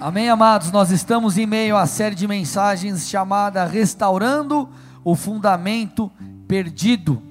Amém, 0.00 0.30
amados? 0.30 0.72
Nós 0.72 0.90
estamos 0.90 1.36
em 1.36 1.44
meio 1.44 1.76
à 1.76 1.84
série 1.84 2.14
de 2.14 2.26
mensagens 2.26 3.06
chamada 3.06 3.66
Restaurando 3.66 4.66
o 5.04 5.14
Fundamento 5.14 6.10
Perdido. 6.48 7.22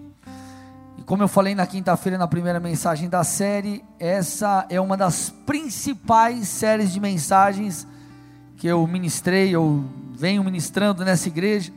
E 0.95 1.01
como 1.01 1.23
eu 1.23 1.27
falei 1.27 1.55
na 1.55 1.65
quinta-feira, 1.65 2.15
na 2.15 2.27
primeira 2.27 2.59
mensagem 2.59 3.09
da 3.09 3.23
série, 3.23 3.83
essa 3.97 4.67
é 4.69 4.79
uma 4.79 4.95
das 4.95 5.31
principais 5.47 6.47
séries 6.47 6.93
de 6.93 6.99
mensagens 6.99 7.87
que 8.55 8.67
eu 8.67 8.85
ministrei, 8.85 9.49
eu 9.49 9.83
venho 10.11 10.43
ministrando 10.43 11.03
nessa 11.03 11.27
igreja. 11.27 11.73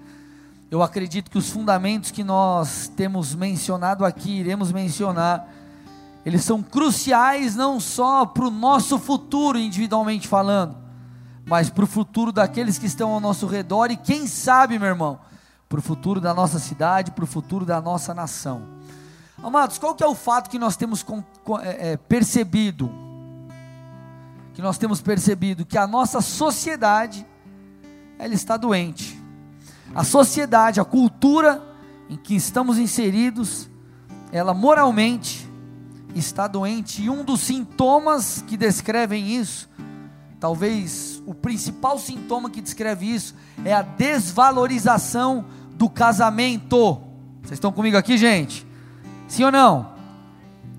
Eu 0.70 0.82
acredito 0.82 1.30
que 1.30 1.38
os 1.38 1.48
fundamentos 1.48 2.10
que 2.10 2.22
nós 2.22 2.92
temos 2.94 3.34
mencionado 3.34 4.04
aqui, 4.04 4.40
iremos 4.40 4.70
mencionar, 4.70 5.48
eles 6.22 6.44
são 6.44 6.62
cruciais 6.62 7.56
não 7.56 7.80
só 7.80 8.26
para 8.26 8.44
o 8.44 8.50
nosso 8.50 8.98
futuro, 8.98 9.58
individualmente 9.58 10.28
falando, 10.28 10.81
mas 11.52 11.68
para 11.68 11.84
o 11.84 11.86
futuro 11.86 12.32
daqueles 12.32 12.78
que 12.78 12.86
estão 12.86 13.10
ao 13.10 13.20
nosso 13.20 13.46
redor 13.46 13.90
e 13.90 13.96
quem 13.98 14.26
sabe, 14.26 14.78
meu 14.78 14.88
irmão, 14.88 15.20
para 15.68 15.80
o 15.80 15.82
futuro 15.82 16.18
da 16.18 16.32
nossa 16.32 16.58
cidade, 16.58 17.10
para 17.10 17.24
o 17.24 17.26
futuro 17.26 17.66
da 17.66 17.78
nossa 17.78 18.14
nação. 18.14 18.62
Amados, 19.36 19.76
qual 19.76 19.94
que 19.94 20.02
é 20.02 20.06
o 20.06 20.14
fato 20.14 20.48
que 20.48 20.58
nós 20.58 20.76
temos 20.76 21.02
com, 21.02 21.22
com, 21.44 21.60
é, 21.60 21.92
é, 21.92 21.96
percebido? 21.98 22.90
Que 24.54 24.62
nós 24.62 24.78
temos 24.78 25.02
percebido 25.02 25.66
que 25.66 25.76
a 25.76 25.86
nossa 25.86 26.22
sociedade, 26.22 27.26
ela 28.18 28.32
está 28.32 28.56
doente. 28.56 29.22
A 29.94 30.04
sociedade, 30.04 30.80
a 30.80 30.86
cultura 30.86 31.62
em 32.08 32.16
que 32.16 32.34
estamos 32.34 32.78
inseridos, 32.78 33.68
ela 34.32 34.54
moralmente 34.54 35.46
está 36.14 36.48
doente. 36.48 37.02
E 37.02 37.10
um 37.10 37.22
dos 37.22 37.42
sintomas 37.42 38.42
que 38.48 38.56
descrevem 38.56 39.36
isso 39.36 39.68
Talvez 40.42 41.22
o 41.24 41.32
principal 41.32 42.00
sintoma 42.00 42.50
que 42.50 42.60
descreve 42.60 43.06
isso 43.06 43.32
é 43.64 43.72
a 43.72 43.80
desvalorização 43.80 45.44
do 45.74 45.88
casamento. 45.88 47.00
Vocês 47.40 47.52
estão 47.52 47.70
comigo 47.70 47.96
aqui, 47.96 48.18
gente? 48.18 48.66
Sim 49.28 49.44
ou 49.44 49.52
não? 49.52 49.92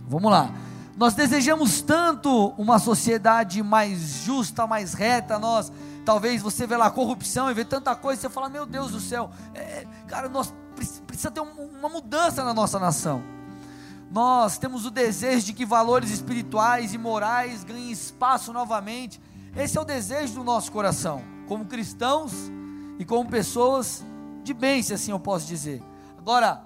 Vamos 0.05 0.29
lá. 0.29 0.51
Nós 0.97 1.13
desejamos 1.13 1.81
tanto 1.81 2.49
uma 2.57 2.77
sociedade 2.77 3.63
mais 3.63 4.25
justa, 4.25 4.67
mais 4.67 4.93
reta. 4.93 5.39
Nós, 5.39 5.71
talvez 6.03 6.41
você 6.41 6.67
vê 6.67 6.75
lá 6.75 6.91
corrupção 6.91 7.49
e 7.49 7.53
vê 7.53 7.63
tanta 7.63 7.95
coisa, 7.95 8.19
você 8.19 8.29
fala: 8.29 8.49
Meu 8.49 8.65
Deus 8.65 8.91
do 8.91 8.99
céu, 8.99 9.31
é, 9.55 9.87
cara, 10.09 10.27
nós 10.27 10.53
precisa 11.07 11.31
ter 11.31 11.39
uma 11.39 11.87
mudança 11.87 12.43
na 12.43 12.53
nossa 12.53 12.77
nação. 12.77 13.23
Nós 14.11 14.57
temos 14.57 14.85
o 14.85 14.91
desejo 14.91 15.45
de 15.45 15.53
que 15.53 15.65
valores 15.65 16.11
espirituais 16.11 16.93
e 16.93 16.97
morais 16.97 17.63
ganhem 17.63 17.93
espaço 17.93 18.51
novamente. 18.51 19.21
Esse 19.55 19.77
é 19.77 19.81
o 19.81 19.85
desejo 19.85 20.33
do 20.33 20.43
nosso 20.43 20.71
coração, 20.71 21.21
como 21.47 21.65
cristãos 21.65 22.33
e 22.97 23.05
como 23.05 23.29
pessoas 23.29 24.03
de 24.43 24.53
bem, 24.53 24.81
se 24.81 24.93
assim 24.93 25.11
eu 25.11 25.19
posso 25.19 25.45
dizer. 25.45 25.81
Agora, 26.17 26.61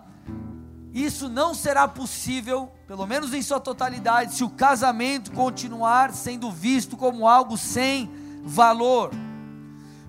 isso 0.94 1.28
não 1.28 1.54
será 1.54 1.86
possível, 1.86 2.72
pelo 2.88 3.06
menos 3.06 3.34
em 3.34 3.42
sua 3.42 3.60
totalidade, 3.60 4.36
se 4.36 4.44
o 4.44 4.50
casamento 4.50 5.32
continuar 5.34 6.14
sendo 6.14 6.50
visto 6.50 6.96
como 6.96 7.28
algo 7.28 7.58
sem 7.58 8.10
valor. 8.44 9.12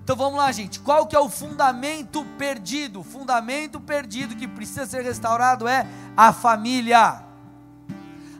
Então 0.01 0.15
vamos 0.15 0.39
lá, 0.39 0.51
gente. 0.51 0.79
Qual 0.79 1.05
que 1.05 1.15
é 1.15 1.19
o 1.19 1.29
fundamento 1.29 2.25
perdido? 2.37 3.01
O 3.01 3.03
fundamento 3.03 3.79
perdido 3.79 4.35
que 4.35 4.47
precisa 4.47 4.85
ser 4.85 5.03
restaurado 5.03 5.67
é 5.67 5.85
a 6.15 6.31
família. 6.31 7.28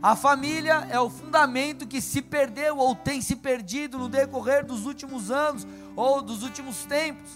A 0.02 0.16
família 0.16 0.88
é 0.90 1.00
o 1.00 1.10
fundamento 1.10 1.86
que 1.86 2.00
se 2.00 2.22
perdeu 2.22 2.78
ou 2.78 2.96
tem 2.96 3.22
se 3.22 3.36
perdido 3.36 3.98
no 3.98 4.08
decorrer 4.08 4.66
dos 4.66 4.86
últimos 4.86 5.30
anos 5.30 5.68
ou 5.96 6.22
dos 6.22 6.42
últimos 6.42 6.86
tempos. 6.86 7.30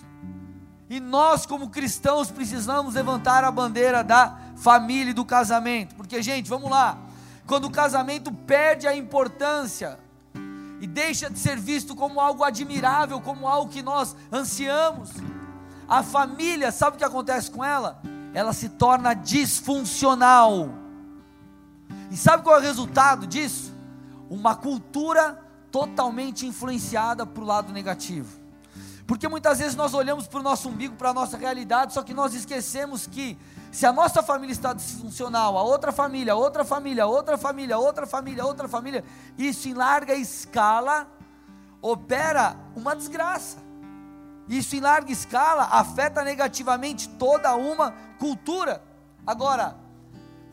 E 0.90 1.00
nós, 1.00 1.46
como 1.46 1.70
cristãos, 1.70 2.32
precisamos 2.32 2.96
levantar 2.96 3.44
a 3.44 3.52
bandeira 3.52 4.02
da 4.02 4.38
família 4.56 5.12
e 5.12 5.14
do 5.14 5.26
casamento. 5.26 5.94
Porque, 5.96 6.22
gente, 6.22 6.50
vamos 6.50 6.72
lá. 6.72 6.98
Quando 7.46 7.66
o 7.66 7.72
casamento 7.72 8.32
perde 8.32 8.88
a 8.88 8.96
importância 8.96 10.00
e 10.80 10.88
deixa 10.88 11.30
de 11.30 11.40
ser 11.40 11.58
visto 11.58 11.94
como 11.96 12.22
algo 12.22 12.46
admirável, 12.46 13.20
como 13.20 13.46
algo 13.46 13.70
que 13.70 13.82
nós 13.82 14.16
ansiamos, 14.32 15.10
a 15.88 16.02
família, 16.02 16.72
sabe 16.72 16.96
o 16.96 16.98
que 16.98 17.04
acontece 17.04 17.52
com 17.52 17.64
ela? 17.64 18.02
Ela 18.34 18.54
se 18.54 18.70
torna 18.70 19.14
disfuncional 19.14 20.83
e 22.12 22.18
sabe 22.18 22.44
qual 22.44 22.58
é 22.58 22.60
o 22.60 22.62
resultado 22.62 23.26
disso? 23.28 23.74
Uma 24.30 24.56
cultura 24.56 25.40
totalmente 25.72 26.46
influenciada 26.46 27.26
para 27.26 27.44
o 27.44 27.46
lado 27.46 27.74
negativo. 27.74 28.44
Porque 29.06 29.28
muitas 29.28 29.60
vezes 29.60 29.76
nós 29.76 29.94
olhamos 29.94 30.28
para 30.28 30.40
o 30.40 30.44
nosso 30.44 30.70
umbigo, 30.70 30.96
para 30.96 31.10
a 31.10 31.14
nossa 31.14 31.38
realidade, 31.38 31.94
só 31.94 32.04
que 32.04 32.14
nós 32.14 32.34
esquecemos 32.34 33.06
que 33.06 33.38
se 33.72 33.86
a 33.86 33.92
nossa 33.92 34.24
família 34.24 34.54
está 34.54 34.72
disfuncional, 34.72 35.58
a 35.58 35.64
outra 35.64 35.92
família, 35.92 36.36
outra 36.36 36.64
família, 36.64 37.06
outra 37.06 37.38
família, 37.38 37.78
outra 37.78 38.06
família, 38.06 38.46
outra 38.46 38.68
família, 38.68 39.04
isso 39.38 39.68
em 39.68 39.74
larga 39.74 40.14
escala 40.14 41.08
opera 41.82 42.56
uma 42.76 42.96
desgraça. 42.96 43.58
Isso 44.48 44.76
em 44.76 44.80
larga 44.80 45.12
escala 45.12 45.64
afeta 45.72 46.24
negativamente 46.24 47.10
toda 47.10 47.56
uma 47.56 47.92
cultura. 48.20 48.84
Agora, 49.26 49.76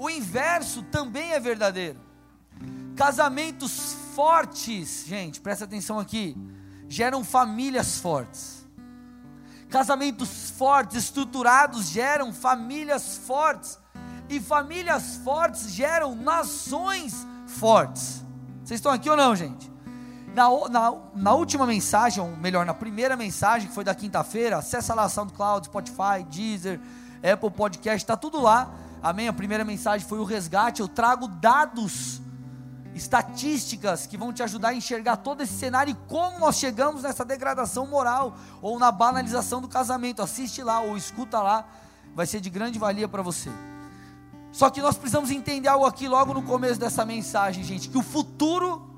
o 0.01 0.09
inverso 0.09 0.83
também 0.85 1.33
é 1.33 1.39
verdadeiro. 1.39 2.01
Casamentos 2.97 3.95
fortes, 4.15 5.05
gente, 5.07 5.43
presta 5.43 5.67
atenção 5.67 5.99
aqui, 5.99 6.35
geram 6.89 7.23
famílias 7.23 7.99
fortes. 7.99 8.67
Casamentos 9.69 10.53
fortes, 10.53 11.05
estruturados, 11.05 11.91
geram 11.91 12.33
famílias 12.33 13.19
fortes. 13.19 13.79
E 14.31 14.41
famílias 14.41 15.17
fortes 15.23 15.71
geram 15.71 16.15
nações 16.15 17.27
fortes. 17.47 18.25
Vocês 18.65 18.79
estão 18.79 18.93
aqui 18.93 19.11
ou 19.11 19.19
não, 19.19 19.37
gente? 19.37 19.71
Na, 20.35 20.49
na, 20.71 20.95
na, 21.15 21.35
última 21.35 21.67
mensagem, 21.67 22.25
ou 22.25 22.35
melhor, 22.37 22.65
na 22.65 22.73
primeira 22.73 23.19
mensagem, 23.19 23.69
que 23.69 23.75
foi 23.75 23.85
da 23.85 23.95
quinta-feira, 23.95 24.57
acessa 24.57 24.95
lá 24.95 25.07
SoundCloud, 25.11 25.67
Spotify, 25.67 26.25
Deezer, 26.27 26.81
Apple 27.23 27.51
Podcast, 27.51 28.03
está 28.03 28.17
tudo 28.17 28.41
lá. 28.41 28.73
Amém? 29.03 29.29
A 29.29 29.33
primeira 29.33 29.65
mensagem 29.65 30.07
foi 30.07 30.19
o 30.19 30.25
resgate. 30.25 30.81
Eu 30.81 30.89
trago 30.89 31.27
dados, 31.27 32.21
estatísticas 32.95 34.07
que 34.07 34.17
vão 34.17 34.33
te 34.33 34.43
ajudar 34.43 34.69
a 34.69 34.75
enxergar 34.75 35.17
todo 35.19 35.43
esse 35.43 35.55
cenário 35.55 35.93
e 35.93 36.09
como 36.09 36.39
nós 36.39 36.57
chegamos 36.57 37.03
nessa 37.03 37.25
degradação 37.25 37.87
moral 37.87 38.37
ou 38.61 38.79
na 38.79 38.93
banalização 38.93 39.61
do 39.61 39.69
casamento. 39.69 40.21
Assiste 40.21 40.63
lá 40.63 40.81
ou 40.81 40.97
escuta 40.97 41.41
lá, 41.41 41.67
vai 42.15 42.27
ser 42.27 42.41
de 42.41 42.51
grande 42.51 42.79
valia 42.79 43.09
para 43.09 43.23
você. 43.23 43.51
Só 44.53 44.69
que 44.69 44.83
nós 44.83 44.97
precisamos 44.97 45.31
entender 45.31 45.69
algo 45.69 45.87
aqui 45.87 46.09
logo 46.09 46.35
no 46.35 46.43
começo 46.43 46.79
dessa 46.79 47.05
mensagem, 47.05 47.65
gente, 47.65 47.89
que 47.89 47.97
o 47.97 48.03
futuro 48.03 48.91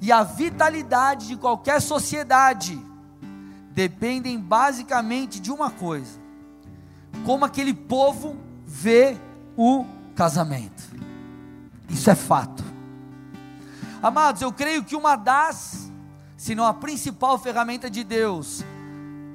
e 0.00 0.12
a 0.12 0.22
vitalidade 0.22 1.26
de 1.26 1.36
qualquer 1.36 1.80
sociedade 1.80 2.78
dependem 3.72 4.38
basicamente 4.38 5.40
de 5.40 5.50
uma 5.50 5.70
coisa: 5.70 6.20
como 7.24 7.44
aquele 7.44 7.72
povo 7.72 8.36
vê 8.66 9.18
o 9.62 9.84
casamento. 10.16 10.82
Isso 11.90 12.08
é 12.08 12.14
fato. 12.14 12.64
Amados, 14.02 14.40
eu 14.40 14.50
creio 14.50 14.82
que 14.82 14.96
uma 14.96 15.16
das, 15.16 15.92
se 16.34 16.54
não 16.54 16.64
a 16.64 16.72
principal 16.72 17.38
ferramenta 17.38 17.90
de 17.90 18.02
Deus 18.02 18.64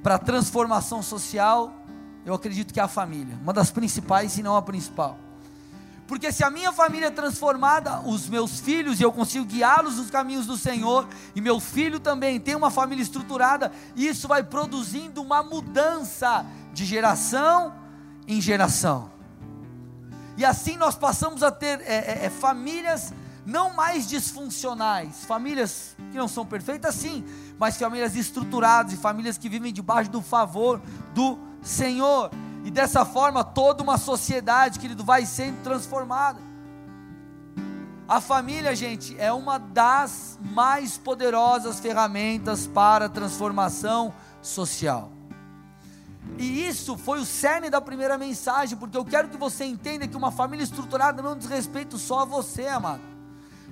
para 0.02 0.16
a 0.16 0.18
transformação 0.18 1.04
social, 1.04 1.72
eu 2.26 2.34
acredito 2.34 2.74
que 2.74 2.80
é 2.80 2.84
a 2.84 2.88
família. 2.88 3.38
Uma 3.40 3.54
das 3.54 3.70
principais, 3.70 4.32
se 4.32 4.42
não 4.42 4.58
a 4.58 4.64
principal. 4.64 5.16
Porque 6.08 6.32
se 6.32 6.44
a 6.44 6.50
minha 6.50 6.74
família 6.74 7.08
é 7.08 7.12
transformada, 7.12 8.00
os 8.00 8.28
meus 8.28 8.60
filhos, 8.60 9.00
e 9.00 9.04
eu 9.04 9.12
consigo 9.12 9.46
guiá-los 9.46 9.98
nos 9.98 10.10
caminhos 10.10 10.48
do 10.48 10.58
Senhor, 10.58 11.08
e 11.36 11.42
meu 11.42 11.60
filho 11.60 12.00
também 12.00 12.40
tem 12.40 12.56
uma 12.56 12.72
família 12.72 13.04
estruturada, 13.04 13.72
isso 13.96 14.28
vai 14.28 14.44
produzindo 14.44 15.22
uma 15.22 15.44
mudança 15.44 16.44
de 16.74 16.84
geração 16.84 17.76
em 18.28 18.42
geração. 18.42 19.15
E 20.38 20.44
assim 20.44 20.76
nós 20.78 20.96
passamos 20.96 21.44
a 21.44 21.52
ter 21.52 21.82
é, 21.82 21.96
é, 21.96 22.26
é, 22.26 22.30
famílias 22.30 23.14
não 23.46 23.74
mais 23.74 24.08
disfuncionais, 24.08 25.24
famílias 25.26 25.96
que 26.12 26.18
não 26.18 26.28
são 26.28 26.46
perfeitas, 26.46 26.96
sim, 26.96 27.24
mas 27.60 27.78
famílias 27.78 28.16
estruturadas 28.16 28.94
e 28.94 28.98
famílias 28.98 29.38
que 29.38 29.48
vivem 29.48 29.72
debaixo 29.72 30.10
do 30.10 30.22
favor 30.22 30.82
do 31.14 31.38
Senhor. 31.62 32.32
E 32.64 32.72
dessa 32.72 33.06
forma 33.06 33.44
toda 33.44 33.84
uma 33.84 33.98
sociedade, 33.98 34.80
querido, 34.80 35.04
vai 35.04 35.26
sendo 35.26 35.62
transformada. 35.62 36.40
A 38.08 38.20
família, 38.20 38.76
gente, 38.76 39.16
é 39.20 39.32
uma 39.32 39.58
das 39.58 40.40
mais 40.42 40.98
poderosas 40.98 41.80
ferramentas 41.80 42.68
para 42.68 43.06
a 43.06 43.10
transformação 43.10 44.14
social. 44.42 45.15
E 46.38 46.68
isso 46.68 46.98
foi 46.98 47.20
o 47.20 47.26
cerne 47.26 47.70
da 47.70 47.80
primeira 47.80 48.18
mensagem, 48.18 48.78
porque 48.78 48.98
eu 48.98 49.06
quero 49.06 49.30
que 49.30 49.38
você 49.38 49.64
entenda 49.66 50.08
que 50.08 50.18
uma 50.18 50.32
família 50.32 50.64
estruturada 50.64 51.22
não 51.22 51.38
diz 51.38 51.48
respeito 51.48 51.98
só 51.98 52.22
a 52.22 52.26
você, 52.26 52.68
amado. 52.68 53.02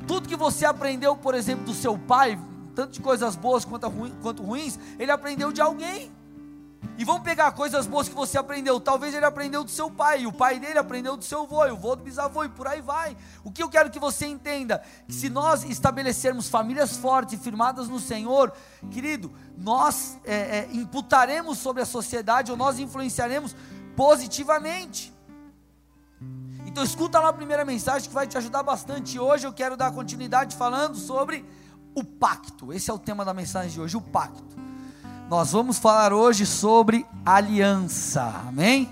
Tudo 0.07 0.29
que 0.29 0.35
você 0.35 0.65
aprendeu, 0.65 1.15
por 1.15 1.35
exemplo, 1.35 1.65
do 1.65 1.73
seu 1.73 1.97
pai, 1.97 2.39
tanto 2.73 2.93
de 2.93 3.01
coisas 3.01 3.35
boas 3.35 3.65
quanto, 3.65 3.87
ruins, 4.41 4.79
ele 4.97 5.11
aprendeu 5.11 5.51
de 5.51 5.61
alguém. 5.61 6.11
E 6.97 7.03
vamos 7.03 7.23
pegar 7.23 7.51
coisas 7.53 7.87
boas 7.87 8.07
que 8.07 8.13
você 8.13 8.37
aprendeu. 8.37 8.79
Talvez 8.79 9.13
ele 9.13 9.25
aprendeu 9.25 9.63
do 9.63 9.71
seu 9.71 9.89
pai, 9.89 10.25
o 10.25 10.31
pai 10.31 10.59
dele 10.59 10.77
aprendeu 10.77 11.17
do 11.17 11.23
seu 11.23 11.41
avô, 11.41 11.57
o 11.57 11.61
avô 11.61 11.95
do 11.95 12.03
bisavô, 12.03 12.43
e 12.43 12.49
por 12.49 12.67
aí 12.67 12.81
vai. 12.81 13.17
O 13.43 13.51
que 13.51 13.63
eu 13.63 13.69
quero 13.69 13.89
que 13.89 13.99
você 13.99 14.25
entenda: 14.27 14.83
que 15.07 15.13
se 15.13 15.29
nós 15.29 15.63
estabelecermos 15.63 16.49
famílias 16.49 16.95
fortes 16.97 17.33
e 17.33 17.37
firmadas 17.37 17.87
no 17.87 17.99
Senhor, 17.99 18.53
querido, 18.91 19.31
nós 19.57 20.19
é, 20.23 20.59
é, 20.59 20.69
imputaremos 20.71 21.57
sobre 21.57 21.81
a 21.81 21.85
sociedade, 21.85 22.51
ou 22.51 22.57
nós 22.57 22.77
influenciaremos 22.79 23.55
positivamente. 23.95 25.13
Então 26.65 26.83
escuta 26.83 27.19
lá 27.19 27.29
a 27.29 27.33
primeira 27.33 27.65
mensagem 27.65 28.07
que 28.07 28.13
vai 28.13 28.27
te 28.27 28.37
ajudar 28.37 28.63
bastante. 28.63 29.19
Hoje 29.19 29.45
eu 29.45 29.53
quero 29.53 29.75
dar 29.75 29.91
continuidade 29.91 30.55
falando 30.55 30.95
sobre 30.95 31.45
o 31.95 32.03
pacto. 32.03 32.73
Esse 32.73 32.89
é 32.89 32.93
o 32.93 32.99
tema 32.99 33.23
da 33.23 33.33
mensagem 33.33 33.71
de 33.71 33.81
hoje, 33.81 33.97
o 33.97 34.01
pacto. 34.01 34.72
Nós 35.33 35.51
vamos 35.51 35.79
falar 35.79 36.13
hoje 36.13 36.45
sobre 36.45 37.07
aliança, 37.25 38.21
amém? 38.47 38.87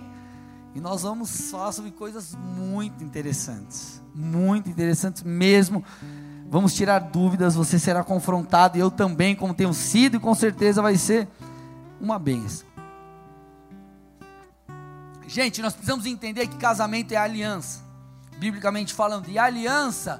E 0.74 0.80
nós 0.80 1.04
vamos 1.04 1.52
falar 1.52 1.72
sobre 1.72 1.92
coisas 1.92 2.34
muito 2.34 3.04
interessantes, 3.04 4.02
muito 4.16 4.68
interessantes 4.68 5.22
mesmo. 5.22 5.86
Vamos 6.50 6.74
tirar 6.74 6.98
dúvidas, 6.98 7.54
você 7.54 7.78
será 7.78 8.04
confrontado, 8.04 8.76
e 8.76 8.82
eu 8.82 8.90
também, 8.90 9.36
como 9.36 9.54
tenho 9.54 9.72
sido, 9.72 10.18
e 10.18 10.20
com 10.20 10.34
certeza 10.34 10.82
vai 10.82 10.98
ser 10.98 11.28
uma 12.00 12.18
benção. 12.18 12.66
Gente, 15.28 15.62
nós 15.62 15.74
precisamos 15.74 16.08
entender 16.08 16.48
que 16.48 16.58
casamento 16.58 17.12
é 17.12 17.18
aliança, 17.18 17.82
biblicamente 18.40 18.96
falando, 18.96 19.30
e 19.30 19.38
aliança 19.38 20.20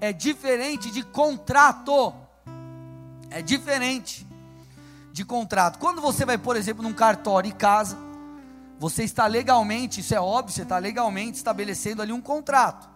é 0.00 0.12
diferente 0.12 0.92
de 0.92 1.02
contrato, 1.02 2.14
é 3.30 3.42
diferente 3.42 4.24
de 5.16 5.24
contrato. 5.24 5.78
Quando 5.78 6.02
você 6.02 6.26
vai, 6.26 6.36
por 6.36 6.56
exemplo, 6.56 6.82
num 6.82 6.92
cartório 6.92 7.48
e 7.48 7.52
casa, 7.52 7.96
você 8.78 9.02
está 9.02 9.26
legalmente, 9.26 10.00
isso 10.00 10.14
é 10.14 10.20
óbvio, 10.20 10.54
você 10.54 10.60
está 10.60 10.76
legalmente 10.76 11.38
estabelecendo 11.38 12.02
ali 12.02 12.12
um 12.12 12.20
contrato. 12.20 12.86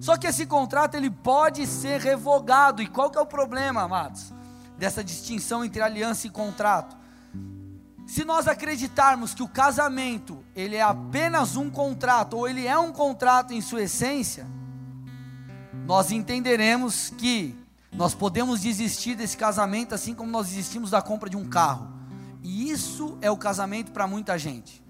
Só 0.00 0.16
que 0.16 0.26
esse 0.26 0.46
contrato 0.46 0.94
ele 0.94 1.10
pode 1.10 1.66
ser 1.66 2.00
revogado. 2.00 2.80
E 2.80 2.86
qual 2.86 3.10
que 3.10 3.18
é 3.18 3.20
o 3.20 3.26
problema, 3.26 3.82
amados? 3.82 4.32
Dessa 4.78 5.04
distinção 5.04 5.62
entre 5.62 5.82
aliança 5.82 6.26
e 6.26 6.30
contrato. 6.30 6.96
Se 8.06 8.24
nós 8.24 8.48
acreditarmos 8.48 9.34
que 9.34 9.42
o 9.42 9.48
casamento 9.48 10.42
ele 10.56 10.76
é 10.76 10.82
apenas 10.82 11.56
um 11.56 11.68
contrato 11.68 12.38
ou 12.38 12.48
ele 12.48 12.66
é 12.66 12.78
um 12.78 12.90
contrato 12.90 13.52
em 13.52 13.60
sua 13.60 13.82
essência, 13.82 14.46
nós 15.84 16.10
entenderemos 16.10 17.10
que 17.10 17.54
nós 17.92 18.14
podemos 18.14 18.60
desistir 18.60 19.14
desse 19.14 19.36
casamento 19.36 19.94
assim 19.94 20.14
como 20.14 20.30
nós 20.30 20.48
desistimos 20.48 20.90
da 20.90 21.02
compra 21.02 21.28
de 21.28 21.36
um 21.36 21.48
carro. 21.48 21.88
E 22.42 22.70
isso 22.70 23.18
é 23.20 23.30
o 23.30 23.36
casamento 23.36 23.92
para 23.92 24.06
muita 24.06 24.38
gente. 24.38 24.82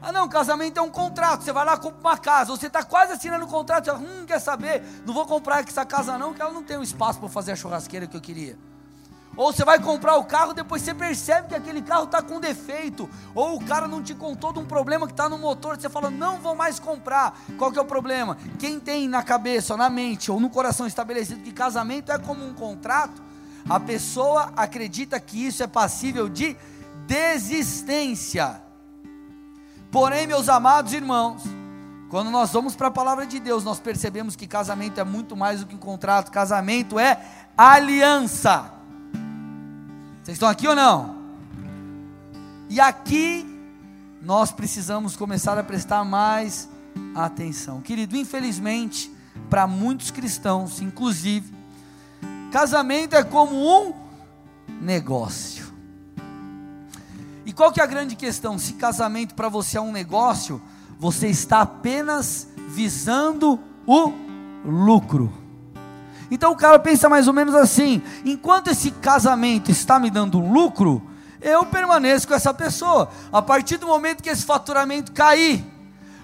Ah, 0.00 0.10
não, 0.10 0.28
casamento 0.28 0.78
é 0.78 0.82
um 0.82 0.90
contrato. 0.90 1.44
Você 1.44 1.52
vai 1.52 1.64
lá 1.64 1.76
compra 1.76 2.00
uma 2.00 2.18
casa. 2.18 2.50
Você 2.50 2.66
está 2.66 2.82
quase 2.82 3.12
assinando 3.12 3.44
o 3.44 3.48
um 3.48 3.50
contrato. 3.50 3.84
Você 3.84 3.92
fala, 3.92 4.02
hum, 4.02 4.26
quer 4.26 4.40
saber? 4.40 4.82
Não 5.06 5.14
vou 5.14 5.24
comprar 5.24 5.62
essa 5.66 5.86
casa, 5.86 6.18
não, 6.18 6.30
porque 6.30 6.42
ela 6.42 6.52
não 6.52 6.64
tem 6.64 6.76
um 6.76 6.82
espaço 6.82 7.20
para 7.20 7.28
fazer 7.28 7.52
a 7.52 7.56
churrasqueira 7.56 8.06
que 8.06 8.16
eu 8.16 8.20
queria. 8.20 8.58
Ou 9.36 9.52
você 9.52 9.64
vai 9.64 9.78
comprar 9.78 10.16
o 10.16 10.24
carro, 10.24 10.52
depois 10.52 10.82
você 10.82 10.92
percebe 10.92 11.48
que 11.48 11.54
aquele 11.54 11.80
carro 11.80 12.04
está 12.04 12.20
com 12.20 12.38
defeito. 12.38 13.08
Ou 13.34 13.56
o 13.56 13.64
cara 13.64 13.88
não 13.88 14.02
te 14.02 14.14
contou 14.14 14.52
de 14.52 14.58
um 14.58 14.64
problema 14.64 15.06
que 15.06 15.12
está 15.12 15.28
no 15.28 15.38
motor. 15.38 15.80
Você 15.80 15.88
fala, 15.88 16.10
não 16.10 16.38
vou 16.38 16.54
mais 16.54 16.78
comprar. 16.78 17.38
Qual 17.56 17.72
que 17.72 17.78
é 17.78 17.82
o 17.82 17.86
problema? 17.86 18.36
Quem 18.58 18.78
tem 18.78 19.08
na 19.08 19.22
cabeça, 19.22 19.72
ou 19.72 19.78
na 19.78 19.88
mente, 19.88 20.30
ou 20.30 20.38
no 20.38 20.50
coração 20.50 20.86
estabelecido 20.86 21.42
que 21.42 21.52
casamento 21.52 22.12
é 22.12 22.18
como 22.18 22.44
um 22.44 22.52
contrato, 22.52 23.22
a 23.68 23.80
pessoa 23.80 24.52
acredita 24.54 25.18
que 25.18 25.46
isso 25.46 25.62
é 25.62 25.66
passível 25.66 26.28
de 26.28 26.56
desistência. 27.06 28.60
Porém, 29.90 30.26
meus 30.26 30.48
amados 30.48 30.92
irmãos, 30.92 31.42
quando 32.10 32.30
nós 32.30 32.50
vamos 32.50 32.76
para 32.76 32.88
a 32.88 32.90
palavra 32.90 33.26
de 33.26 33.40
Deus, 33.40 33.64
nós 33.64 33.80
percebemos 33.80 34.36
que 34.36 34.46
casamento 34.46 35.00
é 35.00 35.04
muito 35.04 35.34
mais 35.34 35.60
do 35.60 35.66
que 35.66 35.74
um 35.74 35.78
contrato, 35.78 36.30
casamento 36.30 36.98
é 36.98 37.18
aliança. 37.56 38.81
Vocês 40.22 40.36
estão 40.36 40.48
aqui 40.48 40.68
ou 40.68 40.76
não? 40.76 41.16
E 42.70 42.80
aqui 42.80 43.44
nós 44.22 44.52
precisamos 44.52 45.16
começar 45.16 45.58
a 45.58 45.64
prestar 45.64 46.04
mais 46.04 46.68
atenção. 47.12 47.80
Querido, 47.80 48.16
infelizmente, 48.16 49.12
para 49.50 49.66
muitos 49.66 50.12
cristãos, 50.12 50.80
inclusive, 50.80 51.52
casamento 52.52 53.16
é 53.16 53.24
como 53.24 53.56
um 53.56 53.92
negócio. 54.80 55.72
E 57.44 57.52
qual 57.52 57.72
que 57.72 57.80
é 57.80 57.82
a 57.82 57.86
grande 57.86 58.14
questão? 58.14 58.56
Se 58.60 58.74
casamento 58.74 59.34
para 59.34 59.48
você 59.48 59.76
é 59.76 59.80
um 59.80 59.90
negócio, 59.90 60.62
você 61.00 61.26
está 61.26 61.62
apenas 61.62 62.46
visando 62.68 63.58
o 63.84 64.12
lucro. 64.64 65.41
Então 66.32 66.52
o 66.52 66.56
cara 66.56 66.78
pensa 66.78 67.10
mais 67.10 67.28
ou 67.28 67.34
menos 67.34 67.54
assim: 67.54 68.00
enquanto 68.24 68.68
esse 68.68 68.90
casamento 68.90 69.70
está 69.70 70.00
me 70.00 70.08
dando 70.08 70.40
lucro, 70.40 71.02
eu 71.42 71.66
permaneço 71.66 72.26
com 72.26 72.32
essa 72.32 72.54
pessoa. 72.54 73.10
A 73.30 73.42
partir 73.42 73.76
do 73.76 73.86
momento 73.86 74.22
que 74.22 74.30
esse 74.30 74.46
faturamento 74.46 75.12
cair, 75.12 75.62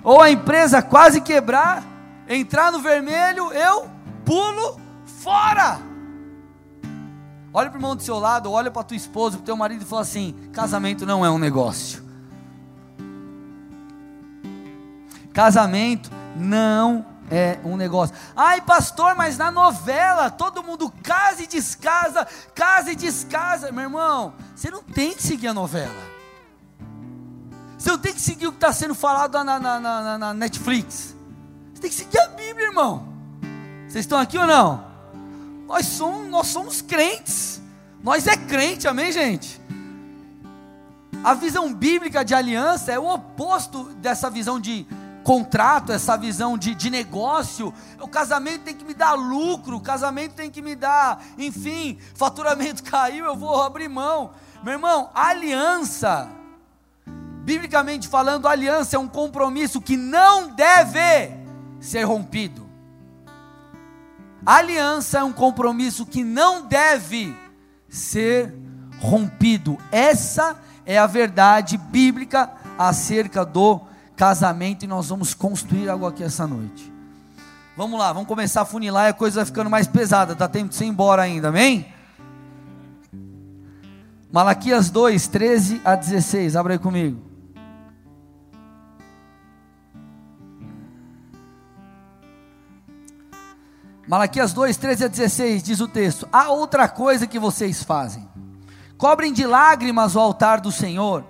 ou 0.02 0.22
a 0.22 0.30
empresa 0.30 0.80
quase 0.80 1.20
quebrar, 1.20 1.84
entrar 2.26 2.72
no 2.72 2.80
vermelho, 2.80 3.52
eu 3.52 3.86
pulo 4.24 4.80
fora. 5.04 5.78
Olha 7.52 7.68
para 7.68 7.76
o 7.76 7.78
irmão 7.78 7.94
do 7.94 8.02
seu 8.02 8.18
lado, 8.18 8.50
olha 8.50 8.70
para 8.70 8.84
tua 8.84 8.96
esposa, 8.96 9.36
para 9.36 9.42
o 9.42 9.44
teu 9.44 9.58
marido 9.58 9.82
e 9.82 9.84
fala 9.84 10.00
assim: 10.00 10.34
casamento 10.54 11.04
não 11.04 11.22
é 11.22 11.30
um 11.30 11.38
negócio. 11.38 12.02
Casamento 15.34 16.10
não 16.34 17.04
é 17.30 17.58
um 17.64 17.76
negócio. 17.76 18.14
Ai, 18.34 18.60
pastor, 18.60 19.14
mas 19.14 19.36
na 19.36 19.50
novela 19.50 20.30
todo 20.30 20.62
mundo 20.62 20.92
casa 21.02 21.42
e 21.42 21.46
descasa, 21.46 22.26
casa 22.54 22.92
e 22.92 22.96
descasa. 22.96 23.70
Meu 23.72 23.84
irmão, 23.84 24.34
você 24.54 24.70
não 24.70 24.82
tem 24.82 25.14
que 25.14 25.22
seguir 25.22 25.48
a 25.48 25.54
novela. 25.54 26.08
Você 27.78 27.90
não 27.90 27.98
tem 27.98 28.12
que 28.12 28.20
seguir 28.20 28.46
o 28.46 28.50
que 28.50 28.56
está 28.56 28.72
sendo 28.72 28.94
falado 28.94 29.32
na, 29.44 29.60
na, 29.60 29.80
na, 29.80 30.18
na, 30.18 30.34
Netflix. 30.34 31.14
Você 31.72 31.80
tem 31.80 31.90
que 31.90 31.96
seguir 31.96 32.18
a 32.18 32.28
Bíblia, 32.28 32.66
irmão. 32.66 33.06
Vocês 33.88 34.04
estão 34.04 34.18
aqui 34.18 34.36
ou 34.36 34.46
não? 34.46 34.84
Nós 35.66 35.86
somos, 35.86 36.28
nós 36.28 36.46
somos 36.48 36.82
crentes. 36.82 37.60
Nós 38.02 38.26
é 38.26 38.36
crente, 38.36 38.88
amém, 38.88 39.12
gente? 39.12 39.60
A 41.22 41.34
visão 41.34 41.72
bíblica 41.72 42.24
de 42.24 42.34
aliança 42.34 42.92
é 42.92 42.98
o 42.98 43.06
oposto 43.06 43.84
dessa 43.94 44.30
visão 44.30 44.58
de 44.60 44.86
contrato, 45.24 45.92
essa 45.92 46.16
visão 46.16 46.56
de, 46.56 46.74
de 46.74 46.90
negócio. 46.90 47.72
O 48.00 48.08
casamento 48.08 48.62
tem 48.62 48.74
que 48.74 48.84
me 48.84 48.94
dar 48.94 49.14
lucro, 49.14 49.76
o 49.76 49.80
casamento 49.80 50.34
tem 50.34 50.50
que 50.50 50.62
me 50.62 50.74
dar, 50.74 51.22
enfim, 51.36 51.98
faturamento 52.14 52.82
caiu, 52.88 53.24
eu 53.24 53.36
vou 53.36 53.62
abrir 53.62 53.88
mão. 53.88 54.30
Meu 54.62 54.72
irmão, 54.72 55.10
aliança, 55.14 56.28
biblicamente 57.44 58.08
falando, 58.08 58.48
aliança 58.48 58.96
é 58.96 58.98
um 58.98 59.08
compromisso 59.08 59.80
que 59.80 59.96
não 59.96 60.48
deve 60.48 61.32
ser 61.80 62.02
rompido. 62.02 62.68
Aliança 64.44 65.18
é 65.18 65.24
um 65.24 65.32
compromisso 65.32 66.06
que 66.06 66.24
não 66.24 66.66
deve 66.66 67.36
ser 67.88 68.54
rompido. 69.00 69.78
Essa 69.92 70.56
é 70.86 70.98
a 70.98 71.06
verdade 71.06 71.76
bíblica 71.76 72.50
acerca 72.78 73.44
do 73.44 73.80
casamento 74.18 74.84
e 74.84 74.88
nós 74.88 75.08
vamos 75.08 75.32
construir 75.32 75.88
algo 75.88 76.04
aqui 76.04 76.24
essa 76.24 76.44
noite. 76.44 76.92
Vamos 77.76 77.96
lá, 78.00 78.12
vamos 78.12 78.26
começar 78.26 78.62
a 78.62 78.64
funilar 78.64 79.06
e 79.06 79.10
a 79.10 79.14
coisa 79.14 79.36
vai 79.36 79.46
ficando 79.46 79.70
mais 79.70 79.86
pesada, 79.86 80.34
dá 80.34 80.48
tempo 80.48 80.70
de 80.70 80.74
você 80.74 80.84
ir 80.84 80.88
embora 80.88 81.22
ainda, 81.22 81.48
amém? 81.48 81.86
Malaquias 84.32 84.90
2, 84.90 85.28
13 85.28 85.80
a 85.84 85.94
16, 85.94 86.56
abra 86.56 86.74
aí 86.74 86.78
comigo. 86.80 87.22
Malaquias 94.08 94.52
2, 94.52 94.76
13 94.76 95.04
a 95.04 95.08
16, 95.08 95.62
diz 95.62 95.80
o 95.80 95.86
texto: 95.86 96.28
Há 96.32 96.50
outra 96.50 96.88
coisa 96.88 97.26
que 97.26 97.38
vocês 97.38 97.84
fazem, 97.84 98.28
cobrem 98.96 99.32
de 99.32 99.46
lágrimas 99.46 100.16
o 100.16 100.20
altar 100.20 100.60
do 100.60 100.72
Senhor, 100.72 101.24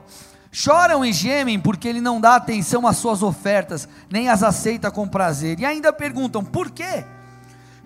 Choram 0.61 1.05
e 1.05 1.13
gemem 1.13 1.61
porque 1.61 1.87
ele 1.87 2.01
não 2.01 2.21
dá 2.21 2.35
atenção 2.35 2.85
às 2.85 2.97
suas 2.97 3.23
ofertas, 3.23 3.89
nem 4.11 4.29
as 4.29 4.43
aceita 4.43 4.91
com 4.91 5.07
prazer. 5.07 5.61
E 5.61 5.65
ainda 5.65 5.93
perguntam: 5.93 6.45
por 6.45 6.69
quê? 6.73 7.05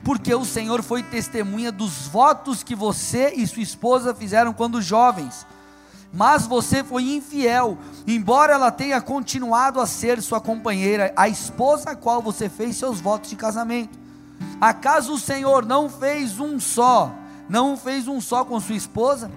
Porque 0.02 0.34
o 0.34 0.42
Senhor 0.42 0.82
foi 0.82 1.02
testemunha 1.02 1.70
dos 1.70 2.06
votos 2.06 2.62
que 2.62 2.74
você 2.74 3.34
e 3.36 3.46
sua 3.46 3.62
esposa 3.62 4.14
fizeram 4.14 4.54
quando 4.54 4.80
jovens. 4.80 5.46
Mas 6.14 6.46
você 6.46 6.82
foi 6.82 7.02
infiel, 7.02 7.76
embora 8.06 8.54
ela 8.54 8.70
tenha 8.70 9.02
continuado 9.02 9.78
a 9.78 9.86
ser 9.86 10.22
sua 10.22 10.40
companheira, 10.40 11.12
a 11.14 11.28
esposa 11.28 11.90
a 11.90 11.94
qual 11.94 12.22
você 12.22 12.48
fez 12.48 12.76
seus 12.76 13.02
votos 13.02 13.28
de 13.28 13.36
casamento. 13.36 13.98
Acaso 14.58 15.12
o 15.12 15.18
Senhor 15.18 15.66
não 15.66 15.90
fez 15.90 16.40
um 16.40 16.58
só, 16.58 17.12
não 17.50 17.76
fez 17.76 18.08
um 18.08 18.18
só 18.18 18.46
com 18.46 18.58
sua 18.58 18.76
esposa? 18.76 19.30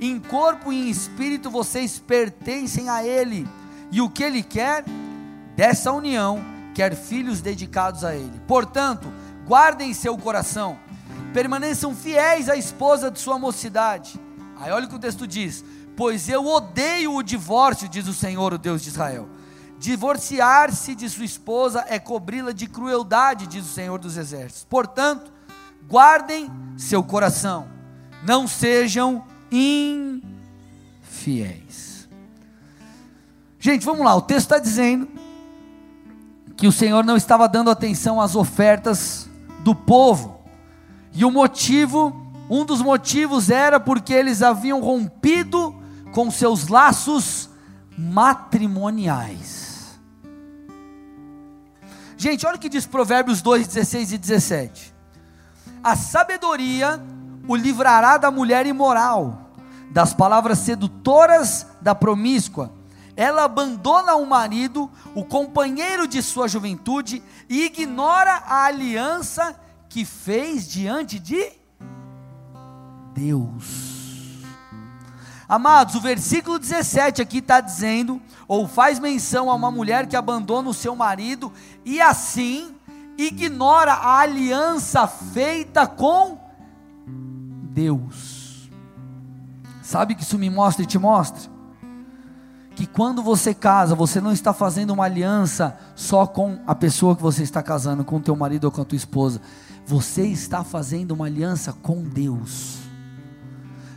Em 0.00 0.18
corpo 0.18 0.72
e 0.72 0.88
em 0.88 0.90
espírito 0.90 1.50
vocês 1.50 1.98
pertencem 1.98 2.88
a 2.88 3.04
Ele, 3.04 3.46
e 3.92 4.00
o 4.00 4.08
que 4.08 4.22
Ele 4.22 4.42
quer? 4.42 4.84
Dessa 5.54 5.92
união, 5.92 6.42
quer 6.74 6.96
filhos 6.96 7.42
dedicados 7.42 8.02
a 8.02 8.14
Ele. 8.14 8.40
Portanto, 8.46 9.12
guardem 9.46 9.92
seu 9.92 10.16
coração, 10.16 10.78
permaneçam 11.34 11.94
fiéis 11.94 12.48
à 12.48 12.56
esposa 12.56 13.10
de 13.10 13.20
sua 13.20 13.38
mocidade. 13.38 14.18
Aí 14.58 14.72
olha 14.72 14.86
o 14.86 14.88
que 14.88 14.94
o 14.94 14.98
texto 15.00 15.26
diz: 15.26 15.62
Pois 15.94 16.30
eu 16.30 16.46
odeio 16.46 17.14
o 17.14 17.22
divórcio, 17.22 17.88
diz 17.88 18.08
o 18.08 18.14
Senhor, 18.14 18.54
o 18.54 18.58
Deus 18.58 18.80
de 18.80 18.88
Israel. 18.88 19.28
Divorciar-se 19.78 20.94
de 20.94 21.08
sua 21.10 21.24
esposa 21.24 21.84
é 21.88 21.98
cobri-la 21.98 22.52
de 22.52 22.66
crueldade, 22.66 23.46
diz 23.46 23.64
o 23.64 23.72
Senhor 23.72 23.98
dos 23.98 24.16
Exércitos. 24.16 24.64
Portanto, 24.64 25.32
guardem 25.86 26.50
seu 26.76 27.02
coração, 27.02 27.68
não 28.22 28.46
sejam 28.46 29.24
infiéis. 29.50 30.20
Gente, 33.58 33.84
vamos 33.84 34.04
lá, 34.04 34.14
o 34.14 34.22
texto 34.22 34.46
está 34.46 34.58
dizendo 34.58 35.08
que 36.56 36.66
o 36.66 36.72
Senhor 36.72 37.04
não 37.04 37.16
estava 37.16 37.48
dando 37.48 37.70
atenção 37.70 38.20
às 38.20 38.34
ofertas 38.34 39.28
do 39.60 39.74
povo, 39.74 40.40
e 41.12 41.24
o 41.24 41.30
motivo, 41.30 42.14
um 42.48 42.64
dos 42.64 42.80
motivos 42.80 43.50
era 43.50 43.80
porque 43.80 44.12
eles 44.12 44.42
haviam 44.42 44.80
rompido 44.80 45.74
com 46.12 46.30
seus 46.30 46.68
laços 46.68 47.50
matrimoniais. 47.96 49.98
Gente, 52.16 52.46
olha 52.46 52.56
o 52.56 52.58
que 52.58 52.68
diz 52.68 52.86
Provérbios 52.86 53.40
2, 53.40 53.66
16 53.66 54.12
e 54.12 54.18
17. 54.18 54.94
A 55.82 55.96
sabedoria 55.96 57.02
o 57.48 57.56
livrará 57.56 58.18
da 58.18 58.30
mulher 58.30 58.66
imoral, 58.66 59.39
das 59.90 60.14
palavras 60.14 60.58
sedutoras 60.60 61.66
da 61.80 61.94
promíscua. 61.94 62.72
Ela 63.16 63.44
abandona 63.44 64.14
o 64.14 64.24
marido, 64.24 64.90
o 65.14 65.24
companheiro 65.24 66.06
de 66.06 66.22
sua 66.22 66.48
juventude, 66.48 67.22
e 67.48 67.64
ignora 67.66 68.42
a 68.46 68.64
aliança 68.64 69.58
que 69.88 70.04
fez 70.04 70.66
diante 70.66 71.18
de 71.18 71.52
Deus. 73.12 74.00
Amados, 75.48 75.96
o 75.96 76.00
versículo 76.00 76.60
17 76.60 77.20
aqui 77.20 77.38
está 77.38 77.60
dizendo, 77.60 78.22
ou 78.46 78.68
faz 78.68 79.00
menção 79.00 79.50
a 79.50 79.54
uma 79.54 79.70
mulher 79.70 80.06
que 80.06 80.14
abandona 80.14 80.68
o 80.68 80.74
seu 80.74 80.94
marido 80.94 81.52
e 81.84 82.00
assim 82.00 82.72
ignora 83.18 83.92
a 83.92 84.20
aliança 84.20 85.08
feita 85.08 85.88
com 85.88 86.38
Deus. 87.72 88.39
Sabe 89.90 90.14
que 90.14 90.22
isso 90.22 90.38
me 90.38 90.48
mostra 90.48 90.84
e 90.84 90.86
te 90.86 91.00
mostra? 91.00 91.50
Que 92.76 92.86
quando 92.86 93.24
você 93.24 93.52
casa, 93.52 93.92
você 93.92 94.20
não 94.20 94.30
está 94.30 94.52
fazendo 94.52 94.92
uma 94.92 95.04
aliança 95.04 95.76
só 95.96 96.28
com 96.28 96.60
a 96.64 96.76
pessoa 96.76 97.16
que 97.16 97.22
você 97.22 97.42
está 97.42 97.60
casando, 97.60 98.04
com 98.04 98.18
o 98.18 98.20
teu 98.20 98.36
marido 98.36 98.66
ou 98.66 98.70
com 98.70 98.82
a 98.82 98.84
tua 98.84 98.94
esposa. 98.94 99.40
Você 99.84 100.28
está 100.28 100.62
fazendo 100.62 101.10
uma 101.10 101.26
aliança 101.26 101.72
com 101.72 102.04
Deus. 102.04 102.78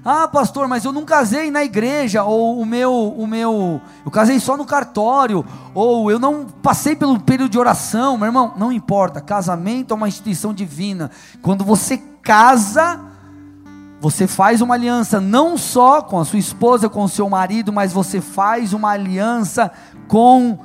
Ah, 0.03 0.27
pastor, 0.27 0.67
mas 0.67 0.83
eu 0.83 0.91
não 0.91 1.05
casei 1.05 1.51
na 1.51 1.63
igreja, 1.63 2.23
ou 2.23 2.59
o 2.59 2.65
meu, 2.65 2.91
o 3.15 3.27
meu, 3.27 3.79
eu 4.03 4.09
casei 4.09 4.39
só 4.39 4.57
no 4.57 4.65
cartório, 4.65 5.45
ou 5.75 6.09
eu 6.09 6.17
não 6.17 6.45
passei 6.45 6.95
pelo 6.95 7.19
período 7.19 7.51
de 7.51 7.59
oração, 7.59 8.17
meu 8.17 8.25
irmão, 8.25 8.53
não 8.57 8.71
importa. 8.71 9.21
Casamento 9.21 9.93
é 9.93 9.95
uma 9.95 10.07
instituição 10.07 10.55
divina. 10.55 11.11
Quando 11.39 11.63
você 11.63 11.99
casa, 12.23 13.12
você 14.03 14.27
faz 14.27 14.59
uma 14.59 14.73
aliança 14.73 15.21
não 15.21 15.57
só 15.57 16.01
com 16.01 16.19
a 16.19 16.25
sua 16.25 16.37
esposa, 16.37 16.89
com 16.89 17.05
o 17.05 17.07
seu 17.07 17.29
marido, 17.29 17.71
mas 17.71 17.93
você 17.93 18.19
faz 18.19 18.73
uma 18.73 18.89
aliança 18.89 19.71
com 20.09 20.59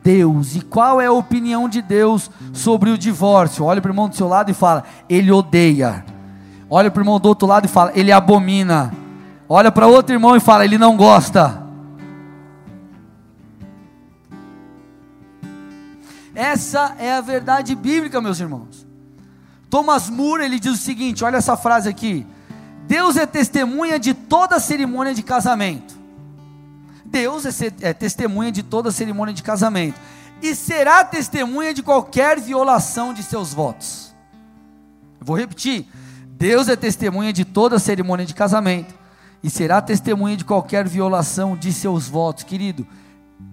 Deus. 0.00 0.54
E 0.54 0.60
qual 0.60 1.00
é 1.00 1.06
a 1.06 1.12
opinião 1.12 1.68
de 1.68 1.82
Deus 1.82 2.30
sobre 2.52 2.90
o 2.90 2.96
divórcio? 2.96 3.64
Olha 3.64 3.82
para 3.82 3.88
o 3.88 3.92
irmão 3.92 4.08
do 4.08 4.14
seu 4.14 4.28
lado 4.28 4.52
e 4.52 4.54
fala: 4.54 4.84
Ele 5.08 5.32
odeia. 5.32 6.04
Olha 6.70 6.88
para 6.88 7.00
o 7.00 7.02
irmão 7.02 7.18
do 7.18 7.26
outro 7.26 7.48
lado 7.48 7.64
e 7.64 7.68
fala: 7.68 7.90
Ele 7.96 8.12
abomina. 8.12 8.94
Olha 9.48 9.72
para 9.72 9.88
outro 9.88 10.14
irmão 10.14 10.36
e 10.36 10.40
fala: 10.40 10.64
Ele 10.64 10.78
não 10.78 10.96
gosta. 10.96 11.64
Essa 16.32 16.94
é 17.00 17.12
a 17.12 17.20
verdade 17.20 17.74
bíblica, 17.74 18.20
meus 18.20 18.38
irmãos. 18.38 18.86
Thomas 19.68 20.08
Moore 20.08 20.44
ele 20.44 20.60
diz 20.60 20.74
o 20.74 20.76
seguinte: 20.76 21.24
olha 21.24 21.38
essa 21.38 21.56
frase 21.56 21.88
aqui. 21.88 22.24
Deus 22.86 23.16
é 23.16 23.26
testemunha 23.26 23.98
de 23.98 24.12
toda 24.12 24.60
cerimônia 24.60 25.14
de 25.14 25.22
casamento. 25.22 25.94
Deus 27.04 27.46
é, 27.46 27.72
é 27.80 27.92
testemunha 27.92 28.50
de 28.52 28.62
toda 28.62 28.90
cerimônia 28.90 29.32
de 29.32 29.42
casamento. 29.42 29.98
E 30.42 30.54
será 30.54 31.04
testemunha 31.04 31.72
de 31.72 31.82
qualquer 31.82 32.40
violação 32.40 33.14
de 33.14 33.22
seus 33.22 33.54
votos. 33.54 34.14
Vou 35.20 35.36
repetir. 35.36 35.86
Deus 36.26 36.68
é 36.68 36.76
testemunha 36.76 37.32
de 37.32 37.44
toda 37.44 37.78
cerimônia 37.78 38.26
de 38.26 38.34
casamento. 38.34 38.94
E 39.42 39.48
será 39.48 39.80
testemunha 39.80 40.36
de 40.36 40.44
qualquer 40.44 40.86
violação 40.86 41.56
de 41.56 41.72
seus 41.72 42.08
votos. 42.08 42.44
Querido, 42.44 42.86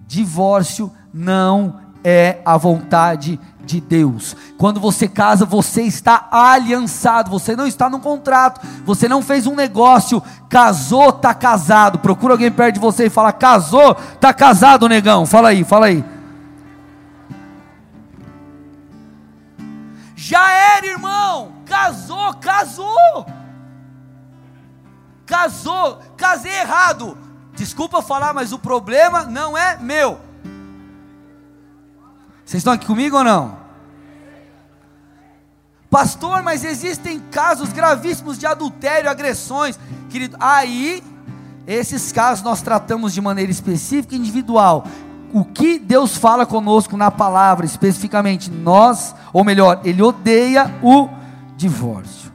divórcio 0.06 0.92
não 1.12 1.91
é 2.04 2.38
a 2.44 2.56
vontade 2.56 3.38
de 3.64 3.80
Deus. 3.80 4.36
Quando 4.58 4.80
você 4.80 5.08
casa, 5.08 5.44
você 5.44 5.82
está 5.82 6.28
aliançado, 6.30 7.30
você 7.30 7.54
não 7.54 7.66
está 7.66 7.88
num 7.88 8.00
contrato, 8.00 8.60
você 8.84 9.08
não 9.08 9.22
fez 9.22 9.46
um 9.46 9.54
negócio, 9.54 10.22
casou, 10.48 11.10
está 11.10 11.32
casado. 11.34 11.98
Procura 11.98 12.34
alguém 12.34 12.50
perto 12.50 12.74
de 12.74 12.80
você 12.80 13.06
e 13.06 13.10
fala: 13.10 13.32
casou, 13.32 13.96
está 14.14 14.32
casado, 14.32 14.88
negão. 14.88 15.26
Fala 15.26 15.48
aí, 15.48 15.64
fala 15.64 15.86
aí. 15.86 16.04
Já 20.16 20.50
era, 20.50 20.86
irmão. 20.86 21.52
Casou, 21.66 22.34
casou. 22.34 23.26
Casou, 25.24 26.00
casei 26.16 26.52
errado. 26.52 27.16
Desculpa 27.54 28.02
falar, 28.02 28.34
mas 28.34 28.52
o 28.52 28.58
problema 28.58 29.24
não 29.24 29.56
é 29.56 29.78
meu 29.78 30.31
vocês 32.52 32.60
estão 32.60 32.74
aqui 32.74 32.84
comigo 32.84 33.16
ou 33.16 33.24
não? 33.24 33.56
Pastor, 35.88 36.42
mas 36.42 36.62
existem 36.64 37.18
casos 37.18 37.72
gravíssimos 37.72 38.36
de 38.36 38.44
adultério, 38.44 39.08
agressões, 39.08 39.80
querido. 40.10 40.36
Aí, 40.38 41.02
esses 41.66 42.12
casos 42.12 42.44
nós 42.44 42.60
tratamos 42.60 43.14
de 43.14 43.22
maneira 43.22 43.50
específica 43.50 44.14
e 44.14 44.18
individual. 44.18 44.84
O 45.32 45.46
que 45.46 45.78
Deus 45.78 46.18
fala 46.18 46.44
conosco 46.44 46.94
na 46.94 47.10
palavra, 47.10 47.64
especificamente, 47.64 48.50
nós, 48.50 49.14
ou 49.32 49.42
melhor, 49.44 49.80
Ele 49.82 50.02
odeia 50.02 50.78
o 50.82 51.08
divórcio. 51.56 52.30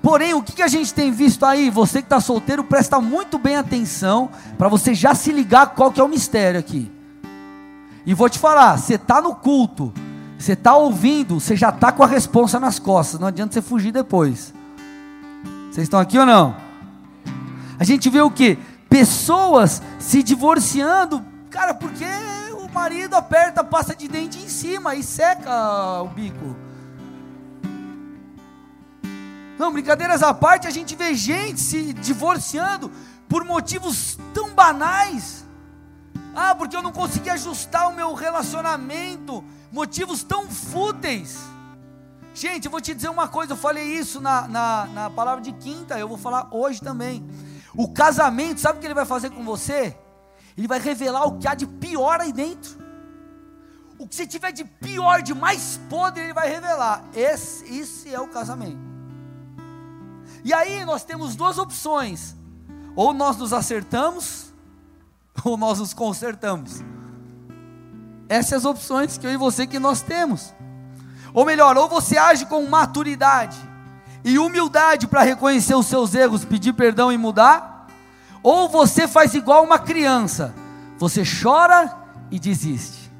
Porém, 0.00 0.32
o 0.32 0.42
que 0.42 0.62
a 0.62 0.68
gente 0.68 0.94
tem 0.94 1.12
visto 1.12 1.44
aí? 1.44 1.68
Você 1.68 2.00
que 2.00 2.06
está 2.06 2.22
solteiro, 2.22 2.64
presta 2.64 2.98
muito 3.02 3.38
bem 3.38 3.56
atenção, 3.56 4.30
para 4.56 4.68
você 4.68 4.94
já 4.94 5.14
se 5.14 5.30
ligar 5.30 5.74
qual 5.74 5.92
que 5.92 6.00
é 6.00 6.04
o 6.04 6.08
mistério 6.08 6.58
aqui. 6.58 6.90
E 8.06 8.14
vou 8.14 8.28
te 8.28 8.38
falar, 8.38 8.78
você 8.78 8.94
está 8.94 9.20
no 9.20 9.34
culto, 9.34 9.92
você 10.38 10.52
está 10.52 10.74
ouvindo, 10.74 11.38
você 11.38 11.54
já 11.54 11.68
está 11.68 11.92
com 11.92 12.02
a 12.02 12.06
responsa 12.06 12.58
nas 12.58 12.78
costas, 12.78 13.20
não 13.20 13.28
adianta 13.28 13.52
você 13.52 13.62
fugir 13.62 13.92
depois. 13.92 14.54
Vocês 15.70 15.84
estão 15.84 16.00
aqui 16.00 16.18
ou 16.18 16.26
não? 16.26 16.56
A 17.78 17.84
gente 17.84 18.08
vê 18.10 18.20
o 18.20 18.30
que? 18.30 18.58
Pessoas 18.88 19.82
se 19.98 20.22
divorciando, 20.22 21.24
cara, 21.50 21.74
porque 21.74 22.04
o 22.54 22.68
marido 22.72 23.14
aperta 23.14 23.60
a 23.60 23.64
pasta 23.64 23.94
de 23.94 24.08
dente 24.08 24.38
em 24.38 24.48
cima 24.48 24.94
e 24.94 25.02
seca 25.02 26.02
o 26.02 26.08
bico. 26.08 26.56
Não, 29.58 29.70
brincadeiras 29.70 30.22
à 30.22 30.32
parte, 30.32 30.66
a 30.66 30.70
gente 30.70 30.96
vê 30.96 31.14
gente 31.14 31.60
se 31.60 31.92
divorciando 31.92 32.90
por 33.28 33.44
motivos 33.44 34.18
tão 34.32 34.50
banais. 34.54 35.44
Ah, 36.34 36.54
porque 36.54 36.76
eu 36.76 36.82
não 36.82 36.92
consegui 36.92 37.30
ajustar 37.30 37.88
o 37.88 37.94
meu 37.94 38.14
relacionamento. 38.14 39.44
Motivos 39.72 40.22
tão 40.22 40.48
fúteis. 40.48 41.38
Gente, 42.34 42.66
eu 42.66 42.70
vou 42.70 42.80
te 42.80 42.94
dizer 42.94 43.08
uma 43.08 43.28
coisa. 43.28 43.52
Eu 43.52 43.56
falei 43.56 43.84
isso 43.84 44.20
na, 44.20 44.46
na, 44.46 44.86
na 44.86 45.10
palavra 45.10 45.42
de 45.42 45.52
quinta. 45.52 45.98
Eu 45.98 46.08
vou 46.08 46.18
falar 46.18 46.48
hoje 46.50 46.80
também. 46.80 47.28
O 47.74 47.88
casamento, 47.92 48.60
sabe 48.60 48.78
o 48.78 48.80
que 48.80 48.86
ele 48.86 48.94
vai 48.94 49.06
fazer 49.06 49.30
com 49.30 49.44
você? 49.44 49.96
Ele 50.56 50.68
vai 50.68 50.78
revelar 50.78 51.24
o 51.26 51.38
que 51.38 51.48
há 51.48 51.54
de 51.54 51.66
pior 51.66 52.20
aí 52.20 52.32
dentro. 52.32 52.78
O 53.98 54.06
que 54.06 54.14
você 54.14 54.26
tiver 54.26 54.52
de 54.52 54.64
pior, 54.64 55.22
de 55.22 55.34
mais 55.34 55.78
podre, 55.88 56.22
ele 56.22 56.32
vai 56.32 56.48
revelar. 56.48 57.04
Esse, 57.14 57.64
esse 57.74 58.12
é 58.12 58.18
o 58.20 58.28
casamento. 58.28 58.78
E 60.42 60.54
aí 60.54 60.84
nós 60.84 61.04
temos 61.04 61.36
duas 61.36 61.58
opções: 61.58 62.34
ou 62.96 63.12
nós 63.12 63.36
nos 63.36 63.52
acertamos, 63.52 64.49
ou 65.44 65.56
nós 65.56 65.78
nos 65.78 65.94
consertamos. 65.94 66.82
Essas 68.28 68.62
são 68.62 68.70
as 68.70 68.76
opções 68.76 69.18
que 69.18 69.26
eu 69.26 69.32
e 69.32 69.36
você 69.36 69.66
que 69.66 69.78
nós 69.78 70.00
temos. 70.02 70.54
Ou 71.34 71.44
melhor, 71.44 71.76
ou 71.76 71.88
você 71.88 72.16
age 72.16 72.46
com 72.46 72.66
maturidade 72.66 73.56
e 74.24 74.38
humildade 74.38 75.06
para 75.06 75.22
reconhecer 75.22 75.74
os 75.74 75.86
seus 75.86 76.14
erros, 76.14 76.44
pedir 76.44 76.72
perdão 76.72 77.10
e 77.10 77.18
mudar? 77.18 77.88
Ou 78.42 78.68
você 78.68 79.06
faz 79.06 79.34
igual 79.34 79.64
uma 79.64 79.78
criança, 79.78 80.54
você 80.98 81.22
chora 81.24 81.96
e 82.30 82.38
desiste. 82.38 83.10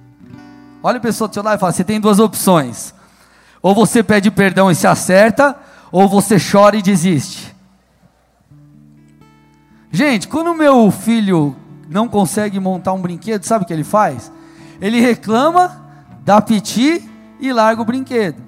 Olha 0.83 0.99
a 0.99 1.00
pessoa 1.00 1.29
do 1.29 1.35
seu 1.35 1.43
lado 1.43 1.57
e 1.57 1.61
fala: 1.61 1.73
você 1.73 1.85
tem 1.85 2.00
duas 2.00 2.19
opções. 2.19 2.95
Ou 3.62 3.75
você 3.75 4.03
pede 4.03 4.31
perdão 4.31 4.71
e 4.71 4.75
se 4.75 4.87
acerta, 4.87 5.57
ou 5.93 6.09
você 6.09 6.37
chora 6.41 6.77
e 6.77 6.83
desiste. 6.83 7.55
Gente, 9.91 10.29
quando 10.29 10.55
meu 10.55 10.91
filho 10.91 11.57
não 11.90 12.09
consegue 12.09 12.61
montar 12.61 12.92
um 12.92 13.02
brinquedo, 13.02 13.42
sabe 13.42 13.64
o 13.64 13.66
que 13.66 13.73
ele 13.73 13.82
faz? 13.82 14.30
Ele 14.80 15.00
reclama, 15.00 15.85
dá 16.25 16.40
piti 16.40 17.04
e 17.40 17.52
larga 17.52 17.82
o 17.82 17.85
brinquedo. 17.85 18.40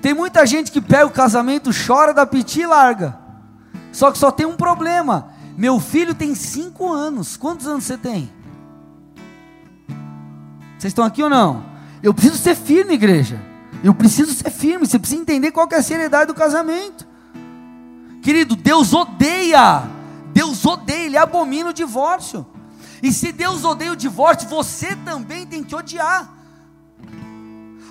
Tem 0.00 0.14
muita 0.14 0.46
gente 0.46 0.70
que 0.70 0.80
pega 0.80 1.06
o 1.06 1.10
casamento, 1.10 1.70
chora, 1.86 2.14
dá 2.14 2.24
piti 2.24 2.60
e 2.60 2.66
larga. 2.66 3.18
Só 3.92 4.12
que 4.12 4.18
só 4.18 4.30
tem 4.30 4.46
um 4.46 4.56
problema. 4.56 5.30
Meu 5.58 5.80
filho 5.80 6.14
tem 6.14 6.32
cinco 6.34 6.90
anos. 6.90 7.36
Quantos 7.36 7.66
anos 7.66 7.84
você 7.84 7.98
tem? 7.98 8.30
Vocês 10.78 10.92
estão 10.92 11.04
aqui 11.04 11.22
ou 11.22 11.28
não? 11.28 11.64
Eu 12.00 12.14
preciso 12.14 12.38
ser 12.38 12.54
firme, 12.54 12.94
igreja. 12.94 13.38
Eu 13.82 13.92
preciso 13.92 14.32
ser 14.32 14.50
firme. 14.50 14.86
Você 14.86 14.98
precisa 14.98 15.20
entender 15.20 15.50
qual 15.50 15.68
é 15.72 15.74
a 15.74 15.82
seriedade 15.82 16.28
do 16.28 16.34
casamento. 16.34 17.06
Querido, 18.22 18.54
Deus 18.54 18.94
odeia. 18.94 19.82
Deus 20.32 20.64
odeia, 20.64 21.06
Ele 21.06 21.16
abomina 21.18 21.70
o 21.70 21.74
divórcio. 21.74 22.46
E 23.02 23.12
se 23.12 23.32
Deus 23.32 23.64
odeia 23.64 23.92
o 23.92 23.96
divórcio, 23.96 24.48
você 24.48 24.94
também 24.96 25.46
tem 25.46 25.64
que 25.64 25.74
odiar. 25.74 26.28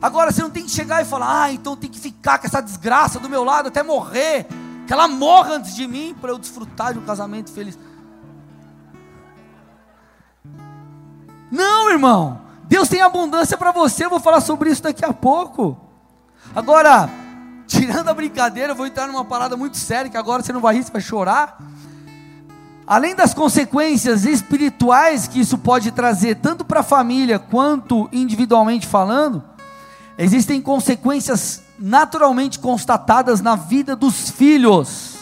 Agora 0.01 0.31
você 0.31 0.41
não 0.41 0.49
tem 0.49 0.63
que 0.63 0.71
chegar 0.71 1.01
e 1.01 1.05
falar, 1.05 1.43
ah, 1.43 1.51
então 1.51 1.75
tem 1.75 1.89
que 1.89 1.99
ficar 1.99 2.39
com 2.39 2.47
essa 2.47 2.61
desgraça 2.61 3.19
do 3.19 3.29
meu 3.29 3.43
lado 3.43 3.67
até 3.67 3.83
morrer. 3.83 4.47
Que 4.87 4.93
ela 4.93 5.07
morra 5.07 5.55
antes 5.55 5.75
de 5.75 5.87
mim 5.87 6.15
para 6.19 6.31
eu 6.31 6.37
desfrutar 6.37 6.93
de 6.93 6.99
um 6.99 7.05
casamento 7.05 7.51
feliz. 7.51 7.77
Não, 11.51 11.89
irmão. 11.89 12.41
Deus 12.63 12.87
tem 12.87 13.01
abundância 13.01 13.57
para 13.57 13.71
você, 13.71 14.05
eu 14.05 14.09
vou 14.09 14.19
falar 14.19 14.41
sobre 14.41 14.69
isso 14.69 14.83
daqui 14.83 15.03
a 15.03 15.11
pouco. 15.11 15.77
Agora, 16.55 17.09
tirando 17.67 18.09
a 18.09 18.13
brincadeira, 18.13 18.73
eu 18.73 18.75
vou 18.75 18.85
entrar 18.85 19.07
numa 19.07 19.25
parada 19.25 19.57
muito 19.57 19.75
séria, 19.75 20.09
que 20.09 20.17
agora 20.17 20.43
você 20.43 20.53
não 20.53 20.61
vai 20.61 20.75
rir, 20.75 20.83
você 20.83 20.91
vai 20.91 21.01
chorar. 21.01 21.59
Além 22.89 23.13
das 23.13 23.35
consequências 23.35 24.25
espirituais 24.25 25.27
que 25.27 25.39
isso 25.39 25.59
pode 25.59 25.91
trazer, 25.91 26.37
tanto 26.37 26.65
para 26.65 26.79
a 26.79 26.83
família 26.83 27.37
quanto 27.37 28.09
individualmente 28.11 28.87
falando, 28.87 29.43
existem 30.17 30.59
consequências 30.59 31.61
naturalmente 31.77 32.57
constatadas 32.57 33.41
na 33.41 33.55
vida 33.55 33.95
dos 33.95 34.31
filhos. 34.31 35.19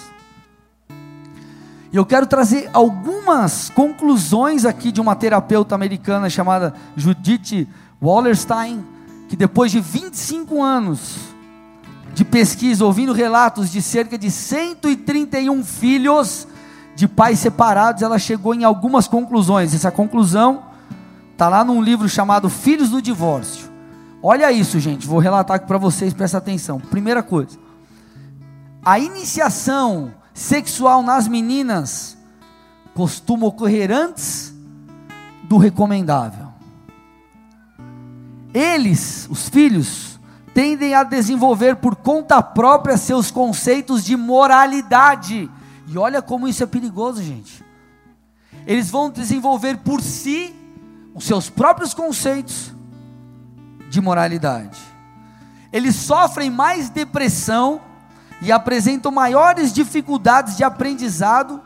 E 1.91 1.97
eu 1.97 2.05
quero 2.05 2.25
trazer 2.25 2.69
algumas 2.71 3.69
conclusões 3.69 4.63
aqui 4.63 4.89
de 4.89 5.01
uma 5.01 5.13
terapeuta 5.13 5.75
americana 5.75 6.29
chamada 6.29 6.73
Judith 6.95 7.67
Wallerstein, 8.01 8.81
que 9.27 9.35
depois 9.35 9.73
de 9.73 9.81
25 9.81 10.63
anos 10.63 11.17
de 12.13 12.23
pesquisa, 12.23 12.85
ouvindo 12.85 13.11
relatos 13.11 13.69
de 13.69 13.81
cerca 13.81 14.17
de 14.17 14.31
131 14.31 15.65
filhos 15.65 16.47
de 16.97 17.07
pais 17.07 17.37
separados, 17.37 18.01
ela 18.01 18.17
chegou 18.17 18.55
em 18.55 18.63
algumas 18.63 19.07
conclusões. 19.07 19.71
Essa 19.71 19.91
conclusão 19.91 20.63
está 21.31 21.47
lá 21.47 21.63
num 21.63 21.79
livro 21.79 22.09
chamado 22.09 22.49
Filhos 22.49 22.89
do 22.89 22.99
Divórcio. 22.99 23.69
Olha 24.21 24.51
isso, 24.51 24.79
gente, 24.79 25.05
vou 25.05 25.19
relatar 25.19 25.57
aqui 25.57 25.67
para 25.67 25.77
vocês, 25.77 26.11
presta 26.11 26.39
atenção. 26.39 26.79
Primeira 26.79 27.21
coisa, 27.21 27.55
a 28.83 28.97
iniciação 28.97 30.11
sexual 30.33 31.03
nas 31.03 31.27
meninas 31.27 32.17
costuma 32.95 33.45
ocorrer 33.45 33.91
antes 33.91 34.51
do 35.43 35.57
recomendável. 35.57 36.47
Eles, 38.51 39.27
os 39.29 39.47
filhos, 39.47 40.19
tendem 40.51 40.95
a 40.95 41.03
desenvolver 41.03 41.75
por 41.75 41.95
conta 41.95 42.41
própria 42.41 42.97
seus 42.97 43.29
conceitos 43.29 44.03
de 44.03 44.17
moralidade. 44.17 45.47
E 45.87 45.97
olha 45.97 46.21
como 46.21 46.47
isso 46.47 46.61
é 46.61 46.67
perigoso, 46.67 47.23
gente. 47.23 47.65
Eles 48.65 48.89
vão 48.89 49.09
desenvolver 49.09 49.77
por 49.77 50.01
si 50.01 50.53
os 51.15 51.23
seus 51.23 51.49
próprios 51.49 51.93
conceitos 51.93 52.73
de 53.89 54.01
moralidade. 54.01 54.77
Eles 55.71 55.95
sofrem 55.95 56.49
mais 56.49 56.89
depressão 56.89 57.81
e 58.41 58.51
apresentam 58.51 59.11
maiores 59.11 59.73
dificuldades 59.73 60.57
de 60.57 60.63
aprendizado 60.63 61.61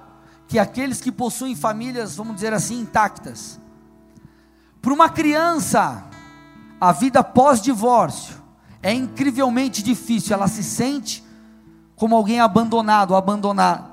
que 0.47 0.59
aqueles 0.59 1.01
que 1.01 1.11
possuem 1.11 1.55
famílias, 1.55 2.15
vamos 2.15 2.35
dizer 2.35 2.53
assim, 2.53 2.81
intactas. 2.81 3.59
Para 4.81 4.93
uma 4.93 5.09
criança, 5.09 6.03
a 6.79 6.91
vida 6.91 7.23
pós-divórcio 7.23 8.35
é 8.81 8.93
incrivelmente 8.93 9.83
difícil, 9.83 10.33
ela 10.33 10.47
se 10.47 10.63
sente 10.63 11.23
como 11.95 12.15
alguém 12.15 12.39
abandonado, 12.39 13.15
abandonado. 13.15 13.90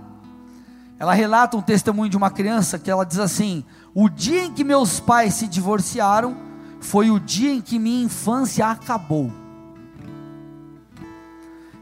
Ela 0.98 1.14
relata 1.14 1.56
um 1.56 1.62
testemunho 1.62 2.11
de 2.11 2.16
uma 2.16 2.30
criança 2.30 2.78
que 2.78 2.90
ela 2.90 3.04
diz 3.04 3.18
assim: 3.18 3.64
O 3.94 4.08
dia 4.08 4.44
em 4.44 4.52
que 4.52 4.64
meus 4.64 4.98
pais 4.98 5.34
se 5.34 5.46
divorciaram 5.46 6.37
foi 6.80 7.11
o 7.11 7.20
dia 7.20 7.52
em 7.52 7.61
que 7.61 7.78
minha 7.78 8.04
infância 8.04 8.66
acabou. 8.66 9.32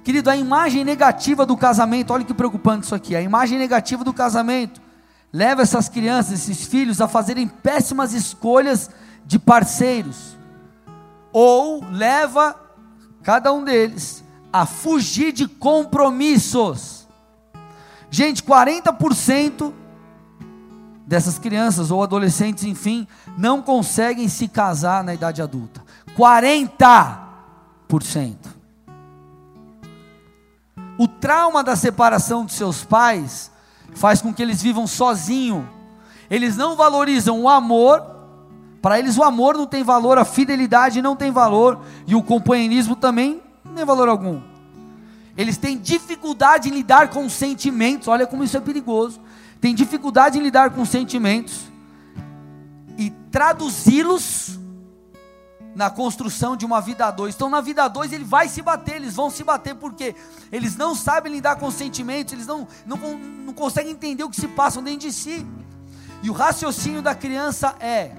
Querido, 0.05 0.31
a 0.31 0.37
imagem 0.37 0.85
negativa 0.85 1.44
do 1.44 1.57
casamento, 1.57 2.12
olha 2.12 2.24
que 2.24 2.35
preocupante 2.35 2.85
isso 2.85 2.94
aqui. 2.94 3.16
A 3.16 3.20
imagem 3.20 3.59
negativa 3.59 4.05
do 4.05 4.12
casamento 4.12 4.81
leva 5.33 5.62
essas 5.62 5.88
crianças, 5.88 6.35
esses 6.35 6.64
filhos, 6.66 7.00
a 7.00 7.09
fazerem 7.09 7.48
péssimas 7.48 8.12
escolhas 8.12 8.88
de 9.24 9.38
parceiros, 9.38 10.37
ou 11.33 11.85
leva 11.90 12.55
cada 13.22 13.52
um 13.52 13.64
deles 13.64 14.22
a 14.52 14.64
fugir 14.64 15.33
de 15.33 15.48
compromissos. 15.48 17.06
Gente, 18.16 18.42
40% 18.42 19.74
dessas 21.07 21.38
crianças 21.38 21.90
ou 21.90 22.02
adolescentes, 22.02 22.64
enfim, 22.64 23.07
não 23.37 23.61
conseguem 23.61 24.26
se 24.26 24.48
casar 24.48 25.05
na 25.05 25.12
idade 25.12 25.42
adulta. 25.42 25.83
40%. 26.16 28.37
O 30.98 31.07
trauma 31.07 31.62
da 31.62 31.76
separação 31.76 32.46
de 32.46 32.55
seus 32.55 32.83
pais 32.83 33.50
faz 33.94 34.22
com 34.22 34.33
que 34.33 34.40
eles 34.40 34.62
vivam 34.62 34.87
sozinhos. 34.87 35.66
Eles 36.31 36.57
não 36.57 36.74
valorizam 36.74 37.42
o 37.42 37.50
amor. 37.50 38.02
Para 38.81 38.98
eles 38.98 39.18
o 39.18 39.24
amor 39.24 39.59
não 39.59 39.66
tem 39.66 39.85
valor, 39.85 40.16
a 40.16 40.24
fidelidade 40.24 41.02
não 41.02 41.14
tem 41.14 41.31
valor 41.31 41.83
e 42.07 42.14
o 42.14 42.22
companheirismo 42.22 42.96
também 42.96 43.42
não 43.62 43.74
tem 43.74 43.85
valor 43.85 44.09
algum. 44.09 44.56
Eles 45.37 45.57
têm 45.57 45.79
dificuldade 45.79 46.68
em 46.68 46.72
lidar 46.72 47.09
com 47.09 47.29
sentimentos. 47.29 48.09
Olha 48.09 48.27
como 48.27 48.42
isso 48.42 48.57
é 48.57 48.61
perigoso. 48.61 49.20
Tem 49.61 49.75
dificuldade 49.75 50.38
em 50.38 50.42
lidar 50.42 50.70
com 50.70 50.85
sentimentos 50.85 51.64
e 52.96 53.11
traduzi-los 53.31 54.59
na 55.75 55.90
construção 55.90 56.57
de 56.57 56.64
uma 56.64 56.81
vida 56.81 57.07
a 57.07 57.11
dois. 57.11 57.35
Então, 57.35 57.51
na 57.51 57.61
vida 57.61 57.85
a 57.85 57.88
dois, 57.88 58.11
ele 58.11 58.25
vai 58.25 58.49
se 58.49 58.62
bater, 58.62 58.96
eles 58.96 59.14
vão 59.14 59.29
se 59.29 59.44
bater, 59.44 59.75
porque 59.75 60.14
eles 60.51 60.75
não 60.75 60.94
sabem 60.94 61.31
lidar 61.31 61.57
com 61.57 61.70
sentimentos, 61.70 62.33
eles 62.33 62.46
não, 62.46 62.66
não, 62.87 62.96
não 62.96 63.53
conseguem 63.53 63.92
entender 63.92 64.25
o 64.25 64.31
que 64.31 64.40
se 64.40 64.49
passa 64.49 64.81
dentro 64.81 65.01
de 65.01 65.12
si. 65.12 65.46
E 66.22 66.31
o 66.31 66.33
raciocínio 66.33 67.03
da 67.03 67.14
criança 67.14 67.77
é: 67.79 68.12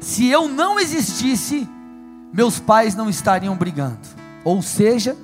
se 0.00 0.26
eu 0.26 0.48
não 0.48 0.80
existisse, 0.80 1.68
meus 2.32 2.58
pais 2.58 2.94
não 2.94 3.10
estariam 3.10 3.54
brigando. 3.54 4.08
Ou 4.42 4.62
seja, 4.62 5.14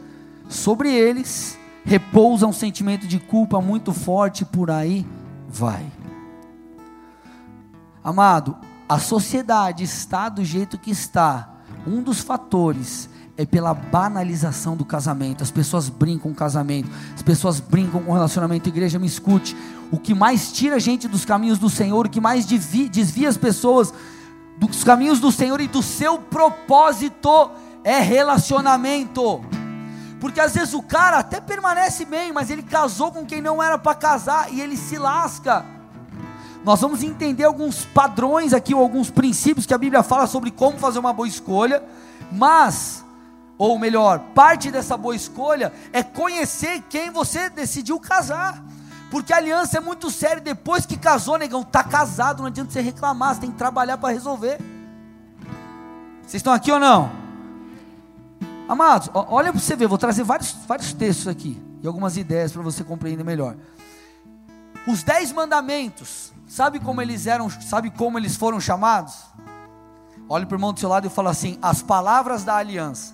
sobre 0.51 0.93
eles 0.93 1.59
repousa 1.85 2.47
um 2.47 2.53
sentimento 2.53 3.07
de 3.07 3.19
culpa 3.19 3.61
muito 3.61 3.93
forte, 3.93 4.45
por 4.45 4.71
aí 4.71 5.07
vai. 5.49 5.87
Amado, 8.05 8.57
a 8.89 8.99
sociedade 8.99 9.85
está 9.85 10.29
do 10.29 10.45
jeito 10.45 10.79
que 10.79 10.91
está, 10.91 11.49
um 11.87 12.03
dos 12.03 12.21
fatores 12.21 13.09
é 13.37 13.47
pela 13.47 13.73
banalização 13.73 14.77
do 14.77 14.85
casamento. 14.85 15.43
As 15.43 15.51
pessoas 15.51 15.89
brincam 15.89 16.31
com 16.31 16.35
casamento, 16.35 16.91
as 17.15 17.23
pessoas 17.23 17.59
brincam 17.59 18.03
com 18.03 18.13
relacionamento. 18.13 18.69
Igreja, 18.69 18.99
me 18.99 19.07
escute. 19.07 19.57
O 19.91 19.99
que 19.99 20.13
mais 20.15 20.53
tira 20.53 20.77
a 20.77 20.79
gente 20.79 21.09
dos 21.09 21.25
caminhos 21.25 21.59
do 21.59 21.71
Senhor, 21.71 22.05
o 22.05 22.11
que 22.11 22.21
mais 22.21 22.45
desvia 22.45 23.31
as 23.31 23.39
pessoas 23.39 23.95
dos 24.59 24.85
caminhos 24.85 25.21
do 25.21 25.33
Senhor 25.33 25.59
e 25.59 25.69
do 25.69 25.83
seu 25.83 26.19
propósito 26.19 27.51
é 27.83 27.99
relacionamento. 27.99 29.41
Porque 30.21 30.39
às 30.39 30.55
vezes 30.55 30.75
o 30.75 30.83
cara 30.83 31.19
até 31.19 31.41
permanece 31.41 32.05
bem, 32.05 32.33
mas 32.33 32.51
ele 32.51 32.63
casou 32.63 33.11
com 33.11 33.25
quem 33.25 33.41
não 33.41 33.63
era 33.63 33.79
para 33.79 33.95
casar 33.95 34.53
e 34.53 34.61
ele 34.61 34.77
se 34.77 34.99
lasca. 34.99 35.65
Nós 36.63 36.81
vamos 36.81 37.03
entender 37.03 37.45
alguns 37.45 37.87
padrões 37.87 38.53
aqui, 38.53 38.75
ou 38.75 38.83
alguns 38.83 39.11
princípios 39.11 39.65
que 39.65 39.73
a 39.73 39.79
Bíblia 39.79 40.03
fala 40.03 40.27
sobre 40.27 40.51
como 40.51 40.79
fazer 40.79 40.99
uma 40.99 41.13
boa 41.13 41.27
escolha, 41.27 41.83
mas 42.31 43.03
ou 43.61 43.79
melhor, 43.79 44.21
parte 44.35 44.71
dessa 44.71 44.97
boa 44.97 45.15
escolha 45.15 45.71
é 45.93 46.03
conhecer 46.03 46.83
quem 46.89 47.11
você 47.11 47.51
decidiu 47.51 48.01
casar. 48.01 48.65
Porque 49.11 49.35
a 49.35 49.37
aliança 49.37 49.77
é 49.77 49.81
muito 49.81 50.11
séria. 50.11 50.41
Depois 50.41 50.87
que 50.87 50.97
casou, 50.97 51.37
negão, 51.37 51.63
tá 51.63 51.85
casado, 51.85 52.41
não 52.41 52.47
adianta 52.47 52.71
você 52.71 52.81
reclamar, 52.81 53.35
você 53.35 53.43
tem 53.43 53.51
que 53.51 53.59
trabalhar 53.59 53.99
para 53.99 54.15
resolver. 54.15 54.59
Vocês 56.23 56.37
estão 56.37 56.55
aqui 56.55 56.73
ou 56.73 56.81
não? 56.81 57.11
Amados, 58.71 59.11
olha 59.13 59.53
para 59.53 59.61
você 59.61 59.75
ver, 59.75 59.89
vou 59.89 59.99
trazer 59.99 60.23
vários, 60.23 60.53
vários 60.69 60.93
textos 60.93 61.27
aqui 61.27 61.61
e 61.83 61.87
algumas 61.89 62.17
ideias 62.17 62.53
para 62.53 62.63
você 62.63 62.85
compreender 62.85 63.25
melhor. 63.25 63.57
Os 64.87 65.03
dez 65.03 65.33
mandamentos, 65.33 66.33
sabe 66.47 66.79
como 66.79 67.03
eles 67.03 67.27
eram, 67.27 67.51
sabe 67.51 67.91
como 67.91 68.17
eles 68.17 68.37
foram 68.37 68.61
chamados? 68.61 69.15
Olhe 70.29 70.47
para 70.47 70.55
o 70.55 70.59
irmão 70.59 70.73
do 70.73 70.79
seu 70.79 70.89
lado 70.89 71.09
e 71.09 71.11
fala 71.11 71.31
assim: 71.31 71.59
as 71.61 71.83
palavras 71.83 72.45
da 72.45 72.55
aliança. 72.55 73.13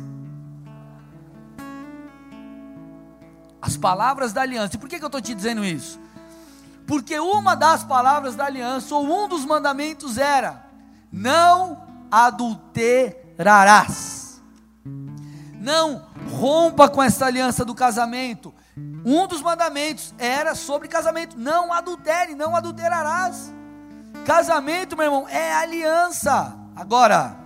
as 3.66 3.76
palavras 3.76 4.32
da 4.32 4.40
aliança. 4.42 4.76
E 4.76 4.78
por 4.78 4.88
que, 4.88 4.98
que 4.98 5.04
eu 5.04 5.08
estou 5.08 5.20
te 5.20 5.34
dizendo 5.34 5.64
isso? 5.64 5.98
Porque 6.86 7.18
uma 7.18 7.56
das 7.56 7.82
palavras 7.82 8.36
da 8.36 8.44
aliança, 8.44 8.94
ou 8.94 9.04
um 9.04 9.26
dos 9.26 9.44
mandamentos 9.44 10.18
era: 10.18 10.64
não 11.10 11.82
adulterarás. 12.10 14.25
Não 15.66 16.02
rompa 16.31 16.88
com 16.88 17.02
essa 17.02 17.26
aliança 17.26 17.64
do 17.64 17.74
casamento. 17.74 18.55
Um 19.05 19.26
dos 19.26 19.42
mandamentos 19.42 20.14
era 20.16 20.55
sobre 20.55 20.87
casamento: 20.87 21.37
não 21.37 21.72
adultere, 21.72 22.37
não 22.37 22.55
adulterarás. 22.55 23.52
Casamento, 24.24 24.96
meu 24.96 25.07
irmão, 25.07 25.29
é 25.29 25.52
aliança. 25.55 26.57
Agora, 26.76 27.37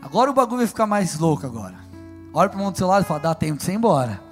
agora 0.00 0.30
o 0.30 0.32
bagulho 0.32 0.58
vai 0.58 0.66
ficar 0.68 0.86
mais 0.86 1.18
louco 1.18 1.44
agora. 1.44 1.74
Olha 2.32 2.48
para 2.48 2.56
o 2.56 2.62
mundo 2.62 2.74
do 2.74 2.78
seu 2.78 2.86
lado 2.86 3.02
e 3.02 3.06
fala: 3.08 3.18
dá 3.18 3.34
tempo 3.34 3.58
de 3.58 3.64
você 3.64 3.72
ir 3.72 3.74
embora. 3.74 4.22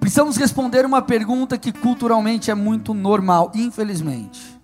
Precisamos 0.00 0.38
responder 0.38 0.86
uma 0.86 1.02
pergunta 1.02 1.58
que 1.58 1.70
culturalmente 1.70 2.50
é 2.50 2.54
muito 2.54 2.94
normal, 2.94 3.52
infelizmente. 3.54 4.58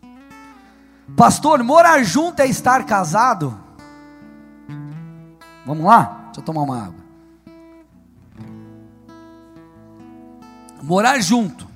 Pastor, 1.15 1.63
morar 1.63 2.03
junto 2.03 2.41
é 2.41 2.47
estar 2.47 2.85
casado? 2.85 3.57
Vamos 5.65 5.85
lá? 5.85 6.21
Deixa 6.27 6.41
eu 6.41 6.45
tomar 6.45 6.63
uma 6.63 6.85
água. 6.85 7.07
Morar 10.83 11.21
junto 11.21 11.67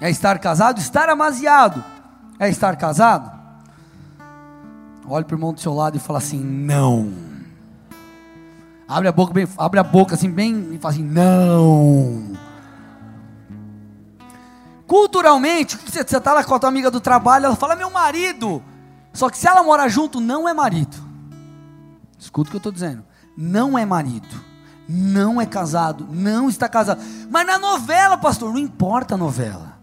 é 0.00 0.10
estar 0.10 0.38
casado? 0.38 0.78
Estar 0.78 1.08
amaziado 1.08 1.84
é 2.38 2.48
estar 2.48 2.76
casado? 2.76 3.38
Olhe 5.08 5.24
para 5.24 5.34
o 5.34 5.38
irmão 5.38 5.52
do 5.52 5.60
seu 5.60 5.74
lado 5.74 5.96
e 5.96 6.00
fala 6.00 6.18
assim: 6.18 6.38
não. 6.38 7.12
Abre 8.86 9.08
a 9.08 9.12
boca 9.12 9.32
bem, 9.32 9.48
abre 9.56 9.80
a 9.80 9.84
boca 9.84 10.14
assim 10.14 10.30
bem 10.30 10.74
e 10.74 10.78
fala 10.78 10.94
assim: 10.94 11.04
não. 11.04 12.32
Culturalmente, 14.88 15.76
você 15.76 16.00
está 16.00 16.32
lá 16.32 16.42
com 16.42 16.54
a 16.54 16.58
tua 16.58 16.70
amiga 16.70 16.90
do 16.90 16.98
trabalho, 16.98 17.44
ela 17.44 17.56
fala 17.56 17.76
meu 17.76 17.90
marido. 17.90 18.62
Só 19.12 19.28
que 19.28 19.36
se 19.36 19.46
ela 19.46 19.62
mora 19.62 19.86
junto, 19.86 20.18
não 20.18 20.48
é 20.48 20.54
marido. 20.54 20.96
Escuta 22.18 22.48
o 22.48 22.50
que 22.50 22.56
eu 22.56 22.58
estou 22.58 22.72
dizendo. 22.72 23.04
Não 23.36 23.78
é 23.78 23.84
marido. 23.84 24.26
Não 24.88 25.38
é 25.38 25.44
casado. 25.44 26.08
Não 26.10 26.48
está 26.48 26.70
casado. 26.70 27.02
Mas 27.30 27.46
na 27.46 27.58
novela, 27.58 28.16
pastor, 28.16 28.50
não 28.50 28.58
importa 28.58 29.14
a 29.14 29.18
novela. 29.18 29.78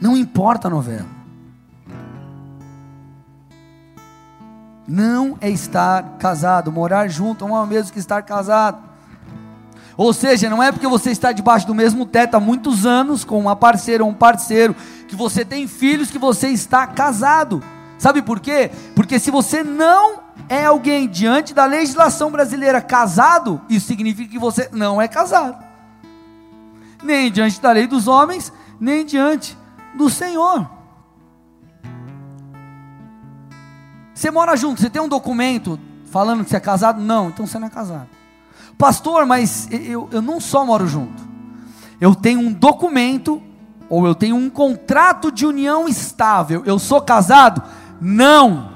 Não 0.00 0.16
importa 0.16 0.68
a 0.68 0.70
novela. 0.70 1.08
Não 4.86 5.36
é 5.40 5.50
estar 5.50 6.18
casado. 6.18 6.70
Morar 6.70 7.08
junto 7.08 7.44
é 7.44 7.50
o 7.50 7.66
mesmo 7.66 7.92
que 7.92 7.98
estar 7.98 8.22
casado. 8.22 8.91
Ou 9.96 10.12
seja, 10.12 10.48
não 10.48 10.62
é 10.62 10.72
porque 10.72 10.86
você 10.86 11.10
está 11.10 11.32
debaixo 11.32 11.66
do 11.66 11.74
mesmo 11.74 12.06
teto 12.06 12.34
há 12.34 12.40
muitos 12.40 12.86
anos 12.86 13.24
com 13.24 13.38
uma 13.38 13.54
parceira 13.54 14.04
ou 14.04 14.10
um 14.10 14.14
parceiro, 14.14 14.74
que 15.06 15.14
você 15.14 15.44
tem 15.44 15.66
filhos, 15.66 16.10
que 16.10 16.18
você 16.18 16.48
está 16.48 16.86
casado. 16.86 17.62
Sabe 17.98 18.22
por 18.22 18.40
quê? 18.40 18.70
Porque 18.94 19.18
se 19.18 19.30
você 19.30 19.62
não 19.62 20.20
é 20.48 20.64
alguém 20.64 21.08
diante 21.08 21.54
da 21.54 21.64
legislação 21.66 22.30
brasileira 22.30 22.80
casado, 22.80 23.60
isso 23.68 23.86
significa 23.86 24.30
que 24.30 24.38
você 24.38 24.68
não 24.72 25.00
é 25.00 25.06
casado. 25.06 25.62
Nem 27.02 27.30
diante 27.30 27.60
da 27.60 27.72
lei 27.72 27.86
dos 27.86 28.08
homens, 28.08 28.52
nem 28.80 29.04
diante 29.04 29.56
do 29.94 30.08
Senhor. 30.08 30.68
Você 34.14 34.30
mora 34.30 34.56
junto, 34.56 34.80
você 34.80 34.90
tem 34.90 35.02
um 35.02 35.08
documento 35.08 35.78
falando 36.06 36.44
que 36.44 36.50
você 36.50 36.56
é 36.56 36.60
casado? 36.60 37.00
Não, 37.00 37.28
então 37.28 37.46
você 37.46 37.58
não 37.58 37.66
é 37.66 37.70
casado. 37.70 38.08
Pastor, 38.82 39.24
mas 39.24 39.68
eu, 39.70 40.08
eu 40.10 40.20
não 40.20 40.40
só 40.40 40.66
moro 40.66 40.88
junto. 40.88 41.22
Eu 42.00 42.16
tenho 42.16 42.40
um 42.40 42.52
documento, 42.52 43.40
ou 43.88 44.08
eu 44.08 44.12
tenho 44.12 44.34
um 44.34 44.50
contrato 44.50 45.30
de 45.30 45.46
união 45.46 45.88
estável. 45.88 46.64
Eu 46.66 46.80
sou 46.80 47.00
casado? 47.00 47.62
Não. 48.00 48.72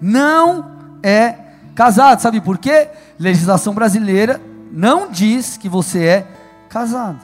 Não 0.00 0.70
é 1.02 1.34
casado. 1.74 2.20
Sabe 2.20 2.40
por 2.40 2.56
quê? 2.56 2.88
Legislação 3.18 3.74
brasileira 3.74 4.40
não 4.72 5.10
diz 5.10 5.58
que 5.58 5.68
você 5.68 6.04
é 6.06 6.26
casado. 6.70 7.20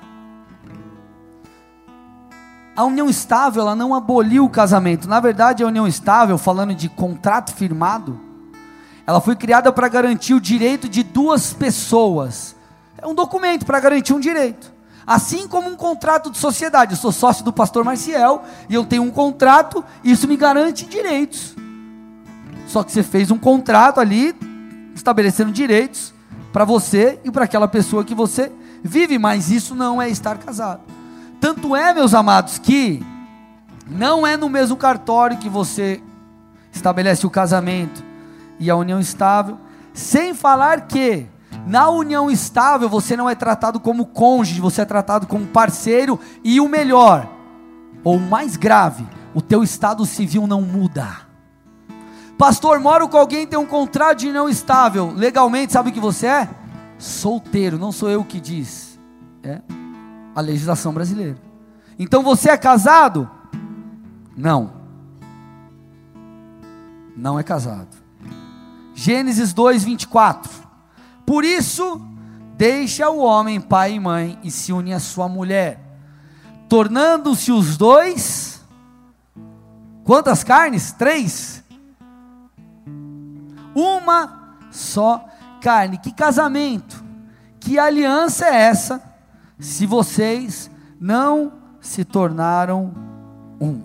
A 2.77 2.85
união 2.85 3.09
estável, 3.09 3.63
ela 3.63 3.75
não 3.75 3.95
aboliu 3.95 4.45
o 4.45 4.51
casamento. 4.51 5.09
Na 5.09 5.19
verdade, 5.19 5.65
a 5.65 5.67
união 5.67 5.89
estável, 5.89 6.37
falando 6.37 6.75
de 6.75 6.91
contrato 6.91 7.55
firmado, 7.55 8.28
ela 9.09 9.23
foi 9.23 9.35
criada 9.35 9.73
para 9.73 9.89
garantir 9.89 10.35
o 10.35 10.41
direito 10.41 10.87
de 10.87 11.03
duas 11.03 11.55
pessoas. 11.55 12.55
É 12.99 13.07
um 13.07 13.15
documento 13.15 13.65
para 13.65 13.81
garantir 13.81 14.13
um 14.13 14.21
direito. 14.21 14.71
Assim 15.07 15.49
como 15.49 15.71
um 15.71 15.77
contrato 15.77 16.31
de 16.31 16.37
sociedade. 16.37 16.93
Eu 16.93 16.99
sou 16.99 17.11
sócio 17.11 17.43
do 17.43 17.51
pastor 17.51 17.83
Marcial 17.83 18.45
e 18.69 18.75
eu 18.75 18.85
tenho 18.85 19.03
um 19.03 19.11
contrato, 19.11 19.83
isso 20.05 20.29
me 20.29 20.37
garante 20.37 20.85
direitos. 20.85 21.57
Só 22.67 22.85
que 22.85 22.93
você 22.93 23.03
fez 23.03 23.31
um 23.31 23.39
contrato 23.39 23.99
ali, 23.99 24.37
estabelecendo 24.95 25.53
direitos 25.53 26.13
para 26.53 26.67
você 26.67 27.19
e 27.25 27.31
para 27.31 27.47
aquela 27.47 27.67
pessoa 27.67 28.05
que 28.05 28.15
você 28.15 28.53
vive, 28.85 29.19
mas 29.19 29.51
isso 29.51 29.75
não 29.75 30.03
é 30.03 30.11
estar 30.11 30.37
casado. 30.37 30.83
Tanto 31.41 31.75
é, 31.75 31.95
meus 31.95 32.13
amados, 32.13 32.59
que 32.59 33.03
não 33.89 34.27
é 34.27 34.37
no 34.37 34.51
mesmo 34.51 34.77
cartório 34.77 35.39
que 35.39 35.49
você 35.49 35.99
estabelece 36.75 37.27
o 37.27 37.31
casamento 37.31 38.07
e 38.59 38.71
a 38.71 38.77
união 38.77 39.01
estável, 39.01 39.59
sem 39.93 40.35
falar 40.35 40.83
que 40.83 41.27
na 41.67 41.89
união 41.91 42.31
estável 42.31 42.89
você 42.89 43.17
não 43.17 43.29
é 43.29 43.35
tratado 43.35 43.81
como 43.81 44.07
cônjuge, 44.07 44.61
você 44.61 44.83
é 44.83 44.85
tratado 44.85 45.27
como 45.27 45.47
parceiro 45.47 46.19
e 46.43 46.61
o 46.61 46.69
melhor, 46.69 47.29
ou 48.03 48.17
o 48.17 48.21
mais 48.21 48.57
grave, 48.57 49.07
o 49.35 49.43
teu 49.43 49.63
estado 49.63 50.05
civil 50.07 50.47
não 50.47 50.63
muda. 50.63 51.29
Pastor, 52.39 52.79
moro 52.81 53.09
com 53.09 53.17
alguém 53.17 53.47
tem 53.47 53.59
um 53.59 53.67
contrato 53.67 54.19
de 54.19 54.29
união 54.29 54.49
estável, 54.49 55.13
legalmente 55.15 55.73
sabe 55.73 55.91
o 55.91 55.93
que 55.93 56.01
você 56.01 56.27
é? 56.27 56.49
Solteiro, 56.99 57.79
não 57.79 57.93
sou 57.93 58.09
eu 58.09 58.25
que 58.25 58.41
diz, 58.41 58.99
é 59.43 59.61
a 60.35 60.41
legislação 60.41 60.93
brasileira. 60.93 61.37
Então 61.99 62.23
você 62.23 62.51
é 62.51 62.57
casado? 62.57 63.29
Não. 64.37 64.73
Não 67.17 67.37
é 67.37 67.43
casado. 67.43 67.98
Gênesis 68.99 69.53
2, 69.53 69.85
24. 69.85 70.51
Por 71.25 71.45
isso, 71.45 72.03
deixa 72.57 73.09
o 73.09 73.19
homem 73.21 73.61
pai 73.61 73.93
e 73.93 74.01
mãe 74.01 74.37
e 74.43 74.51
se 74.51 74.73
une 74.73 74.93
à 74.93 74.99
sua 74.99 75.29
mulher, 75.29 75.79
tornando-se 76.69 77.53
os 77.53 77.77
dois. 77.77 78.61
Quantas 80.03 80.43
carnes? 80.43 80.91
Três. 80.91 81.63
Uma 83.73 84.57
só 84.73 85.25
carne. 85.61 85.99
Que 85.99 86.13
casamento, 86.13 87.05
que 87.61 87.79
aliança 87.79 88.47
é 88.47 88.63
essa, 88.63 89.01
se 89.61 89.87
vocês 89.87 90.69
não 90.99 91.53
se 91.81 92.05
tornaram 92.05 92.93
um? 93.61 93.81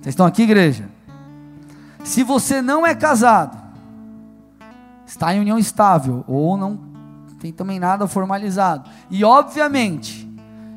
Vocês 0.00 0.14
estão 0.14 0.24
aqui, 0.24 0.44
igreja? 0.44 0.91
Se 2.04 2.22
você 2.22 2.60
não 2.60 2.86
é 2.86 2.94
casado, 2.94 3.56
está 5.06 5.34
em 5.34 5.40
união 5.40 5.58
estável 5.58 6.24
ou 6.26 6.56
não 6.56 6.78
tem 7.38 7.52
também 7.52 7.80
nada 7.80 8.06
formalizado, 8.06 8.88
e 9.10 9.24
obviamente 9.24 10.30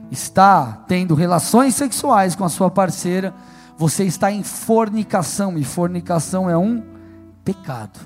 está 0.10 0.84
tendo 0.88 1.14
relações 1.14 1.76
sexuais 1.76 2.36
com 2.36 2.44
a 2.44 2.50
sua 2.50 2.72
parceira, 2.72 3.34
você 3.78 4.04
está 4.04 4.32
em 4.32 4.42
fornicação, 4.42 5.58
e 5.58 5.64
fornicação 5.64 6.50
é 6.50 6.58
um 6.58 6.84
pecado. 7.44 8.00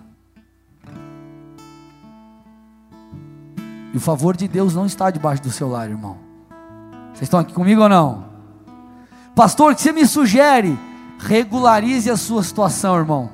E 3.93 3.97
o 3.97 3.99
favor 3.99 4.35
de 4.35 4.47
Deus 4.47 4.75
não 4.75 4.85
está 4.85 5.09
debaixo 5.09 5.41
do 5.41 5.51
seu 5.51 5.69
lar, 5.69 5.89
irmão. 5.89 6.17
Vocês 7.13 7.23
estão 7.23 7.39
aqui 7.39 7.53
comigo 7.53 7.81
ou 7.81 7.89
não? 7.89 8.25
Pastor, 9.35 9.71
o 9.71 9.75
que 9.75 9.81
você 9.81 9.91
me 9.91 10.05
sugere? 10.05 10.77
Regularize 11.19 12.09
a 12.09 12.15
sua 12.15 12.41
situação, 12.41 12.97
irmão. 12.97 13.29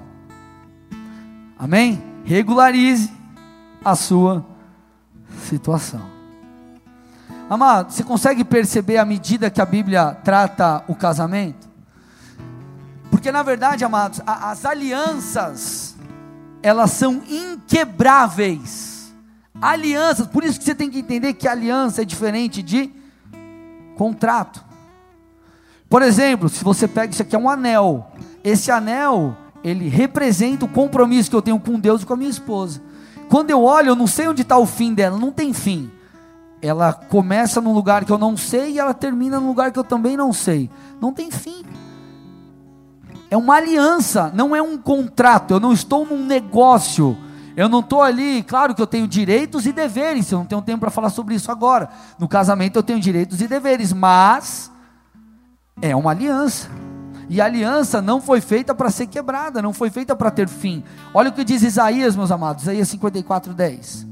Amém? 1.57 2.03
Regularize 2.25 3.11
a 3.83 3.95
sua 3.95 4.43
situação. 5.47 6.01
Amado, 7.47 7.91
você 7.91 8.03
consegue 8.03 8.43
perceber 8.43 8.97
a 8.97 9.05
medida 9.05 9.51
que 9.51 9.61
a 9.61 9.65
Bíblia 9.65 10.17
trata 10.23 10.83
o 10.87 10.95
casamento? 10.95 11.69
Porque 13.11 13.31
na 13.31 13.43
verdade, 13.43 13.85
amados, 13.85 14.19
a, 14.25 14.49
as 14.49 14.65
alianças, 14.65 15.95
elas 16.63 16.89
são 16.91 17.21
inquebráveis. 17.29 19.13
Alianças, 19.61 20.25
por 20.25 20.43
isso 20.43 20.57
que 20.57 20.65
você 20.65 20.73
tem 20.73 20.89
que 20.89 20.99
entender 20.99 21.33
que 21.35 21.47
aliança 21.47 22.01
é 22.01 22.05
diferente 22.05 22.63
de 22.63 22.91
contrato. 23.95 24.64
Por 25.89 26.01
exemplo, 26.01 26.49
se 26.49 26.63
você 26.63 26.87
pega 26.87 27.13
isso 27.13 27.21
aqui 27.21 27.35
é 27.35 27.39
um 27.39 27.49
anel. 27.49 28.11
Esse 28.43 28.71
anel, 28.71 29.35
ele 29.63 29.87
representa 29.87 30.65
o 30.65 30.69
compromisso 30.69 31.29
que 31.29 31.35
eu 31.35 31.41
tenho 31.41 31.59
com 31.59 31.79
Deus 31.79 32.01
e 32.01 32.05
com 32.05 32.13
a 32.13 32.17
minha 32.17 32.29
esposa. 32.29 32.81
Quando 33.29 33.49
eu 33.49 33.63
olho, 33.63 33.89
eu 33.89 33.95
não 33.95 34.07
sei 34.07 34.27
onde 34.27 34.41
está 34.41 34.57
o 34.57 34.65
fim 34.65 34.93
dela, 34.93 35.17
não 35.17 35.31
tem 35.31 35.53
fim. 35.53 35.89
Ela 36.61 36.93
começa 36.93 37.61
num 37.61 37.73
lugar 37.73 38.05
que 38.05 38.11
eu 38.11 38.17
não 38.17 38.35
sei 38.35 38.73
e 38.73 38.79
ela 38.79 38.93
termina 38.93 39.39
num 39.39 39.47
lugar 39.47 39.71
que 39.71 39.79
eu 39.79 39.83
também 39.83 40.17
não 40.17 40.33
sei. 40.33 40.69
Não 41.01 41.13
tem 41.13 41.29
fim. 41.29 41.63
É 43.29 43.37
uma 43.37 43.55
aliança, 43.55 44.31
não 44.33 44.55
é 44.55 44.61
um 44.61 44.77
contrato. 44.77 45.51
Eu 45.51 45.59
não 45.59 45.73
estou 45.73 46.05
num 46.05 46.25
negócio. 46.25 47.17
Eu 47.55 47.69
não 47.69 47.79
estou 47.79 48.01
ali, 48.01 48.43
claro 48.43 48.75
que 48.75 48.81
eu 48.81 48.87
tenho 48.87 49.07
direitos 49.07 49.65
e 49.65 49.71
deveres. 49.71 50.31
Eu 50.31 50.39
não 50.39 50.45
tenho 50.45 50.61
tempo 50.61 50.81
para 50.81 50.91
falar 50.91 51.09
sobre 51.09 51.35
isso 51.35 51.51
agora. 51.51 51.89
No 52.19 52.27
casamento 52.27 52.77
eu 52.77 52.83
tenho 52.83 52.99
direitos 52.99 53.41
e 53.41 53.47
deveres, 53.47 53.93
mas 53.93 54.71
é 55.81 55.95
uma 55.95 56.11
aliança. 56.11 56.69
E 57.27 57.41
a 57.41 57.45
aliança 57.45 58.01
não 58.01 58.21
foi 58.21 58.39
feita 58.39 58.73
para 58.75 58.91
ser 58.91 59.07
quebrada, 59.07 59.61
não 59.61 59.73
foi 59.73 59.89
feita 59.89 60.15
para 60.15 60.29
ter 60.29 60.47
fim. 60.47 60.83
Olha 61.13 61.29
o 61.29 61.33
que 61.33 61.43
diz 61.43 61.63
Isaías, 61.63 62.15
meus 62.15 62.31
amados, 62.31 62.63
Isaías 62.63 62.87
54, 62.89 63.53
10. 63.53 64.07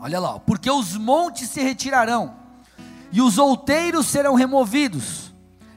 Olha 0.00 0.18
lá, 0.18 0.38
porque 0.38 0.70
os 0.70 0.96
montes 0.96 1.50
se 1.50 1.60
retirarão, 1.60 2.32
e 3.12 3.20
os 3.20 3.36
outeiros 3.36 4.06
serão 4.06 4.34
removidos, 4.34 5.34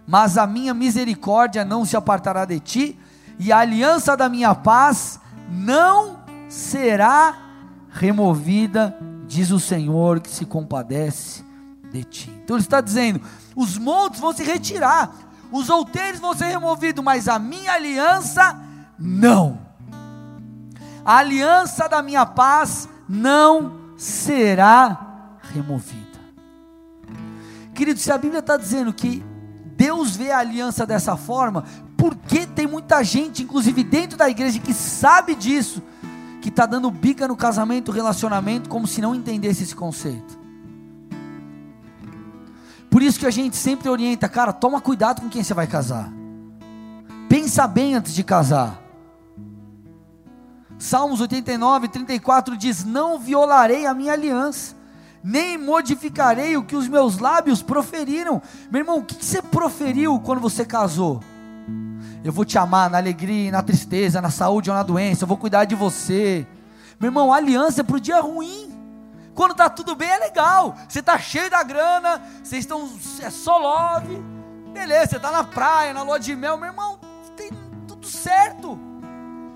mas 0.07 0.37
a 0.37 0.45
minha 0.45 0.73
misericórdia 0.73 1.65
não 1.65 1.83
se 1.83 1.97
apartará 1.97 2.45
de 2.45 2.59
ti, 2.59 2.99
e 3.39 3.51
a 3.51 3.57
aliança 3.57 4.15
da 4.15 4.29
minha 4.29 4.53
paz 4.53 5.19
não 5.49 6.19
será 6.47 7.35
removida, 7.89 8.95
diz 9.27 9.49
o 9.49 9.59
Senhor 9.59 10.19
que 10.19 10.29
se 10.29 10.45
compadece 10.45 11.50
de 11.91 12.03
ti. 12.03 12.41
Então 12.43 12.55
ele 12.55 12.63
está 12.63 12.81
dizendo: 12.81 13.21
os 13.55 13.77
montes 13.77 14.19
vão 14.19 14.33
se 14.33 14.43
retirar, 14.43 15.11
os 15.51 15.69
outeiros 15.69 16.19
vão 16.19 16.33
ser 16.33 16.45
removidos, 16.45 17.03
mas 17.03 17.27
a 17.27 17.37
minha 17.37 17.73
aliança 17.73 18.59
não. 18.97 19.59
A 21.03 21.17
aliança 21.17 21.89
da 21.89 22.01
minha 22.01 22.25
paz 22.25 22.87
não 23.09 23.79
será 23.97 25.37
removida. 25.53 26.01
Querido, 27.73 27.99
se 27.99 28.11
a 28.11 28.17
Bíblia 28.17 28.39
está 28.39 28.57
dizendo 28.57 28.93
que 28.93 29.23
Deus 29.75 30.15
vê 30.15 30.31
a 30.31 30.39
aliança 30.39 30.85
dessa 30.85 31.17
forma, 31.17 31.63
porque 31.97 32.45
tem 32.45 32.67
muita 32.67 33.03
gente, 33.03 33.43
inclusive 33.43 33.83
dentro 33.83 34.17
da 34.17 34.29
igreja, 34.29 34.59
que 34.59 34.73
sabe 34.73 35.33
disso, 35.33 35.81
que 36.41 36.49
está 36.49 36.65
dando 36.65 36.89
bica 36.91 37.27
no 37.27 37.35
casamento, 37.35 37.91
relacionamento, 37.91 38.69
como 38.69 38.87
se 38.87 39.01
não 39.01 39.15
entendesse 39.15 39.63
esse 39.63 39.75
conceito. 39.75 40.40
Por 42.91 43.01
isso 43.01 43.17
que 43.17 43.25
a 43.25 43.31
gente 43.31 43.55
sempre 43.55 43.87
orienta, 43.87 44.27
cara, 44.27 44.51
toma 44.51 44.81
cuidado 44.81 45.21
com 45.21 45.29
quem 45.29 45.41
você 45.41 45.53
vai 45.53 45.65
casar. 45.65 46.11
Pensa 47.29 47.65
bem 47.65 47.95
antes 47.95 48.13
de 48.13 48.21
casar. 48.21 48.81
Salmos 50.77 51.21
89, 51.21 51.87
34 51.87 52.57
diz: 52.57 52.83
Não 52.83 53.17
violarei 53.17 53.85
a 53.85 53.93
minha 53.93 54.11
aliança, 54.11 54.75
nem 55.23 55.57
modificarei 55.57 56.57
o 56.57 56.63
que 56.63 56.75
os 56.75 56.89
meus 56.89 57.17
lábios 57.17 57.61
proferiram. 57.61 58.41
Meu 58.69 58.81
irmão, 58.81 58.97
o 58.97 59.05
que 59.05 59.23
você 59.23 59.41
proferiu 59.41 60.19
quando 60.19 60.41
você 60.41 60.65
casou? 60.65 61.21
Eu 62.25 62.33
vou 62.33 62.43
te 62.43 62.57
amar 62.57 62.89
na 62.89 62.97
alegria, 62.97 63.53
na 63.53 63.63
tristeza, 63.63 64.19
na 64.19 64.29
saúde 64.29 64.69
ou 64.69 64.75
na 64.75 64.83
doença, 64.83 65.23
eu 65.23 65.27
vou 65.29 65.37
cuidar 65.37 65.63
de 65.63 65.75
você. 65.75 66.45
Meu 66.99 67.07
irmão, 67.07 67.31
aliança 67.31 67.79
é 67.79 67.83
para 67.85 67.95
o 67.95 68.01
dia 68.01 68.19
ruim. 68.19 68.70
Quando 69.41 69.53
está 69.53 69.71
tudo 69.71 69.95
bem 69.95 70.07
é 70.07 70.19
legal. 70.19 70.75
Você 70.87 70.99
está 70.99 71.17
cheio 71.17 71.49
da 71.49 71.63
grana, 71.63 72.21
vocês 72.43 72.63
estão. 72.63 72.87
É 73.19 73.31
só 73.31 73.57
love. 73.57 74.21
Beleza, 74.71 75.07
você 75.07 75.15
está 75.17 75.31
na 75.31 75.43
praia, 75.43 75.95
na 75.95 76.03
lua 76.03 76.19
de 76.19 76.35
mel, 76.35 76.57
meu 76.57 76.67
irmão, 76.67 76.99
tem 77.35 77.49
tudo 77.87 78.05
certo. 78.05 78.77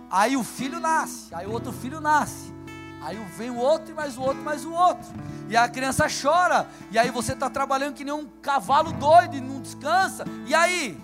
Aí 0.10 0.36
o 0.36 0.44
filho 0.44 0.80
nasce, 0.80 1.36
aí 1.36 1.46
o 1.46 1.52
outro 1.52 1.72
filho 1.72 2.02
nasce. 2.02 2.52
Aí 3.00 3.16
vem 3.38 3.52
o 3.52 3.58
outro, 3.58 3.92
e 3.92 3.94
mais 3.94 4.18
o 4.18 4.22
outro, 4.24 4.42
mais 4.42 4.66
o 4.66 4.72
outro. 4.74 5.08
E 5.48 5.56
a 5.56 5.70
criança 5.70 6.08
chora. 6.10 6.68
E 6.90 6.98
aí 6.98 7.12
você 7.12 7.34
está 7.34 7.48
trabalhando 7.48 7.94
que 7.94 8.04
nem 8.04 8.12
um 8.12 8.26
cavalo 8.42 8.92
doido 8.92 9.38
e 9.38 9.40
não 9.40 9.62
descansa. 9.62 10.26
E 10.48 10.56
aí? 10.56 11.00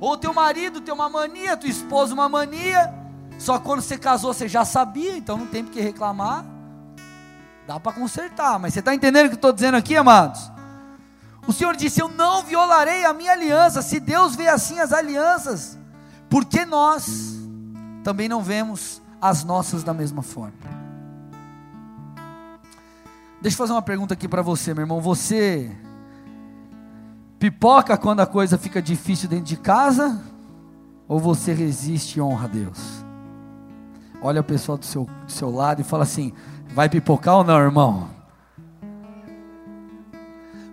Ou 0.00 0.16
teu 0.16 0.34
marido 0.34 0.80
tem 0.80 0.92
uma 0.92 1.08
mania, 1.08 1.56
tua 1.56 1.70
esposa 1.70 2.12
uma 2.12 2.28
mania. 2.28 2.99
Só 3.40 3.58
quando 3.58 3.80
você 3.80 3.96
casou 3.96 4.34
você 4.34 4.46
já 4.46 4.66
sabia, 4.66 5.16
então 5.16 5.38
não 5.38 5.46
tem 5.46 5.64
por 5.64 5.72
que 5.72 5.80
reclamar. 5.80 6.44
Dá 7.66 7.80
para 7.80 7.90
consertar, 7.90 8.58
mas 8.58 8.74
você 8.74 8.80
está 8.80 8.94
entendendo 8.94 9.24
o 9.24 9.28
que 9.30 9.34
eu 9.34 9.36
estou 9.36 9.52
dizendo 9.52 9.78
aqui, 9.78 9.96
amados? 9.96 10.52
O 11.46 11.52
Senhor 11.52 11.74
disse: 11.74 12.02
Eu 12.02 12.10
não 12.10 12.42
violarei 12.44 13.06
a 13.06 13.14
minha 13.14 13.32
aliança. 13.32 13.80
Se 13.80 13.98
Deus 13.98 14.36
vê 14.36 14.46
assim 14.46 14.78
as 14.78 14.92
alianças, 14.92 15.78
por 16.28 16.44
que 16.44 16.66
nós 16.66 17.34
também 18.04 18.28
não 18.28 18.42
vemos 18.42 19.00
as 19.22 19.42
nossas 19.42 19.82
da 19.82 19.94
mesma 19.94 20.20
forma? 20.20 20.52
Deixa 23.40 23.54
eu 23.54 23.58
fazer 23.58 23.72
uma 23.72 23.80
pergunta 23.80 24.12
aqui 24.12 24.28
para 24.28 24.42
você, 24.42 24.74
meu 24.74 24.82
irmão. 24.82 25.00
Você 25.00 25.74
pipoca 27.38 27.96
quando 27.96 28.20
a 28.20 28.26
coisa 28.26 28.58
fica 28.58 28.82
difícil 28.82 29.30
dentro 29.30 29.46
de 29.46 29.56
casa? 29.56 30.22
Ou 31.08 31.18
você 31.18 31.54
resiste 31.54 32.18
e 32.18 32.22
honra 32.22 32.44
a 32.44 32.48
Deus? 32.48 32.99
Olha 34.22 34.40
o 34.40 34.44
pessoal 34.44 34.78
do 34.78 34.84
seu, 34.84 35.04
do 35.04 35.32
seu 35.32 35.50
lado 35.50 35.80
e 35.80 35.84
fala 35.84 36.04
assim: 36.04 36.32
vai 36.74 36.88
pipocar 36.88 37.36
ou 37.36 37.44
não, 37.44 37.58
irmão? 37.58 38.10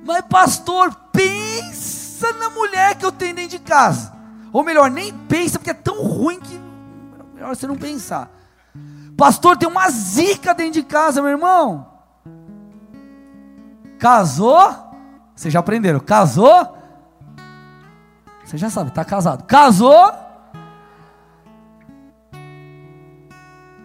Mas, 0.05 0.23
pastor, 0.29 0.93
pensa 1.11 2.31
na 2.33 2.49
mulher 2.49 2.95
que 2.95 3.05
eu 3.05 3.11
tenho 3.11 3.35
dentro 3.35 3.57
de 3.57 3.59
casa. 3.59 4.13
Ou 4.53 4.63
melhor, 4.63 4.89
nem 4.89 5.13
pensa, 5.13 5.59
porque 5.59 5.71
é 5.71 5.73
tão 5.73 6.01
ruim 6.01 6.39
que 6.39 6.59
melhor 7.33 7.55
você 7.55 7.67
não 7.67 7.75
pensar. 7.75 8.31
Pastor, 9.17 9.57
tem 9.57 9.67
uma 9.67 9.89
zica 9.89 10.53
dentro 10.53 10.73
de 10.73 10.83
casa, 10.83 11.21
meu 11.21 11.31
irmão. 11.31 11.87
Casou? 13.99 14.73
Vocês 15.35 15.53
já 15.53 15.59
aprenderam? 15.59 15.99
Casou? 15.99 16.77
Você 18.45 18.57
já 18.57 18.69
sabe, 18.69 18.89
está 18.89 19.03
casado. 19.03 19.43
Casou? 19.43 20.26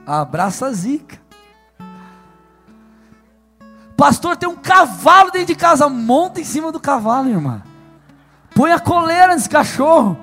Abraça 0.07 0.67
a 0.67 0.73
zica. 0.73 1.21
Pastor, 3.97 4.37
tem 4.37 4.49
um 4.49 4.57
cavalo 4.57 5.31
dentro 5.31 5.49
de 5.49 5.55
casa. 5.55 5.89
Monta 5.89 6.41
em 6.41 6.45
cima 6.45 6.73
do 6.73 6.81
cavalo, 6.81 7.29
irmã. 7.29 7.63
Põe 8.55 8.73
a 8.73 8.81
coleira 8.81 9.35
nesse 9.35 9.49
cachorro. 9.49 10.19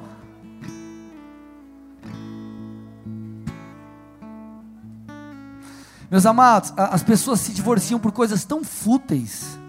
Meus 6.12 6.26
amados, 6.26 6.74
as 6.76 7.04
pessoas 7.04 7.40
se 7.40 7.52
divorciam 7.54 8.00
por 8.00 8.12
coisas 8.12 8.44
tão 8.44 8.64
fúteis. 8.64 9.60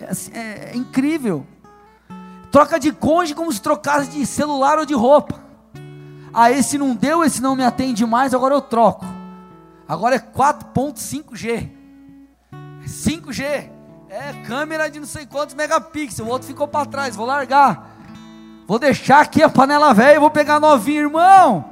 É, 0.00 0.04
assim, 0.06 0.30
é, 0.32 0.70
é 0.72 0.76
incrível. 0.76 1.44
Troca 2.50 2.78
de 2.78 2.92
cônjuge 2.92 3.34
como 3.34 3.52
se 3.52 3.60
trocasse 3.60 4.08
de 4.10 4.24
celular 4.24 4.78
ou 4.78 4.86
de 4.86 4.94
roupa. 4.94 5.38
Ah, 6.32 6.50
esse 6.50 6.78
não 6.78 6.94
deu, 6.94 7.24
esse 7.24 7.42
não 7.42 7.56
me 7.56 7.64
atende 7.64 8.06
mais, 8.06 8.32
agora 8.32 8.54
eu 8.54 8.60
troco. 8.60 9.17
Agora 9.88 10.16
é 10.16 10.18
4.5G. 10.18 11.70
5G. 12.84 13.70
É 14.10 14.32
câmera 14.46 14.90
de 14.90 15.00
não 15.00 15.06
sei 15.06 15.24
quantos 15.24 15.54
megapixels. 15.54 16.28
O 16.28 16.30
outro 16.30 16.46
ficou 16.46 16.68
para 16.68 16.84
trás. 16.84 17.16
Vou 17.16 17.26
largar. 17.26 17.96
Vou 18.66 18.78
deixar 18.78 19.20
aqui 19.20 19.42
a 19.42 19.48
panela 19.48 19.94
velha 19.94 20.20
vou 20.20 20.30
pegar 20.30 20.60
novinho, 20.60 21.04
irmão. 21.04 21.64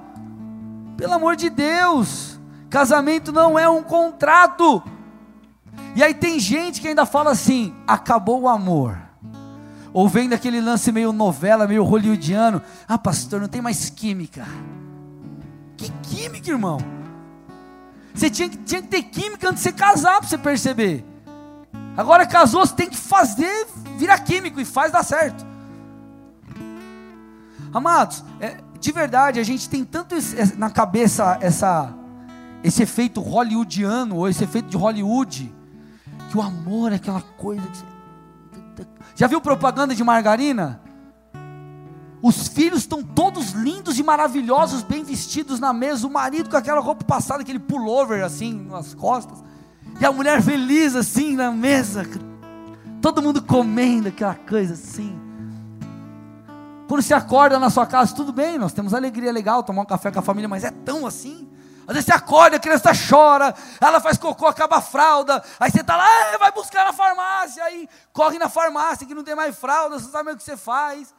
Pelo 0.96 1.12
amor 1.12 1.36
de 1.36 1.50
Deus. 1.50 2.40
Casamento 2.70 3.32
não 3.32 3.58
é 3.58 3.68
um 3.68 3.82
contrato. 3.82 4.82
E 5.94 6.02
aí 6.02 6.14
tem 6.14 6.38
gente 6.40 6.80
que 6.80 6.88
ainda 6.88 7.04
fala 7.04 7.32
assim: 7.32 7.74
acabou 7.86 8.42
o 8.42 8.48
amor. 8.48 8.98
Ou 9.92 10.08
vem 10.08 10.28
daquele 10.28 10.60
lance 10.60 10.90
meio 10.90 11.12
novela, 11.12 11.66
meio 11.66 11.84
hollywoodiano. 11.84 12.62
Ah, 12.88 12.98
pastor, 12.98 13.40
não 13.40 13.48
tem 13.48 13.60
mais 13.62 13.90
química. 13.90 14.46
Que 15.76 15.90
química, 16.02 16.50
irmão? 16.50 16.95
Você 18.16 18.30
tinha, 18.30 18.48
tinha 18.48 18.80
que 18.80 18.88
ter 18.88 19.02
química 19.02 19.50
antes 19.50 19.62
de 19.62 19.68
você 19.68 19.72
casar 19.72 20.18
para 20.20 20.28
você 20.28 20.38
perceber. 20.38 21.04
Agora 21.96 22.26
casou, 22.26 22.66
você 22.66 22.74
tem 22.74 22.88
que 22.88 22.96
fazer 22.96 23.66
virar 23.98 24.18
químico 24.20 24.58
e 24.58 24.64
faz 24.64 24.90
dar 24.90 25.02
certo. 25.02 25.44
Amados, 27.72 28.24
é, 28.40 28.56
de 28.80 28.90
verdade, 28.90 29.38
a 29.38 29.42
gente 29.42 29.68
tem 29.68 29.84
tanto 29.84 30.14
na 30.56 30.70
cabeça 30.70 31.36
essa, 31.42 31.92
esse 32.64 32.82
efeito 32.82 33.20
hollywoodiano, 33.20 34.16
ou 34.16 34.28
esse 34.28 34.44
efeito 34.44 34.68
de 34.68 34.76
Hollywood, 34.78 35.54
que 36.30 36.38
o 36.38 36.42
amor 36.42 36.92
é 36.92 36.96
aquela 36.96 37.20
coisa. 37.20 37.62
Que... 38.76 38.86
Já 39.14 39.26
viu 39.26 39.42
propaganda 39.42 39.94
de 39.94 40.02
margarina? 40.02 40.80
Os 42.26 42.48
filhos 42.48 42.80
estão 42.80 43.04
todos 43.04 43.52
lindos 43.52 44.00
e 44.00 44.02
maravilhosos, 44.02 44.82
bem 44.82 45.04
vestidos 45.04 45.60
na 45.60 45.72
mesa. 45.72 46.08
O 46.08 46.10
marido 46.10 46.50
com 46.50 46.56
aquela 46.56 46.80
roupa 46.80 47.04
passada, 47.04 47.42
aquele 47.42 47.60
pullover 47.60 48.24
assim 48.24 48.66
nas 48.68 48.94
costas. 48.94 49.38
E 50.00 50.04
a 50.04 50.10
mulher 50.10 50.42
feliz 50.42 50.96
assim 50.96 51.36
na 51.36 51.52
mesa. 51.52 52.04
Todo 53.00 53.22
mundo 53.22 53.40
comendo 53.40 54.08
aquela 54.08 54.34
coisa 54.34 54.74
assim. 54.74 55.16
Quando 56.88 57.00
você 57.00 57.14
acorda 57.14 57.60
na 57.60 57.70
sua 57.70 57.86
casa, 57.86 58.12
tudo 58.12 58.32
bem, 58.32 58.58
nós 58.58 58.72
temos 58.72 58.92
alegria 58.92 59.30
legal, 59.30 59.62
tomar 59.62 59.82
um 59.82 59.86
café 59.86 60.10
com 60.10 60.18
a 60.18 60.22
família, 60.22 60.48
mas 60.48 60.64
é 60.64 60.72
tão 60.72 61.06
assim. 61.06 61.48
Às 61.86 61.94
vezes 61.94 62.06
você 62.06 62.12
acorda, 62.12 62.56
a 62.56 62.58
criança 62.58 62.90
chora, 63.08 63.54
ela 63.80 64.00
faz 64.00 64.18
cocô, 64.18 64.48
acaba 64.48 64.78
a 64.78 64.82
fralda, 64.82 65.44
aí 65.60 65.70
você 65.70 65.80
está 65.80 65.96
lá, 65.96 66.36
vai 66.40 66.50
buscar 66.50 66.86
na 66.86 66.92
farmácia, 66.92 67.62
aí 67.62 67.88
corre 68.12 68.36
na 68.36 68.48
farmácia 68.48 69.06
que 69.06 69.14
não 69.14 69.22
tem 69.22 69.36
mais 69.36 69.56
fralda, 69.56 69.96
você 69.96 70.10
sabe 70.10 70.32
o 70.32 70.36
que 70.36 70.42
você 70.42 70.56
faz. 70.56 71.14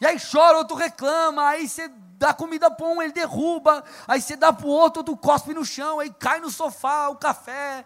E 0.00 0.06
aí 0.06 0.16
chora, 0.18 0.56
outro 0.56 0.76
reclama, 0.76 1.46
aí 1.46 1.68
você 1.68 1.88
dá 2.16 2.32
comida 2.32 2.70
para 2.70 2.86
um, 2.86 3.02
ele 3.02 3.12
derruba, 3.12 3.84
aí 4.08 4.20
você 4.20 4.34
dá 4.34 4.52
para 4.52 4.66
o 4.66 4.70
outro, 4.70 5.00
outro 5.00 5.16
cospe 5.16 5.52
no 5.52 5.64
chão, 5.64 6.00
aí 6.00 6.10
cai 6.10 6.40
no 6.40 6.50
sofá 6.50 7.08
o 7.08 7.16
café. 7.16 7.84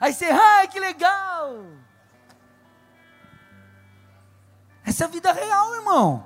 Aí 0.00 0.12
você, 0.12 0.26
ai 0.26 0.68
que 0.68 0.78
legal! 0.78 1.64
Essa 4.84 5.04
é 5.04 5.06
a 5.06 5.10
vida 5.10 5.32
real, 5.32 5.74
irmão. 5.74 6.24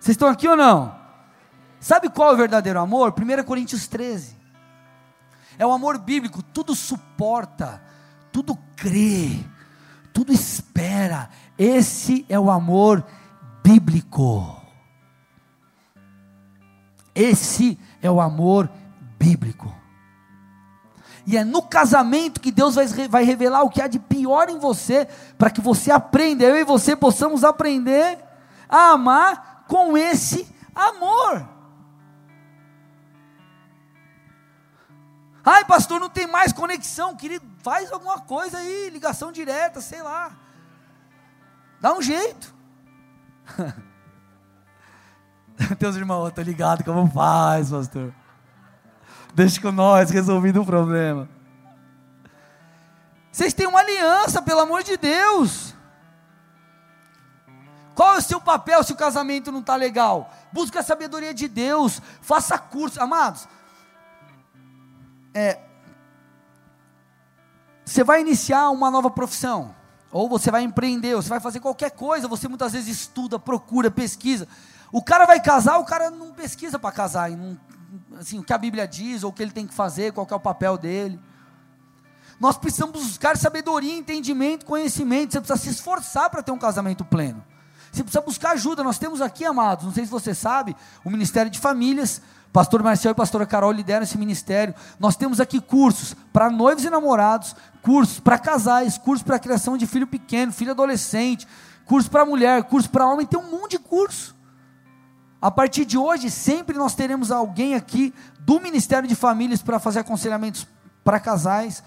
Vocês 0.00 0.14
estão 0.14 0.28
aqui 0.28 0.48
ou 0.48 0.56
não? 0.56 0.98
Sabe 1.78 2.08
qual 2.08 2.30
é 2.30 2.34
o 2.34 2.36
verdadeiro 2.36 2.80
amor? 2.80 3.12
1 3.12 3.42
Coríntios 3.44 3.86
13. 3.86 4.40
É 5.58 5.66
o 5.66 5.72
amor 5.72 5.98
bíblico, 5.98 6.42
tudo 6.42 6.74
suporta, 6.74 7.82
tudo 8.30 8.56
crê, 8.76 9.44
tudo 10.12 10.32
espera. 10.32 11.28
Esse 11.58 12.24
é 12.28 12.38
o 12.38 12.50
amor 12.50 13.00
bíblico. 13.00 13.21
Esse 17.14 17.78
é 18.00 18.10
o 18.10 18.20
amor 18.20 18.70
bíblico. 19.18 19.72
E 21.24 21.36
é 21.36 21.44
no 21.44 21.62
casamento 21.62 22.40
que 22.40 22.50
Deus 22.50 22.74
vai, 22.74 22.86
vai 23.08 23.24
revelar 23.24 23.62
o 23.62 23.70
que 23.70 23.80
há 23.80 23.86
de 23.86 23.98
pior 23.98 24.48
em 24.48 24.58
você, 24.58 25.06
para 25.38 25.50
que 25.50 25.60
você 25.60 25.90
aprenda, 25.90 26.44
eu 26.44 26.56
e 26.56 26.64
você 26.64 26.96
possamos 26.96 27.44
aprender 27.44 28.18
a 28.68 28.90
amar 28.90 29.64
com 29.68 29.96
esse 29.96 30.46
amor. 30.74 31.48
Ai, 35.44 35.64
pastor, 35.64 36.00
não 36.00 36.08
tem 36.08 36.26
mais 36.26 36.52
conexão, 36.52 37.16
querido, 37.16 37.44
faz 37.62 37.92
alguma 37.92 38.20
coisa 38.20 38.58
aí, 38.58 38.90
ligação 38.90 39.32
direta, 39.32 39.80
sei 39.80 40.02
lá. 40.02 40.32
Dá 41.80 41.92
um 41.92 42.02
jeito. 42.02 42.54
Teus 45.78 45.96
irmãos, 45.96 46.28
estou 46.28 46.44
ligado 46.44 46.84
como 46.84 47.10
faz, 47.10 47.70
pastor. 47.70 48.12
Deixa 49.34 49.60
com 49.60 49.72
nós, 49.72 50.10
resolvido 50.10 50.62
o 50.62 50.66
problema. 50.66 51.28
Vocês 53.30 53.54
têm 53.54 53.66
uma 53.66 53.80
aliança, 53.80 54.42
pelo 54.42 54.60
amor 54.60 54.82
de 54.82 54.96
Deus. 54.96 55.74
Qual 57.94 58.14
é 58.14 58.18
o 58.18 58.22
seu 58.22 58.40
papel 58.40 58.82
se 58.82 58.92
o 58.92 58.96
casamento 58.96 59.52
não 59.52 59.60
está 59.60 59.76
legal? 59.76 60.30
Busque 60.52 60.78
a 60.78 60.82
sabedoria 60.82 61.32
de 61.32 61.48
Deus, 61.48 62.00
faça 62.20 62.58
curso. 62.58 63.00
Amados, 63.00 63.48
é, 65.34 65.60
você 67.84 68.04
vai 68.04 68.20
iniciar 68.20 68.70
uma 68.70 68.90
nova 68.90 69.10
profissão, 69.10 69.74
ou 70.12 70.28
você 70.28 70.50
vai 70.50 70.62
empreender, 70.62 71.14
ou 71.14 71.22
você 71.22 71.28
vai 71.30 71.40
fazer 71.40 71.58
qualquer 71.58 71.90
coisa, 71.90 72.28
você 72.28 72.46
muitas 72.46 72.72
vezes 72.72 73.00
estuda, 73.00 73.38
procura, 73.38 73.90
pesquisa. 73.90 74.46
O 74.92 75.02
cara 75.02 75.24
vai 75.24 75.40
casar, 75.40 75.78
o 75.78 75.84
cara 75.84 76.10
não 76.10 76.32
pesquisa 76.32 76.78
para 76.78 76.92
casar, 76.92 77.30
não, 77.30 77.58
assim, 78.20 78.38
o 78.38 78.44
que 78.44 78.52
a 78.52 78.58
Bíblia 78.58 78.86
diz, 78.86 79.24
ou 79.24 79.30
o 79.30 79.32
que 79.32 79.42
ele 79.42 79.50
tem 79.50 79.66
que 79.66 79.74
fazer, 79.74 80.12
qual 80.12 80.26
que 80.26 80.34
é 80.34 80.36
o 80.36 80.40
papel 80.40 80.76
dele. 80.76 81.18
Nós 82.38 82.58
precisamos 82.58 83.02
buscar 83.02 83.36
sabedoria, 83.36 83.96
entendimento, 83.96 84.66
conhecimento. 84.66 85.32
Você 85.32 85.40
precisa 85.40 85.58
se 85.58 85.70
esforçar 85.70 86.28
para 86.28 86.42
ter 86.42 86.50
um 86.50 86.58
casamento 86.58 87.04
pleno. 87.04 87.42
Você 87.90 88.02
precisa 88.02 88.20
buscar 88.20 88.50
ajuda. 88.52 88.82
Nós 88.82 88.98
temos 88.98 89.20
aqui, 89.20 89.44
amados, 89.44 89.84
não 89.84 89.92
sei 89.92 90.04
se 90.04 90.10
você 90.10 90.34
sabe, 90.34 90.76
o 91.04 91.10
Ministério 91.10 91.50
de 91.50 91.58
Famílias. 91.58 92.20
Pastor 92.52 92.82
Marcel 92.82 93.12
e 93.12 93.14
pastora 93.14 93.46
Carol 93.46 93.72
lideram 93.72 94.02
esse 94.02 94.18
ministério. 94.18 94.74
Nós 95.00 95.16
temos 95.16 95.40
aqui 95.40 95.60
cursos 95.60 96.14
para 96.32 96.50
noivos 96.50 96.84
e 96.84 96.90
namorados, 96.90 97.56
cursos 97.80 98.20
para 98.20 98.38
casais, 98.38 98.98
cursos 98.98 99.22
para 99.22 99.38
criação 99.38 99.78
de 99.78 99.86
filho 99.86 100.06
pequeno, 100.06 100.52
filho 100.52 100.72
adolescente, 100.72 101.48
cursos 101.86 102.10
para 102.10 102.26
mulher, 102.26 102.62
cursos 102.64 102.90
para 102.90 103.06
homem, 103.06 103.26
tem 103.26 103.40
um 103.40 103.50
monte 103.50 103.72
de 103.72 103.78
curso. 103.78 104.36
A 105.40 105.50
partir 105.50 105.84
de 105.84 105.96
hoje, 105.96 106.30
sempre 106.30 106.76
nós 106.76 106.94
teremos 106.94 107.32
alguém 107.32 107.74
aqui 107.74 108.14
do 108.40 108.60
Ministério 108.60 109.08
de 109.08 109.14
Famílias 109.14 109.62
para 109.62 109.80
fazer 109.80 110.00
aconselhamentos 110.00 110.68
para 111.02 111.18
casais. 111.18 111.82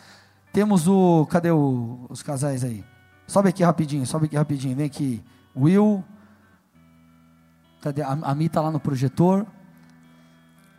Temos 0.51 0.87
o. 0.87 1.25
Cadê 1.27 1.51
o, 1.51 2.05
os 2.09 2.21
casais 2.21 2.63
aí? 2.63 2.83
Sobe 3.27 3.49
aqui 3.49 3.63
rapidinho, 3.63 4.05
sobe 4.05 4.25
aqui 4.25 4.35
rapidinho. 4.35 4.75
Vem 4.75 4.85
aqui. 4.85 5.23
Will. 5.55 6.03
Cadê? 7.81 8.01
A, 8.01 8.17
a 8.23 8.35
Mi 8.35 8.47
está 8.47 8.59
lá 8.61 8.71
no 8.71 8.79
projetor. 8.79 9.45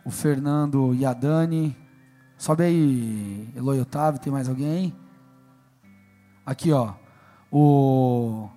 O 0.07 0.09
Fernando 0.09 0.95
e 0.95 1.05
a 1.05 1.11
Dani. 1.11 1.75
Sobe 2.37 2.63
aí, 2.63 3.49
Eloy 3.53 3.81
Otávio. 3.81 4.21
Tem 4.21 4.31
mais 4.31 4.47
alguém? 4.47 4.95
Aqui, 6.45 6.71
ó. 6.71 6.93
O 7.51 8.47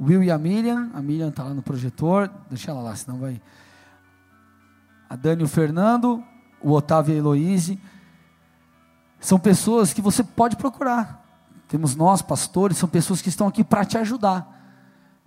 Will 0.00 0.22
e 0.22 0.30
a 0.30 0.38
Miriam. 0.38 0.88
A 0.94 1.02
Miriam 1.02 1.30
está 1.30 1.42
lá 1.42 1.52
no 1.52 1.62
projetor. 1.62 2.30
Deixa 2.48 2.70
ela 2.70 2.80
lá, 2.80 2.94
senão 2.94 3.18
vai. 3.18 3.42
A 5.10 5.16
Dani 5.16 5.42
e 5.42 5.46
o 5.46 5.48
Fernando. 5.48 6.22
O 6.62 6.70
Otávio 6.70 7.12
e 7.12 7.16
a 7.16 7.18
Heloíse. 7.18 7.76
São 9.18 9.36
pessoas 9.36 9.92
que 9.92 10.00
você 10.00 10.22
pode 10.22 10.54
procurar. 10.54 11.26
Temos 11.66 11.96
nós, 11.96 12.22
pastores, 12.22 12.76
são 12.76 12.88
pessoas 12.88 13.20
que 13.20 13.30
estão 13.30 13.48
aqui 13.48 13.64
para 13.64 13.84
te 13.84 13.98
ajudar. 13.98 14.48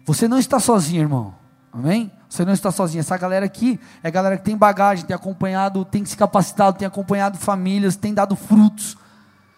Você 0.06 0.30
não 0.30 0.40
está 0.40 0.62
sozinho, 0.62 1.02
irmão. 1.02 1.36
Amém? 1.74 2.10
Você 2.30 2.44
não 2.44 2.54
está 2.54 2.72
sozinho. 2.72 3.00
Essa 3.00 3.18
galera 3.18 3.46
aqui 3.46 3.80
é 4.04 4.12
galera 4.12 4.38
que 4.38 4.44
tem 4.44 4.58
bagagem, 4.58 5.06
tem 5.06 5.16
acompanhado, 5.16 5.86
tem 5.86 6.04
se 6.06 6.18
capacitado, 6.18 6.78
tem 6.78 6.88
acompanhado 6.88 7.38
famílias, 7.38 7.96
tem 7.96 8.14
dado 8.14 8.36
frutos. 8.36 8.98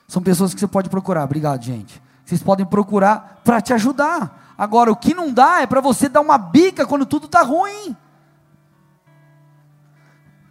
São 0.08 0.21
pessoas 0.21 0.53
que 0.53 0.60
você 0.60 0.67
pode 0.67 0.89
procurar. 0.89 1.23
Obrigado, 1.23 1.63
gente. 1.63 2.01
Vocês 2.25 2.41
podem 2.43 2.65
procurar 2.65 3.41
para 3.43 3.60
te 3.62 3.73
ajudar. 3.73 4.53
Agora, 4.58 4.91
o 4.91 4.95
que 4.95 5.13
não 5.13 5.34
dá 5.34 5.62
é 5.62 5.67
para 5.67 5.82
você 5.82 6.08
dar 6.10 6.21
uma 6.21 6.38
bica 6.38 6.86
quando 6.86 7.05
tudo 7.05 7.25
está 7.25 7.41
ruim. 7.41 7.95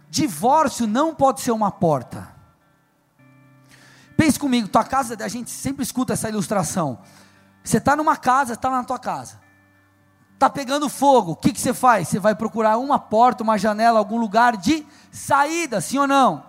Divórcio 0.09 0.87
não 0.87 1.13
pode 1.13 1.41
ser 1.41 1.51
uma 1.51 1.71
porta. 1.71 2.27
Pense 4.17 4.37
comigo, 4.37 4.67
tua 4.67 4.83
casa, 4.83 5.15
a 5.23 5.27
gente 5.29 5.49
sempre 5.49 5.83
escuta 5.83 6.13
essa 6.13 6.27
ilustração. 6.27 6.99
Você 7.63 7.77
está 7.77 7.95
numa 7.95 8.17
casa, 8.17 8.53
está 8.53 8.69
na 8.69 8.83
tua 8.83 8.99
casa. 8.99 9.39
Está 10.39 10.49
pegando 10.49 10.87
fogo, 10.87 11.33
o 11.33 11.35
que, 11.35 11.51
que 11.51 11.59
você 11.59 11.73
faz? 11.73 12.07
Você 12.07 12.17
vai 12.17 12.33
procurar 12.33 12.77
uma 12.77 12.97
porta, 12.97 13.43
uma 13.43 13.57
janela, 13.57 13.99
algum 13.99 14.17
lugar 14.17 14.55
de 14.55 14.87
saída, 15.11 15.81
sim 15.81 15.97
ou 15.97 16.07
não? 16.07 16.45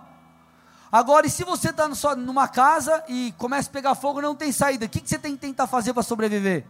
Agora, 0.89 1.27
e 1.27 1.29
se 1.29 1.43
você 1.43 1.71
está 1.71 1.89
numa 2.15 2.47
casa 2.47 3.03
e 3.09 3.33
começa 3.37 3.69
a 3.69 3.73
pegar 3.73 3.93
fogo 3.95 4.21
não 4.21 4.33
tem 4.33 4.49
saída, 4.53 4.85
o 4.85 4.89
que, 4.89 5.01
que 5.01 5.09
você 5.09 5.19
tem 5.19 5.33
que 5.33 5.39
tentar 5.39 5.67
fazer 5.67 5.93
para 5.93 6.03
sobreviver? 6.03 6.65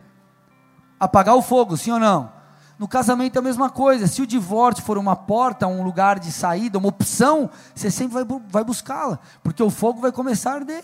apagar 0.99 1.35
o 1.35 1.43
fogo, 1.43 1.77
sim 1.77 1.91
ou 1.91 1.99
não? 1.99 2.31
No 2.79 2.87
casamento 2.87 3.35
é 3.35 3.39
a 3.39 3.43
mesma 3.43 3.69
coisa. 3.69 4.07
Se 4.07 4.23
o 4.23 4.27
divórcio 4.27 4.83
for 4.83 4.97
uma 4.97 5.15
porta, 5.15 5.67
um 5.67 5.83
lugar 5.83 6.17
de 6.17 6.31
saída, 6.31 6.79
uma 6.79 6.87
opção, 6.89 7.51
você 7.75 7.91
sempre 7.91 8.23
vai, 8.23 8.39
vai 8.47 8.63
buscá-la, 8.63 9.19
porque 9.43 9.61
o 9.61 9.69
fogo 9.69 10.01
vai 10.01 10.11
começar 10.11 10.53
a 10.53 10.55
arder. 10.55 10.83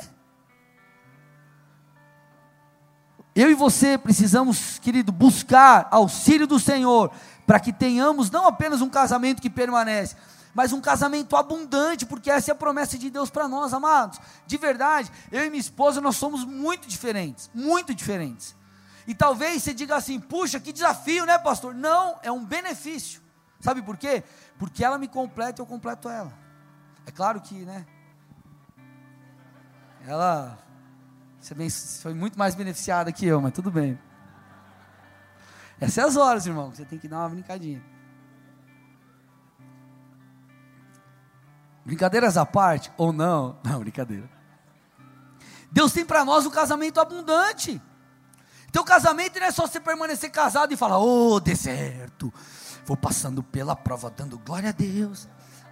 Eu 3.38 3.52
e 3.52 3.54
você 3.54 4.00
precisamos, 4.00 4.80
querido, 4.80 5.12
buscar 5.12 5.88
auxílio 5.92 6.48
do 6.48 6.60
Senhor, 6.60 7.12
para 7.46 7.60
que 7.60 7.72
tenhamos 7.72 8.32
não 8.32 8.48
apenas 8.48 8.82
um 8.82 8.90
casamento 8.90 9.44
que 9.44 9.48
permanece, 9.48 10.16
mas 10.56 10.74
um 10.74 10.82
casamento 10.82 11.36
abundante, 11.36 12.04
porque 12.04 12.32
essa 12.32 12.50
é 12.50 12.54
a 12.54 12.56
promessa 12.56 12.98
de 12.98 13.12
Deus 13.12 13.30
para 13.30 13.48
nós, 13.48 13.76
amados. 13.76 14.20
De 14.48 14.58
verdade, 14.58 15.12
eu 15.32 15.46
e 15.46 15.52
minha 15.52 15.62
esposa, 15.62 16.02
nós 16.02 16.16
somos 16.16 16.44
muito 16.44 16.88
diferentes, 16.88 17.48
muito 17.54 17.94
diferentes. 17.94 18.56
E 19.06 19.14
talvez 19.14 19.62
você 19.62 19.72
diga 19.72 19.96
assim: 19.96 20.20
puxa, 20.20 20.60
que 20.60 20.74
desafio, 20.74 21.24
né, 21.24 21.38
pastor? 21.38 21.76
Não, 21.76 22.18
é 22.24 22.32
um 22.32 22.44
benefício. 22.44 23.22
Sabe 23.62 23.84
por 23.84 23.98
quê? 23.98 24.24
Porque 24.58 24.84
ela 24.84 24.98
me 24.98 25.08
completa 25.08 25.62
e 25.62 25.64
eu 25.64 25.68
completo 25.68 26.10
ela. 26.10 26.34
É 27.06 27.12
claro 27.12 27.40
que, 27.40 27.54
né? 27.54 27.86
Ela 30.08 30.58
foi 32.02 32.14
muito 32.14 32.38
mais 32.38 32.56
beneficiada 32.56 33.12
que 33.12 33.26
eu, 33.26 33.42
mas 33.42 33.54
tudo 33.54 33.72
bem. 33.72 33.98
Essas 35.80 35.98
é 35.98 36.02
as 36.02 36.16
horas, 36.16 36.46
irmão, 36.46 36.72
você 36.72 36.84
tem 36.84 36.98
que 36.98 37.08
dar 37.08 37.20
uma 37.20 37.30
brincadinha. 37.30 37.84
Brincadeiras 41.86 42.36
à 42.36 42.46
parte, 42.46 42.92
ou 42.98 43.14
não? 43.14 43.58
Não, 43.64 43.80
brincadeira. 43.80 44.30
Deus 45.72 45.94
tem 45.94 46.06
para 46.06 46.26
nós 46.26 46.46
um 46.46 46.50
casamento 46.50 47.00
abundante. 47.00 47.82
Teu 48.72 48.84
casamento 48.84 49.40
não 49.40 49.48
é 49.48 49.52
só 49.52 49.66
você 49.66 49.80
permanecer 49.80 50.30
casado 50.30 50.74
e 50.74 50.78
falar, 50.78 51.00
ô 51.00 51.34
oh, 51.34 51.40
deserto, 51.40 52.34
vou 52.86 52.98
passando 52.98 53.42
pela 53.42 53.76
prova, 53.76 54.10
dando 54.10 54.38
glória 54.40 54.70
a 54.70 54.72
Deus, 54.74 55.28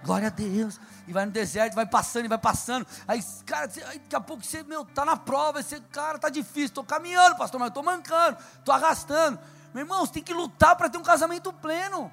glória 0.06 0.28
a 0.28 0.30
Deus, 0.30 0.80
e 1.06 1.12
vai 1.12 1.26
no 1.26 1.32
deserto, 1.32 1.74
vai 1.74 1.84
passando 1.84 2.24
e 2.24 2.28
vai 2.28 2.38
passando. 2.38 2.86
Aí, 3.06 3.22
cara, 3.44 3.70
aí, 3.88 3.98
daqui 3.98 4.16
a 4.16 4.20
pouco 4.20 4.42
você, 4.42 4.62
meu, 4.62 4.84
tá 4.84 5.04
na 5.04 5.16
prova, 5.16 5.62
você, 5.62 5.80
cara, 5.92 6.18
tá 6.18 6.28
difícil, 6.28 6.70
tô 6.70 6.84
caminhando, 6.84 7.36
pastor, 7.36 7.58
mas 7.58 7.68
eu 7.68 7.74
tô 7.74 7.82
mancando, 7.82 8.38
tô 8.64 8.72
arrastando. 8.72 9.38
Meu 9.74 9.82
irmão, 9.82 10.06
você 10.06 10.12
tem 10.14 10.22
que 10.22 10.32
lutar 10.32 10.76
para 10.76 10.88
ter 10.88 10.96
um 10.96 11.02
casamento 11.02 11.52
pleno. 11.52 12.10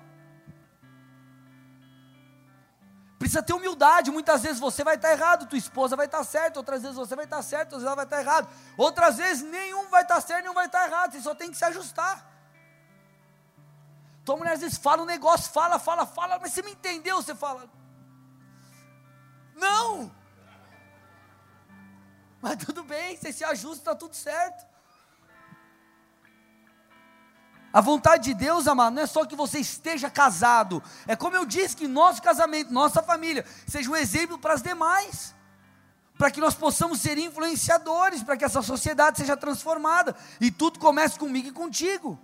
Precisa 3.18 3.42
ter 3.42 3.54
humildade. 3.54 4.12
Muitas 4.12 4.42
vezes 4.42 4.60
você 4.60 4.84
vai 4.84 4.96
estar 4.96 5.12
errado, 5.12 5.48
tua 5.48 5.58
esposa 5.58 5.96
vai 5.96 6.08
estar 6.08 6.26
certa, 6.26 6.60
outras 6.60 6.82
vezes 6.82 6.98
você 6.98 7.16
vai 7.16 7.24
estar 7.24 7.42
certo, 7.42 7.74
outras 7.74 7.84
vezes 7.84 7.88
ela 7.88 7.96
vai 7.96 8.06
estar 8.06 8.20
errado. 8.20 8.50
Outras 8.76 9.16
vezes 9.16 9.44
nenhum 9.50 9.88
vai 9.88 10.02
estar 10.02 10.20
certo, 10.20 10.42
nenhum 10.42 10.54
vai 10.54 10.66
estar 10.66 10.86
errado. 10.86 11.14
Você 11.14 11.22
só 11.22 11.34
tem 11.34 11.50
que 11.50 11.56
se 11.56 11.64
ajustar. 11.64 12.30
Tua 14.26 14.36
mulher 14.36 14.54
às 14.54 14.60
vezes 14.60 14.78
fala 14.78 15.04
um 15.04 15.06
negócio, 15.06 15.52
fala, 15.54 15.80
fala, 15.80 16.06
fala, 16.06 16.38
mas 16.40 16.52
você 16.52 16.62
me 16.62 16.72
entendeu? 16.72 17.22
Você 17.22 17.34
fala, 17.34 17.70
não. 19.56 20.12
Mas 22.42 22.58
tudo 22.58 22.84
bem, 22.84 23.16
você 23.16 23.32
se 23.32 23.44
ajusta, 23.44 23.78
está 23.78 23.96
tudo 23.96 24.16
certo. 24.16 24.66
A 27.72 27.82
vontade 27.82 28.26
de 28.26 28.34
Deus, 28.36 28.68
amado, 28.68 28.94
não 28.94 29.02
é 29.02 29.08
só 29.08 29.26
que 29.26 29.36
você 29.36 29.60
esteja 29.60 30.08
casado. 30.08 30.84
É 31.08 31.16
como 31.16 31.36
eu 31.36 31.44
disse, 31.44 31.76
que 31.76 31.88
nosso 31.88 32.22
casamento, 32.22 32.72
nossa 32.72 33.02
família, 33.02 33.44
seja 33.66 33.90
um 33.90 33.96
exemplo 33.96 34.38
para 34.38 34.54
as 34.54 34.62
demais. 34.62 35.34
Para 36.16 36.30
que 36.30 36.40
nós 36.40 36.54
possamos 36.54 37.02
ser 37.02 37.18
influenciadores, 37.18 38.22
para 38.22 38.38
que 38.38 38.46
essa 38.46 38.62
sociedade 38.62 39.18
seja 39.18 39.36
transformada. 39.36 40.16
E 40.40 40.52
tudo 40.52 40.78
comece 40.78 41.18
comigo 41.18 41.48
e 41.48 41.52
contigo. 41.52 42.20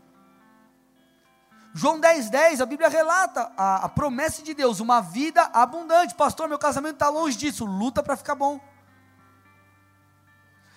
João 1.73 1.99
10,10, 2.01 2.29
10, 2.29 2.61
a 2.61 2.65
Bíblia 2.65 2.89
relata 2.89 3.51
a, 3.55 3.85
a, 3.85 3.89
promessa 3.89 4.41
de 4.41 4.53
Deus, 4.53 4.79
uma 4.79 5.01
vida 5.01 5.43
abundante. 5.53 6.15
Pastor, 6.15 6.47
meu 6.47 6.57
casamento 6.57 6.95
está 6.95 7.09
longe 7.09 7.37
disso. 7.37 7.65
Luta 7.65 8.01
para 8.01 8.17
ficar 8.17 8.35
bom. 8.35 8.59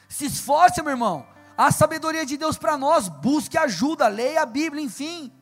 Se 0.09 0.27
esforce, 0.27 0.83
meu 0.83 0.91
irmão. 0.91 1.27
A 1.57 1.71
sabedoria 1.71 2.27
de 2.27 2.37
Deus 2.37 2.59
para 2.59 2.77
nós, 2.77 3.09
busque 3.09 3.57
ajuda, 3.57 4.09
leia 4.09 4.43
a 4.43 4.47
Bíblia, 4.47 4.83
enfim. 4.83 5.33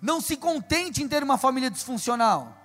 Não 0.00 0.20
se 0.20 0.36
contente 0.36 1.02
em 1.02 1.08
ter 1.08 1.22
uma 1.22 1.38
família 1.38 1.70
disfuncional. 1.70 2.56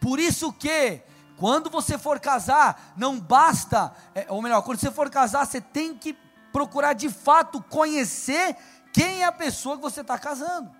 Por 0.00 0.18
isso 0.18 0.52
que, 0.52 1.02
quando 1.38 1.70
você 1.70 1.96
for 1.96 2.20
casar, 2.20 2.92
não 2.96 3.18
basta, 3.18 3.94
é, 4.14 4.26
ou 4.28 4.42
melhor, 4.42 4.62
quando 4.62 4.78
você 4.78 4.90
for 4.90 5.08
casar, 5.08 5.46
você 5.46 5.60
tem 5.60 5.96
que 5.96 6.12
procurar 6.52 6.92
de 6.92 7.08
fato 7.08 7.62
conhecer 7.62 8.56
quem 8.92 9.22
é 9.22 9.24
a 9.24 9.32
pessoa 9.32 9.76
que 9.76 9.82
você 9.82 10.00
está 10.00 10.18
casando. 10.18 10.70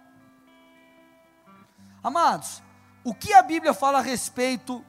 Amados, 2.03 2.62
o 3.05 3.14
que 3.14 3.33
a 3.33 3.43
Bíblia 3.43 3.75
fala 3.75 3.99
a 3.99 4.03
respeito 4.03 4.85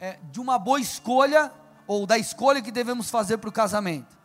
é, 0.00 0.18
de 0.30 0.40
uma 0.40 0.58
boa 0.58 0.80
escolha 0.80 1.52
ou 1.86 2.06
da 2.06 2.18
escolha 2.18 2.62
que 2.62 2.70
devemos 2.70 3.10
fazer 3.10 3.38
para 3.38 3.48
o 3.48 3.52
casamento? 3.52 4.16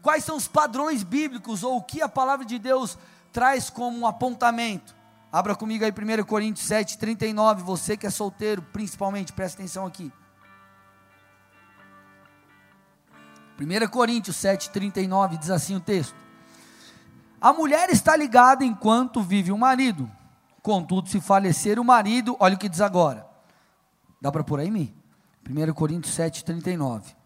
Quais 0.00 0.24
são 0.24 0.36
os 0.36 0.48
padrões 0.48 1.02
bíblicos 1.02 1.62
ou 1.62 1.76
o 1.76 1.82
que 1.82 2.00
a 2.00 2.08
palavra 2.08 2.44
de 2.44 2.58
Deus 2.58 2.96
traz 3.32 3.68
como 3.68 3.98
um 3.98 4.06
apontamento? 4.06 4.96
Abra 5.30 5.54
comigo 5.54 5.84
aí 5.84 5.92
1 5.92 6.24
Coríntios 6.24 6.66
7, 6.66 6.96
39. 6.96 7.62
Você 7.62 7.96
que 7.96 8.06
é 8.06 8.10
solteiro, 8.10 8.62
principalmente, 8.62 9.32
presta 9.32 9.60
atenção 9.60 9.84
aqui. 9.84 10.10
1 13.60 13.88
Coríntios 13.88 14.36
7, 14.36 14.70
39 14.70 15.36
diz 15.36 15.50
assim 15.50 15.74
o 15.74 15.80
texto: 15.80 16.14
A 17.40 17.52
mulher 17.52 17.90
está 17.90 18.14
ligada 18.16 18.64
enquanto 18.64 19.20
vive 19.20 19.50
o 19.50 19.58
marido, 19.58 20.08
contudo, 20.62 21.08
se 21.08 21.20
falecer 21.20 21.78
o 21.78 21.84
marido, 21.84 22.36
olha 22.38 22.54
o 22.54 22.58
que 22.58 22.68
diz 22.68 22.80
agora. 22.80 23.26
Dá 24.20 24.30
para 24.30 24.44
pôr 24.44 24.60
aí, 24.60 24.70
mim? 24.70 24.94
1 25.48 25.72
Coríntios 25.72 26.14
7, 26.14 26.44
39. 26.44 27.16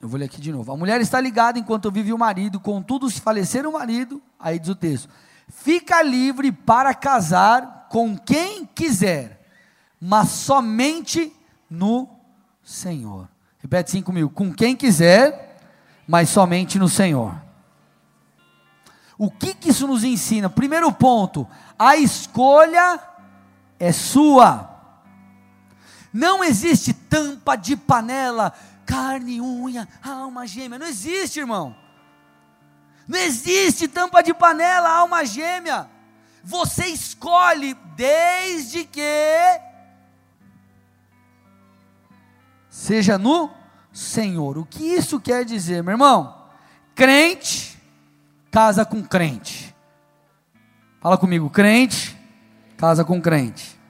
Eu 0.00 0.08
vou 0.08 0.18
ler 0.18 0.26
aqui 0.26 0.40
de 0.40 0.52
novo. 0.52 0.72
A 0.72 0.76
mulher 0.76 1.00
está 1.00 1.20
ligada 1.20 1.58
enquanto 1.58 1.90
vive 1.90 2.12
o 2.12 2.18
marido, 2.18 2.60
contudo, 2.60 3.10
se 3.10 3.20
falecer 3.20 3.66
o 3.66 3.72
marido, 3.72 4.22
aí 4.38 4.58
diz 4.58 4.68
o 4.68 4.74
texto: 4.74 5.10
fica 5.48 6.02
livre 6.02 6.52
para 6.52 6.94
casar 6.94 7.86
com 7.90 8.16
quem 8.16 8.64
quiser, 8.66 9.46
mas 10.00 10.30
somente 10.30 11.34
no 11.68 12.13
Senhor. 12.64 13.28
Repete 13.58 13.90
cinco 13.90 14.12
mil. 14.12 14.30
Com 14.30 14.52
quem 14.52 14.74
quiser, 14.74 15.58
mas 16.08 16.30
somente 16.30 16.78
no 16.78 16.88
Senhor. 16.88 17.34
O 19.16 19.30
que, 19.30 19.54
que 19.54 19.70
isso 19.70 19.86
nos 19.86 20.02
ensina? 20.02 20.48
Primeiro 20.50 20.90
ponto: 20.90 21.46
a 21.78 21.96
escolha 21.96 22.98
é 23.78 23.92
sua. 23.92 24.70
Não 26.12 26.42
existe 26.42 26.92
tampa 26.92 27.56
de 27.56 27.76
panela, 27.76 28.52
carne, 28.86 29.40
unha, 29.40 29.88
alma 30.02 30.46
gêmea. 30.46 30.78
Não 30.78 30.86
existe, 30.86 31.40
irmão. 31.40 31.76
Não 33.06 33.18
existe 33.18 33.86
tampa 33.86 34.22
de 34.22 34.32
panela, 34.32 34.88
alma 34.88 35.24
gêmea. 35.24 35.88
Você 36.42 36.86
escolhe 36.86 37.74
desde 37.96 38.84
que 38.84 39.00
seja 42.84 43.16
no 43.16 43.50
Senhor. 43.90 44.58
O 44.58 44.66
que 44.66 44.84
isso 44.84 45.18
quer 45.18 45.44
dizer, 45.44 45.82
meu 45.82 45.92
irmão? 45.92 46.48
Crente 46.94 47.80
casa 48.50 48.84
com 48.84 49.02
crente. 49.02 49.74
Fala 51.00 51.16
comigo, 51.16 51.48
crente 51.48 52.14
casa 52.76 53.02
com 53.04 53.20
crente. 53.22 53.80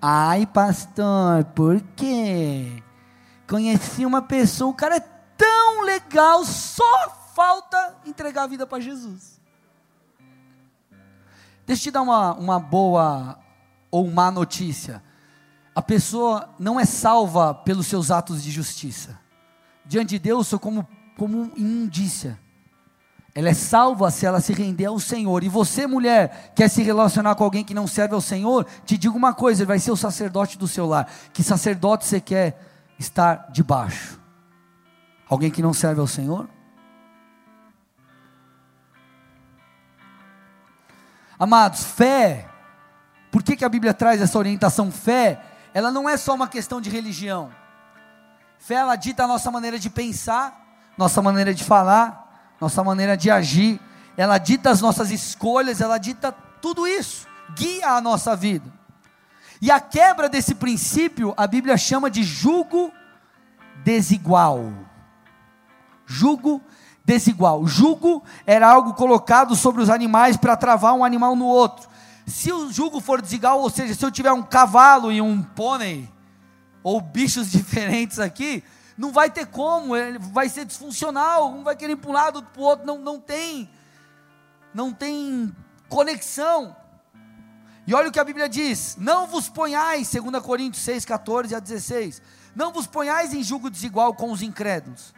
Ai, 0.00 0.46
pastor, 0.46 1.44
por 1.54 1.80
quê? 1.94 2.82
Conheci 3.46 4.06
uma 4.06 4.22
pessoa, 4.22 4.70
o 4.70 4.74
cara 4.74 4.96
é 4.96 5.00
tão 5.36 5.82
legal, 5.82 6.44
só 6.44 7.30
falta 7.34 7.96
entregar 8.06 8.44
a 8.44 8.46
vida 8.46 8.66
para 8.66 8.82
Jesus. 8.82 9.38
Deixa 11.66 11.82
eu 11.82 11.84
te 11.84 11.90
dar 11.90 12.02
uma, 12.02 12.34
uma 12.34 12.58
boa 12.58 13.38
ou 13.90 14.10
má 14.10 14.30
notícia. 14.30 15.02
A 15.74 15.82
pessoa 15.82 16.48
não 16.58 16.78
é 16.78 16.84
salva 16.84 17.52
pelos 17.52 17.86
seus 17.86 18.10
atos 18.10 18.42
de 18.42 18.50
justiça. 18.50 19.18
Diante 19.84 20.10
de 20.10 20.18
Deus, 20.20 20.46
sou 20.46 20.58
como, 20.58 20.86
como 21.16 21.50
imundícia. 21.56 22.38
Ela 23.34 23.48
é 23.48 23.54
salva 23.54 24.10
se 24.12 24.24
ela 24.24 24.40
se 24.40 24.52
render 24.52 24.86
ao 24.86 25.00
Senhor. 25.00 25.42
E 25.42 25.48
você, 25.48 25.86
mulher, 25.86 26.52
quer 26.54 26.68
se 26.68 26.82
relacionar 26.84 27.34
com 27.34 27.42
alguém 27.42 27.64
que 27.64 27.74
não 27.74 27.86
serve 27.86 28.14
ao 28.14 28.20
Senhor? 28.20 28.64
Te 28.86 28.96
digo 28.96 29.16
uma 29.16 29.34
coisa: 29.34 29.62
ele 29.62 29.68
vai 29.68 29.80
ser 29.80 29.90
o 29.90 29.96
sacerdote 29.96 30.56
do 30.56 30.68
seu 30.68 30.86
lar. 30.86 31.10
Que 31.32 31.42
sacerdote 31.42 32.06
você 32.06 32.20
quer 32.20 32.60
estar 32.96 33.48
debaixo? 33.50 34.20
Alguém 35.28 35.50
que 35.50 35.62
não 35.62 35.74
serve 35.74 36.00
ao 36.00 36.06
Senhor? 36.06 36.48
Amados, 41.36 41.82
fé. 41.82 42.48
Por 43.32 43.42
que, 43.42 43.56
que 43.56 43.64
a 43.64 43.68
Bíblia 43.68 43.92
traz 43.92 44.22
essa 44.22 44.38
orientação? 44.38 44.92
Fé, 44.92 45.42
ela 45.74 45.90
não 45.90 46.08
é 46.08 46.16
só 46.16 46.34
uma 46.34 46.46
questão 46.46 46.80
de 46.80 46.88
religião. 46.88 47.50
Fé, 48.58 48.76
ela 48.76 48.94
dita 48.94 49.24
a 49.24 49.26
nossa 49.26 49.50
maneira 49.50 49.78
de 49.78 49.90
pensar, 49.90 50.64
nossa 50.96 51.20
maneira 51.20 51.52
de 51.52 51.64
falar, 51.64 52.54
nossa 52.60 52.82
maneira 52.84 53.16
de 53.16 53.30
agir, 53.30 53.80
ela 54.16 54.38
dita 54.38 54.70
as 54.70 54.80
nossas 54.80 55.10
escolhas, 55.10 55.80
ela 55.80 55.98
dita 55.98 56.32
tudo 56.62 56.86
isso, 56.86 57.26
guia 57.56 57.90
a 57.90 58.00
nossa 58.00 58.36
vida. 58.36 58.72
E 59.60 59.70
a 59.70 59.80
quebra 59.80 60.28
desse 60.28 60.54
princípio, 60.54 61.34
a 61.36 61.46
Bíblia 61.46 61.76
chama 61.76 62.08
de 62.08 62.22
jugo 62.22 62.92
desigual. 63.82 64.72
Jugo 66.06 66.62
desigual. 67.04 67.66
Jugo 67.66 68.22
era 68.46 68.68
algo 68.68 68.94
colocado 68.94 69.56
sobre 69.56 69.82
os 69.82 69.90
animais 69.90 70.36
para 70.36 70.56
travar 70.56 70.94
um 70.94 71.04
animal 71.04 71.34
no 71.34 71.46
outro. 71.46 71.88
Se 72.26 72.52
o 72.52 72.72
jugo 72.72 73.00
for 73.00 73.20
desigual, 73.20 73.60
ou 73.60 73.70
seja, 73.70 73.94
se 73.94 74.04
eu 74.04 74.10
tiver 74.10 74.32
um 74.32 74.42
cavalo 74.42 75.12
e 75.12 75.20
um 75.20 75.42
pônei, 75.42 76.08
ou 76.82 77.00
bichos 77.00 77.50
diferentes 77.52 78.18
aqui, 78.18 78.62
não 78.96 79.10
vai 79.10 79.30
ter 79.30 79.46
como, 79.46 79.96
ele 79.96 80.18
vai 80.18 80.48
ser 80.48 80.64
disfuncional, 80.64 81.50
um 81.52 81.62
vai 81.62 81.74
querer 81.74 81.94
ir 81.94 81.96
para 81.96 82.10
um 82.10 82.14
lado, 82.14 82.42
para 82.42 82.62
o 82.62 82.64
outro, 82.64 82.86
não, 82.86 82.98
não 82.98 83.18
tem, 83.18 83.68
não 84.72 84.92
tem 84.92 85.54
conexão. 85.88 86.76
E 87.86 87.94
olha 87.94 88.08
o 88.08 88.12
que 88.12 88.20
a 88.20 88.24
Bíblia 88.24 88.48
diz: 88.48 88.96
não 88.98 89.26
vos 89.26 89.48
ponhais, 89.48 90.10
2 90.10 90.42
Coríntios 90.42 90.84
6, 90.84 91.04
14 91.04 91.54
a 91.54 91.58
16, 91.58 92.22
não 92.54 92.72
vos 92.72 92.86
ponhais 92.86 93.34
em 93.34 93.42
julgo 93.42 93.68
desigual 93.68 94.14
com 94.14 94.30
os 94.30 94.42
incrédulos. 94.42 95.12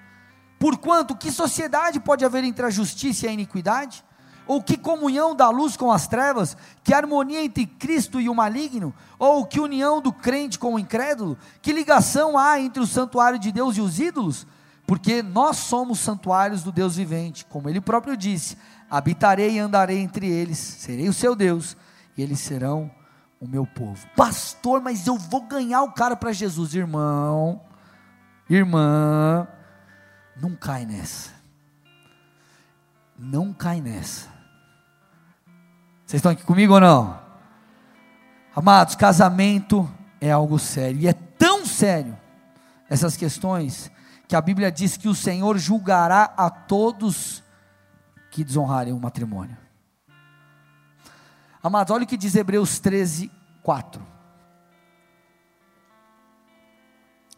Porquanto, 0.59 1.15
que 1.15 1.31
sociedade 1.31 2.01
pode 2.01 2.25
haver 2.25 2.43
entre 2.43 2.65
a 2.65 2.71
justiça 2.71 3.27
e 3.27 3.29
a 3.29 3.33
iniquidade? 3.33 4.03
Ou 4.47 4.63
que 4.63 4.77
comunhão 4.77 5.35
da 5.35 5.51
luz 5.51 5.77
com 5.77 5.91
as 5.91 6.07
trevas? 6.07 6.57
Que 6.85 6.95
harmonia 6.95 7.43
entre 7.43 7.67
Cristo 7.67 8.21
e 8.21 8.29
o 8.29 8.35
maligno? 8.35 8.95
Ou 9.19 9.45
que 9.45 9.59
união 9.59 10.01
do 10.01 10.13
crente 10.13 10.59
com 10.59 10.75
o 10.75 10.79
incrédulo? 10.79 11.37
Que 11.61 11.73
ligação 11.73 12.39
há 12.39 12.61
entre 12.61 12.81
o 12.81 12.87
santuário 12.87 13.39
de 13.39 13.51
Deus 13.51 13.77
e 13.77 13.81
os 13.81 13.99
ídolos? 13.99 14.47
Porque 14.87 15.21
nós 15.21 15.57
somos 15.57 15.99
santuários 15.99 16.63
do 16.63 16.71
Deus 16.71 16.97
vivente, 16.97 17.45
como 17.47 17.69
ele 17.69 17.81
próprio 17.81 18.17
disse: 18.17 18.57
habitarei 18.89 19.57
e 19.57 19.59
andarei 19.59 19.99
entre 19.99 20.29
eles, 20.29 20.59
serei 20.59 21.09
o 21.09 21.13
seu 21.13 21.35
Deus, 21.35 21.77
e 22.17 22.23
eles 22.23 22.39
serão 22.39 22.89
o 23.41 23.49
meu 23.49 23.67
povo. 23.67 24.07
Pastor, 24.17 24.81
mas 24.81 25.07
eu 25.09 25.17
vou 25.19 25.43
ganhar 25.43 25.83
o 25.83 25.93
cara 25.93 26.17
para 26.17 26.33
Jesus, 26.33 26.73
irmão. 26.73 27.61
Irmã, 28.49 29.49
não 30.41 30.55
cai 30.55 30.87
nessa. 30.87 31.31
Não 33.19 33.53
cai 33.53 33.81
nessa. 33.81 34.36
Vocês 36.07 36.21
estão 36.21 36.31
aqui 36.31 36.45
comigo 36.45 36.73
ou 36.73 36.81
não? 36.81 37.21
Amados, 38.55 38.95
casamento 38.95 39.93
é 40.21 40.31
algo 40.31 40.57
sério, 40.57 41.01
e 41.01 41.09
é 41.09 41.13
tão 41.13 41.67
sério 41.67 42.17
essas 42.89 43.17
questões, 43.17 43.91
que 44.29 44.37
a 44.37 44.41
Bíblia 44.41 44.71
diz 44.71 44.97
que 44.97 45.09
o 45.09 45.15
Senhor 45.17 45.59
julgará 45.59 46.33
a 46.37 46.49
todos 46.49 47.43
que 48.31 48.45
desonrarem 48.45 48.93
o 48.93 49.01
matrimônio. 49.01 49.59
Amados, 51.61 51.93
olha 51.93 52.05
o 52.05 52.07
que 52.07 52.17
diz 52.17 52.37
Hebreus 52.37 52.79
13, 52.79 53.29
4. 53.65 54.01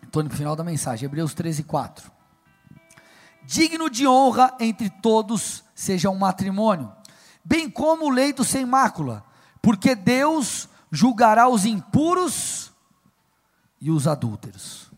Estou 0.02 0.22
no 0.22 0.28
final 0.28 0.54
da 0.54 0.62
mensagem, 0.62 1.06
Hebreus 1.06 1.32
13, 1.32 1.62
4. 1.62 2.12
Digno 3.44 3.88
de 3.88 4.06
honra 4.06 4.54
entre 4.60 4.90
todos 4.90 5.64
seja 5.74 6.10
um 6.10 6.18
matrimônio 6.18 6.97
bem 7.48 7.70
como 7.70 8.04
o 8.04 8.10
leito 8.10 8.44
sem 8.44 8.66
mácula, 8.66 9.24
porque 9.62 9.94
Deus 9.94 10.68
julgará 10.92 11.48
os 11.48 11.64
impuros 11.64 12.70
e 13.80 13.90
os 13.90 14.06
adúlteros. 14.06 14.90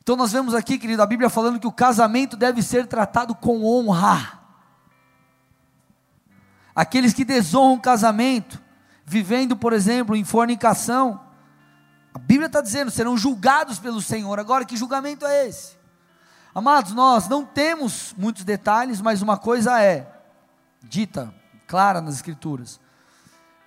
Então 0.00 0.14
nós 0.14 0.30
vemos 0.30 0.54
aqui, 0.54 0.78
querido, 0.78 1.02
a 1.02 1.06
Bíblia 1.06 1.28
falando 1.28 1.58
que 1.58 1.66
o 1.66 1.72
casamento 1.72 2.36
deve 2.36 2.62
ser 2.62 2.86
tratado 2.86 3.34
com 3.34 3.64
honra. 3.64 4.38
Aqueles 6.72 7.12
que 7.12 7.24
desonram 7.24 7.74
o 7.74 7.80
casamento, 7.80 8.62
vivendo, 9.04 9.56
por 9.56 9.72
exemplo, 9.72 10.14
em 10.14 10.22
fornicação, 10.22 11.20
a 12.14 12.18
Bíblia 12.18 12.46
está 12.46 12.60
dizendo, 12.60 12.92
serão 12.92 13.16
julgados 13.16 13.80
pelo 13.80 14.00
Senhor. 14.00 14.38
Agora, 14.38 14.64
que 14.64 14.76
julgamento 14.76 15.26
é 15.26 15.48
esse? 15.48 15.76
Amados, 16.54 16.92
nós 16.92 17.28
não 17.28 17.44
temos 17.44 18.14
muitos 18.16 18.44
detalhes, 18.44 19.00
mas 19.00 19.20
uma 19.20 19.36
coisa 19.36 19.82
é 19.82 20.08
dita 20.82 21.39
clara 21.70 22.00
nas 22.00 22.16
Escrituras: 22.16 22.80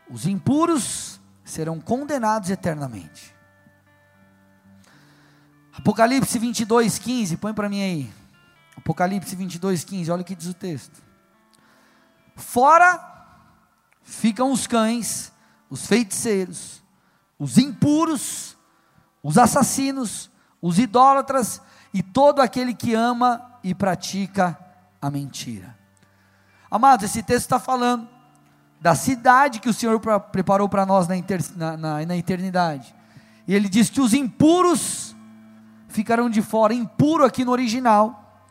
os 0.09 0.27
impuros 0.27 1.21
serão 1.45 1.79
condenados 1.79 2.49
eternamente. 2.49 3.33
Apocalipse 5.71 6.37
22, 6.37 6.99
15, 6.99 7.37
põe 7.37 7.53
para 7.53 7.69
mim 7.69 7.81
aí. 7.81 8.13
Apocalipse 8.75 9.33
22, 9.35 9.85
15, 9.85 10.11
olha 10.11 10.21
o 10.21 10.25
que 10.25 10.35
diz 10.35 10.47
o 10.47 10.53
texto. 10.53 11.01
Fora 12.35 12.99
ficam 14.03 14.51
os 14.51 14.67
cães, 14.67 15.31
os 15.69 15.85
feiticeiros, 15.85 16.83
os 17.39 17.57
impuros, 17.57 18.57
os 19.23 19.37
assassinos, 19.37 20.29
os 20.61 20.77
idólatras 20.77 21.61
e 21.93 22.03
todo 22.03 22.41
aquele 22.41 22.73
que 22.73 22.93
ama 22.93 23.59
e 23.63 23.73
pratica 23.73 24.59
a 25.01 25.09
mentira. 25.09 25.82
Amados, 26.73 27.05
esse 27.05 27.21
texto 27.21 27.43
está 27.43 27.59
falando 27.59 28.07
da 28.81 28.95
cidade 28.95 29.59
que 29.59 29.69
o 29.69 29.73
Senhor 29.73 30.01
preparou 30.31 30.67
para 30.67 30.87
nós 30.87 31.07
na, 31.07 31.13
na, 31.55 31.77
na, 31.77 32.05
na 32.07 32.17
eternidade. 32.17 32.95
E 33.47 33.53
ele 33.53 33.69
diz 33.69 33.91
que 33.91 34.01
os 34.01 34.11
impuros 34.11 35.15
ficarão 35.87 36.31
de 36.31 36.41
fora. 36.41 36.73
Impuro 36.73 37.23
aqui 37.23 37.45
no 37.45 37.51
original 37.51 38.41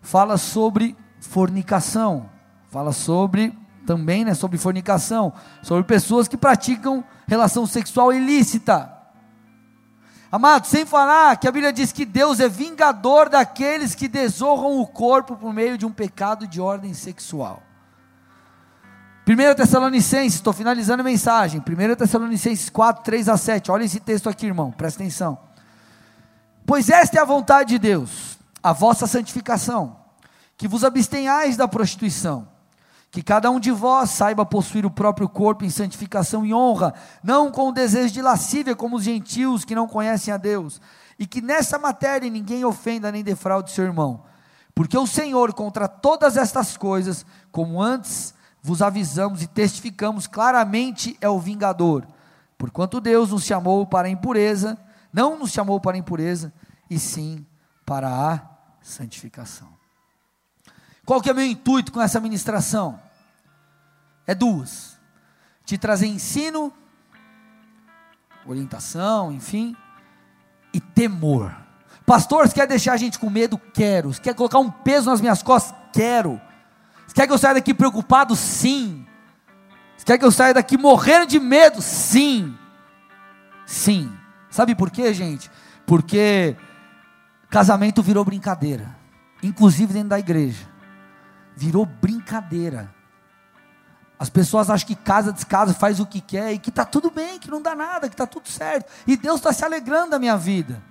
fala 0.00 0.38
sobre 0.38 0.96
fornicação, 1.18 2.30
fala 2.70 2.92
sobre 2.92 3.52
também, 3.84 4.24
né, 4.24 4.32
sobre 4.32 4.58
fornicação, 4.58 5.32
sobre 5.60 5.82
pessoas 5.82 6.28
que 6.28 6.36
praticam 6.36 7.02
relação 7.26 7.66
sexual 7.66 8.12
ilícita. 8.12 8.95
Amado, 10.36 10.66
sem 10.66 10.84
falar 10.84 11.38
que 11.38 11.48
a 11.48 11.50
Bíblia 11.50 11.72
diz 11.72 11.92
que 11.92 12.04
Deus 12.04 12.40
é 12.40 12.46
vingador 12.46 13.30
daqueles 13.30 13.94
que 13.94 14.06
desonram 14.06 14.78
o 14.78 14.86
corpo 14.86 15.34
por 15.34 15.50
meio 15.50 15.78
de 15.78 15.86
um 15.86 15.90
pecado 15.90 16.46
de 16.46 16.60
ordem 16.60 16.92
sexual. 16.92 17.62
1 19.26 19.54
Tessalonicenses, 19.54 20.34
estou 20.34 20.52
finalizando 20.52 21.00
a 21.00 21.04
mensagem. 21.04 21.58
1 21.58 21.94
Tessalonicenses 21.96 22.68
4, 22.68 23.02
3 23.02 23.30
a 23.30 23.38
7. 23.38 23.70
Olha 23.70 23.84
esse 23.84 23.98
texto 23.98 24.28
aqui, 24.28 24.44
irmão, 24.44 24.70
presta 24.70 25.02
atenção. 25.02 25.38
Pois 26.66 26.90
esta 26.90 27.16
é 27.16 27.22
a 27.22 27.24
vontade 27.24 27.70
de 27.70 27.78
Deus, 27.78 28.38
a 28.62 28.74
vossa 28.74 29.06
santificação, 29.06 29.96
que 30.58 30.68
vos 30.68 30.84
abstenhais 30.84 31.56
da 31.56 31.66
prostituição 31.66 32.46
que 33.10 33.22
cada 33.22 33.50
um 33.50 33.58
de 33.58 33.70
vós 33.70 34.10
saiba 34.10 34.44
possuir 34.44 34.84
o 34.84 34.90
próprio 34.90 35.28
corpo 35.28 35.64
em 35.64 35.70
santificação 35.70 36.44
e 36.44 36.52
honra, 36.52 36.92
não 37.22 37.50
com 37.50 37.68
o 37.68 37.72
desejo 37.72 38.12
de 38.12 38.20
lascívia 38.20 38.76
como 38.76 38.96
os 38.96 39.04
gentios 39.04 39.64
que 39.64 39.74
não 39.74 39.88
conhecem 39.88 40.32
a 40.34 40.36
Deus, 40.36 40.80
e 41.18 41.26
que 41.26 41.40
nessa 41.40 41.78
matéria 41.78 42.28
ninguém 42.28 42.64
ofenda 42.64 43.10
nem 43.10 43.24
defraude 43.24 43.70
seu 43.70 43.84
irmão. 43.84 44.24
Porque 44.74 44.98
o 44.98 45.06
Senhor, 45.06 45.54
contra 45.54 45.88
todas 45.88 46.36
estas 46.36 46.76
coisas, 46.76 47.24
como 47.50 47.80
antes 47.80 48.34
vos 48.62 48.82
avisamos 48.82 49.40
e 49.42 49.46
testificamos 49.46 50.26
claramente, 50.26 51.16
é 51.20 51.28
o 51.28 51.40
vingador. 51.40 52.06
Porquanto 52.58 53.00
Deus 53.00 53.30
nos 53.30 53.44
chamou 53.44 53.86
para 53.86 54.08
a 54.08 54.10
impureza, 54.10 54.76
não 55.10 55.38
nos 55.38 55.52
chamou 55.52 55.80
para 55.80 55.96
a 55.96 55.98
impureza, 55.98 56.52
e 56.90 56.98
sim 56.98 57.46
para 57.86 58.08
a 58.08 58.40
santificação. 58.82 59.75
Qual 61.06 61.20
que 61.20 61.30
é 61.30 61.32
meu 61.32 61.46
intuito 61.46 61.92
com 61.92 62.02
essa 62.02 62.20
ministração? 62.20 63.00
É 64.26 64.34
duas: 64.34 64.98
te 65.64 65.78
trazer 65.78 66.08
ensino, 66.08 66.72
orientação, 68.44 69.30
enfim, 69.30 69.76
e 70.74 70.80
temor. 70.80 71.56
Pastor, 72.04 72.46
você 72.46 72.54
quer 72.54 72.66
deixar 72.66 72.94
a 72.94 72.96
gente 72.96 73.20
com 73.20 73.30
medo? 73.30 73.56
Quero. 73.56 74.12
Você 74.12 74.20
quer 74.20 74.34
colocar 74.34 74.58
um 74.58 74.70
peso 74.70 75.08
nas 75.08 75.20
minhas 75.20 75.42
costas? 75.42 75.76
Quero. 75.92 76.40
Você 77.06 77.14
quer 77.14 77.26
que 77.26 77.32
eu 77.32 77.38
saia 77.38 77.54
daqui 77.54 77.72
preocupado? 77.72 78.34
Sim. 78.34 79.06
Você 79.96 80.04
quer 80.04 80.18
que 80.18 80.24
eu 80.24 80.32
saia 80.32 80.54
daqui 80.54 80.76
morrendo 80.76 81.26
de 81.26 81.38
medo? 81.38 81.80
Sim. 81.80 82.56
Sim. 83.64 84.12
Sabe 84.50 84.74
por 84.74 84.90
quê, 84.90 85.14
gente? 85.14 85.50
Porque 85.86 86.56
casamento 87.48 88.02
virou 88.02 88.24
brincadeira, 88.24 88.96
inclusive 89.42 89.92
dentro 89.92 90.10
da 90.10 90.18
igreja. 90.18 90.75
Virou 91.56 91.86
brincadeira. 91.86 92.94
As 94.18 94.30
pessoas 94.30 94.70
acham 94.70 94.86
que 94.86 94.94
casa, 94.94 95.32
descasa, 95.32 95.74
faz 95.74 96.00
o 96.00 96.06
que 96.06 96.20
quer 96.20 96.52
e 96.52 96.58
que 96.58 96.70
está 96.70 96.84
tudo 96.84 97.10
bem, 97.10 97.38
que 97.38 97.50
não 97.50 97.60
dá 97.60 97.74
nada, 97.74 98.08
que 98.08 98.14
está 98.14 98.26
tudo 98.26 98.48
certo. 98.48 98.90
E 99.06 99.16
Deus 99.16 99.36
está 99.36 99.52
se 99.52 99.64
alegrando 99.64 100.10
da 100.10 100.18
minha 100.18 100.36
vida. 100.36 100.82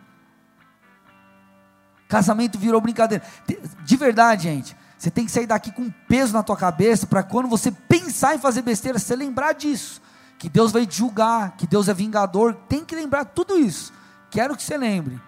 Casamento 2.08 2.60
virou 2.60 2.80
brincadeira. 2.80 3.24
De 3.84 3.98
verdade, 3.98 4.44
gente, 4.44 4.78
você 4.98 5.10
tem 5.10 5.26
que 5.26 5.32
sair 5.32 5.48
daqui 5.48 5.72
com 5.72 5.84
um 5.84 5.94
peso 6.08 6.34
na 6.34 6.44
tua 6.44 6.56
cabeça 6.56 7.08
para 7.08 7.24
quando 7.24 7.48
você 7.48 7.72
pensar 7.72 8.36
em 8.36 8.40
fazer 8.40 8.62
besteira, 8.62 9.00
você 9.00 9.16
lembrar 9.16 9.54
disso. 9.54 10.02
Que 10.38 10.50
Deus 10.50 10.72
vai 10.72 10.86
te 10.86 10.98
julgar, 10.98 11.56
que 11.58 11.66
Deus 11.66 11.88
é 11.88 11.94
vingador. 11.94 12.54
Tem 12.68 12.86
que 12.86 12.96
lembrar 12.96 13.26
tudo 13.26 13.58
isso. 13.58 13.92
Quero 14.30 14.56
que 14.56 14.62
você 14.62 14.78
lembre. 14.78 15.20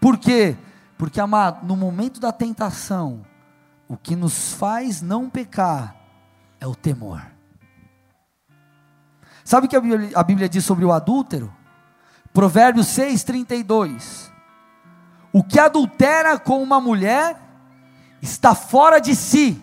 Por 0.00 0.18
quê? 0.18 0.56
Porque, 0.98 1.20
amado, 1.20 1.66
no 1.66 1.76
momento 1.76 2.20
da 2.20 2.32
tentação, 2.32 3.24
o 3.88 3.96
que 3.96 4.16
nos 4.16 4.54
faz 4.54 5.02
não 5.02 5.28
pecar 5.28 5.96
é 6.60 6.66
o 6.66 6.74
temor. 6.74 7.22
Sabe 9.44 9.66
o 9.66 9.70
que 9.70 9.76
a 9.76 10.22
Bíblia, 10.22 10.48
diz 10.48 10.64
sobre 10.64 10.84
o 10.84 10.92
adúltero? 10.92 11.54
Provérbios 12.32 12.86
6,32. 12.86 14.30
O 15.32 15.44
que 15.44 15.60
adultera 15.60 16.38
com 16.38 16.62
uma 16.62 16.80
mulher 16.80 17.36
está 18.22 18.54
fora 18.54 18.98
de 18.98 19.14
si. 19.14 19.60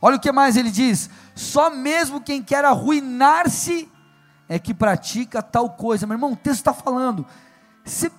Olha 0.00 0.16
o 0.16 0.20
que 0.20 0.32
mais 0.32 0.56
ele 0.56 0.70
diz: 0.70 1.10
só 1.34 1.68
mesmo 1.68 2.20
quem 2.20 2.42
quer 2.42 2.64
arruinar-se 2.64 3.90
é 4.48 4.58
que 4.58 4.72
pratica 4.72 5.42
tal 5.42 5.70
coisa. 5.70 6.06
Meu 6.06 6.14
irmão, 6.14 6.32
o 6.32 6.36
texto 6.36 6.58
está 6.58 6.72
falando. 6.72 7.26
Você 7.84 8.10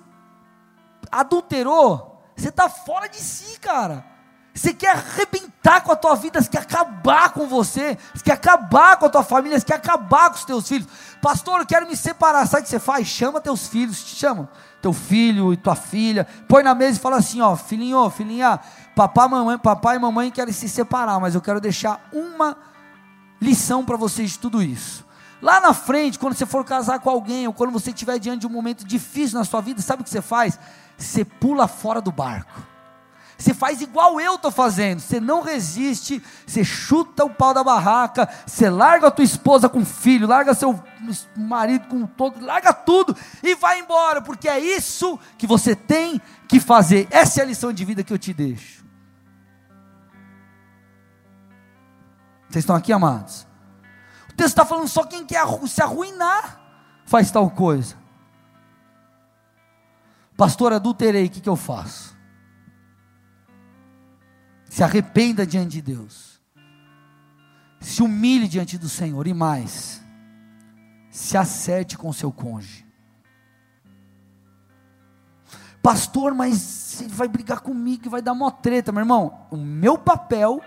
adulterou, 1.11 2.12
você 2.35 2.49
está 2.49 2.69
fora 2.69 3.07
de 3.07 3.17
si, 3.17 3.59
cara. 3.59 4.13
Você 4.53 4.71
quer 4.71 4.91
arrebentar 4.91 5.81
com 5.81 5.91
a 5.91 5.95
tua 5.95 6.15
vida, 6.15 6.39
você 6.39 6.47
quer 6.47 6.59
acabar 6.59 7.31
com 7.31 7.47
você, 7.47 7.97
você 8.13 8.23
quer 8.23 8.33
acabar 8.33 8.97
com 8.97 9.07
a 9.07 9.09
tua 9.09 9.23
família, 9.23 9.59
você 9.59 9.65
quer 9.65 9.75
acabar 9.75 10.29
com 10.29 10.35
os 10.35 10.45
teus 10.45 10.67
filhos. 10.67 10.87
Pastor, 11.19 11.61
eu 11.61 11.65
quero 11.65 11.87
me 11.87 11.95
separar. 11.95 12.45
Sabe 12.45 12.61
o 12.61 12.63
que 12.65 12.69
você 12.69 12.79
faz? 12.79 13.07
Chama 13.07 13.41
teus 13.41 13.67
filhos, 13.67 14.03
te 14.03 14.15
chama. 14.15 14.47
Teu 14.79 14.93
filho 14.93 15.53
e 15.53 15.57
tua 15.57 15.75
filha, 15.75 16.27
põe 16.47 16.61
na 16.61 16.75
mesa 16.75 16.99
e 16.99 17.01
fala 17.01 17.17
assim: 17.17 17.41
ó, 17.41 17.55
filhinho, 17.55 18.07
filhinha, 18.11 18.59
papai, 18.95 19.27
mamãe, 19.27 19.57
papai 19.57 19.95
e 19.95 19.99
mamãe 19.99 20.29
querem 20.29 20.53
se 20.53 20.69
separar, 20.69 21.19
mas 21.19 21.33
eu 21.33 21.41
quero 21.41 21.59
deixar 21.59 22.07
uma 22.11 22.55
lição 23.41 23.83
para 23.83 23.97
vocês 23.97 24.31
de 24.31 24.39
tudo 24.39 24.61
isso. 24.61 25.03
Lá 25.41 25.59
na 25.59 25.73
frente, 25.73 26.19
quando 26.19 26.35
você 26.35 26.45
for 26.45 26.63
casar 26.63 26.99
com 26.99 27.09
alguém, 27.09 27.47
ou 27.47 27.53
quando 27.53 27.71
você 27.71 27.89
estiver 27.89 28.17
diante 28.19 28.41
de 28.41 28.47
um 28.47 28.49
momento 28.49 28.85
difícil 28.85 29.37
na 29.37 29.43
sua 29.43 29.61
vida, 29.61 29.81
sabe 29.81 30.01
o 30.01 30.05
que 30.05 30.09
você 30.09 30.21
faz? 30.21 30.59
Você 30.97 31.25
pula 31.25 31.67
fora 31.67 32.01
do 32.01 32.11
barco. 32.11 32.73
Você 33.37 33.53
faz 33.53 33.81
igual 33.81 34.21
eu 34.21 34.35
estou 34.35 34.51
fazendo. 34.51 34.99
Você 34.99 35.19
não 35.19 35.41
resiste, 35.41 36.23
você 36.45 36.63
chuta 36.63 37.25
o 37.25 37.29
pau 37.29 37.53
da 37.53 37.63
barraca, 37.63 38.29
você 38.45 38.69
larga 38.69 39.07
a 39.07 39.11
tua 39.11 39.25
esposa 39.25 39.67
com 39.67 39.83
filho, 39.83 40.27
larga 40.27 40.53
seu 40.53 40.81
marido 41.35 41.87
com 41.87 42.05
todo, 42.05 42.39
larga 42.39 42.71
tudo 42.73 43.15
e 43.41 43.53
vai 43.55 43.79
embora, 43.79 44.21
porque 44.21 44.47
é 44.47 44.59
isso 44.59 45.19
que 45.37 45.45
você 45.45 45.75
tem 45.75 46.21
que 46.47 46.59
fazer. 46.59 47.07
Essa 47.11 47.41
é 47.41 47.43
a 47.43 47.47
lição 47.47 47.73
de 47.73 47.83
vida 47.83 48.03
que 48.03 48.13
eu 48.13 48.17
te 48.17 48.33
deixo. 48.33 48.83
Vocês 52.49 52.63
estão 52.63 52.75
aqui, 52.75 52.93
amados? 52.93 53.47
O 54.29 54.33
texto 54.35 54.49
está 54.49 54.63
falando 54.63 54.87
só 54.87 55.03
quem 55.03 55.25
quer 55.25 55.43
se 55.67 55.81
arruinar 55.81 56.61
faz 57.05 57.29
tal 57.29 57.49
coisa. 57.49 58.02
Pastor, 60.35 60.73
adulterei, 60.73 61.25
o 61.25 61.29
que, 61.29 61.41
que 61.41 61.49
eu 61.49 61.55
faço? 61.55 62.17
Se 64.65 64.83
arrependa 64.83 65.45
diante 65.45 65.73
de 65.73 65.81
Deus. 65.81 66.41
Se 67.79 68.01
humilhe 68.01 68.47
diante 68.47 68.77
do 68.77 68.89
Senhor 68.89 69.27
e 69.27 69.33
mais, 69.33 70.01
se 71.11 71.37
acerte 71.37 71.97
com 71.97 72.11
seu 72.11 72.31
cônjuge. 72.31 72.85
Pastor, 75.81 76.33
mas 76.33 77.01
ele 77.01 77.13
vai 77.13 77.27
brigar 77.27 77.59
comigo 77.59 78.05
e 78.05 78.09
vai 78.09 78.21
dar 78.21 78.31
uma 78.31 78.49
treta, 78.49 78.91
meu 78.91 79.01
irmão. 79.01 79.47
O 79.51 79.57
meu 79.57 79.97
papel 79.97 80.61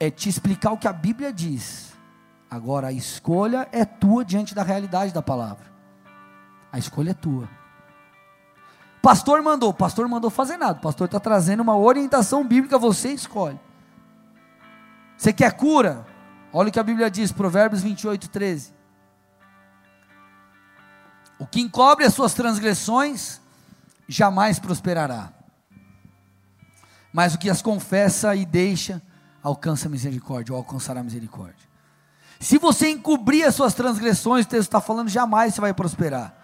é 0.00 0.10
te 0.10 0.28
explicar 0.28 0.72
o 0.72 0.78
que 0.78 0.88
a 0.88 0.92
Bíblia 0.92 1.32
diz 1.32 1.88
Agora 2.50 2.88
a 2.88 2.92
escolha 2.92 3.68
é 3.72 3.84
tua 3.84 4.24
diante 4.24 4.54
da 4.54 4.62
realidade 4.62 5.12
da 5.12 5.20
palavra. 5.20 5.66
A 6.72 6.78
escolha 6.78 7.10
é 7.10 7.14
tua. 7.14 7.48
Pastor 9.02 9.42
mandou, 9.42 9.72
pastor 9.72 10.08
mandou 10.08 10.30
fazer 10.30 10.56
nada. 10.56 10.78
Pastor 10.80 11.06
está 11.06 11.20
trazendo 11.20 11.60
uma 11.60 11.76
orientação 11.76 12.46
bíblica, 12.46 12.78
você 12.78 13.12
escolhe. 13.12 13.58
Você 15.16 15.32
quer 15.32 15.52
cura? 15.52 16.06
Olha 16.52 16.68
o 16.68 16.72
que 16.72 16.80
a 16.80 16.82
Bíblia 16.82 17.10
diz, 17.10 17.30
Provérbios 17.32 17.82
28, 17.82 18.28
13. 18.28 18.74
O 21.38 21.46
que 21.46 21.60
encobre 21.60 22.04
as 22.04 22.14
suas 22.14 22.34
transgressões 22.34 23.40
jamais 24.08 24.58
prosperará. 24.58 25.32
Mas 27.12 27.34
o 27.34 27.38
que 27.38 27.50
as 27.50 27.62
confessa 27.62 28.34
e 28.34 28.44
deixa 28.44 29.02
alcança 29.42 29.88
misericórdia, 29.88 30.52
ou 30.52 30.58
alcançará 30.58 31.02
misericórdia. 31.02 31.68
Se 32.40 32.58
você 32.58 32.90
encobrir 32.90 33.44
as 33.44 33.54
suas 33.54 33.74
transgressões, 33.74 34.46
o 34.46 34.48
texto 34.48 34.68
está 34.68 34.80
falando, 34.80 35.08
jamais 35.08 35.54
você 35.54 35.60
vai 35.60 35.74
prosperar. 35.74 36.37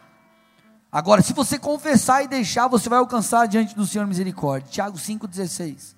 Agora, 0.94 1.20
se 1.22 1.32
você 1.32 1.58
confessar 1.58 2.22
e 2.22 2.28
deixar, 2.28 2.68
você 2.68 2.88
vai 2.88 3.00
alcançar 3.00 3.48
diante 3.48 3.74
do 3.74 3.84
Senhor 3.84 4.06
misericórdia. 4.06 4.70
Tiago 4.70 4.96
5,16. 4.96 5.96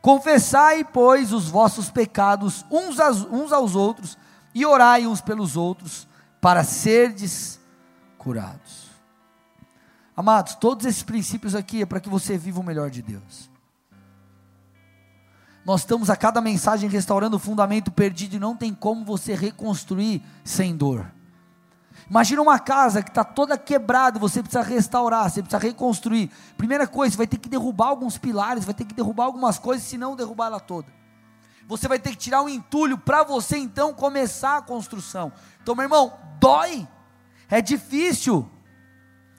Confessai, 0.00 0.84
pois, 0.84 1.32
os 1.32 1.48
vossos 1.48 1.90
pecados 1.90 2.64
uns 2.70 3.00
aos, 3.00 3.22
uns 3.24 3.52
aos 3.52 3.74
outros, 3.74 4.16
e 4.54 4.64
orai 4.64 5.08
uns 5.08 5.20
pelos 5.20 5.56
outros, 5.56 6.06
para 6.40 6.62
serdes 6.62 7.58
curados. 8.16 8.92
Amados, 10.16 10.54
todos 10.54 10.86
esses 10.86 11.02
princípios 11.02 11.56
aqui 11.56 11.82
é 11.82 11.86
para 11.86 11.98
que 11.98 12.08
você 12.08 12.38
viva 12.38 12.60
o 12.60 12.64
melhor 12.64 12.90
de 12.90 13.02
Deus. 13.02 13.50
Nós 15.66 15.80
estamos 15.80 16.08
a 16.08 16.14
cada 16.14 16.40
mensagem 16.40 16.88
restaurando 16.88 17.38
o 17.38 17.40
fundamento 17.40 17.90
perdido 17.90 18.36
e 18.36 18.38
não 18.38 18.56
tem 18.56 18.72
como 18.72 19.04
você 19.04 19.34
reconstruir 19.34 20.22
sem 20.44 20.76
dor. 20.76 21.10
Imagina 22.08 22.42
uma 22.42 22.58
casa 22.58 23.02
que 23.02 23.10
está 23.10 23.24
toda 23.24 23.56
quebrada, 23.56 24.18
você 24.18 24.42
precisa 24.42 24.62
restaurar, 24.62 25.30
você 25.30 25.42
precisa 25.42 25.62
reconstruir. 25.62 26.30
Primeira 26.56 26.86
coisa, 26.86 27.12
você 27.12 27.18
vai 27.18 27.26
ter 27.26 27.38
que 27.38 27.48
derrubar 27.48 27.88
alguns 27.88 28.18
pilares, 28.18 28.64
vai 28.64 28.74
ter 28.74 28.84
que 28.84 28.94
derrubar 28.94 29.24
algumas 29.24 29.58
coisas, 29.58 29.86
se 29.86 29.96
não 29.96 30.16
derrubar 30.16 30.46
ela 30.46 30.60
toda. 30.60 30.88
Você 31.66 31.88
vai 31.88 31.98
ter 31.98 32.10
que 32.10 32.16
tirar 32.16 32.42
um 32.42 32.48
entulho 32.48 32.98
para 32.98 33.22
você 33.22 33.56
então 33.56 33.94
começar 33.94 34.58
a 34.58 34.62
construção. 34.62 35.32
Então, 35.62 35.74
meu 35.74 35.84
irmão, 35.84 36.12
dói, 36.38 36.86
é 37.48 37.62
difícil. 37.62 38.48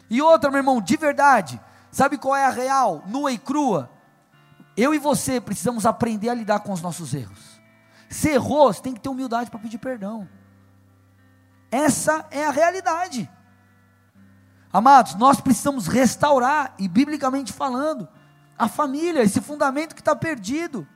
E 0.09 0.21
outra, 0.21 0.49
meu 0.49 0.59
irmão, 0.59 0.81
de 0.81 0.95
verdade, 0.95 1.59
sabe 1.91 2.17
qual 2.17 2.35
é 2.35 2.45
a 2.45 2.49
real, 2.49 3.03
nua 3.07 3.31
e 3.31 3.37
crua? 3.37 3.91
Eu 4.75 4.93
e 4.93 4.99
você 4.99 5.39
precisamos 5.39 5.85
aprender 5.85 6.29
a 6.29 6.33
lidar 6.33 6.61
com 6.61 6.71
os 6.71 6.81
nossos 6.81 7.13
erros. 7.13 7.61
Se 8.09 8.29
errou, 8.29 8.71
você 8.71 8.81
tem 8.81 8.93
que 8.93 8.99
ter 8.99 9.09
humildade 9.09 9.51
para 9.51 9.59
pedir 9.59 9.77
perdão. 9.77 10.27
Essa 11.73 12.27
é 12.29 12.45
a 12.45 12.51
realidade. 12.51 13.27
Amados, 14.71 15.15
nós 15.15 15.41
precisamos 15.41 15.87
restaurar, 15.87 16.75
e 16.77 16.87
biblicamente 16.87 17.51
falando, 17.51 18.07
a 18.55 18.67
família, 18.67 19.23
esse 19.23 19.41
fundamento 19.41 19.95
que 19.95 20.01
está 20.01 20.15
perdido. 20.15 20.87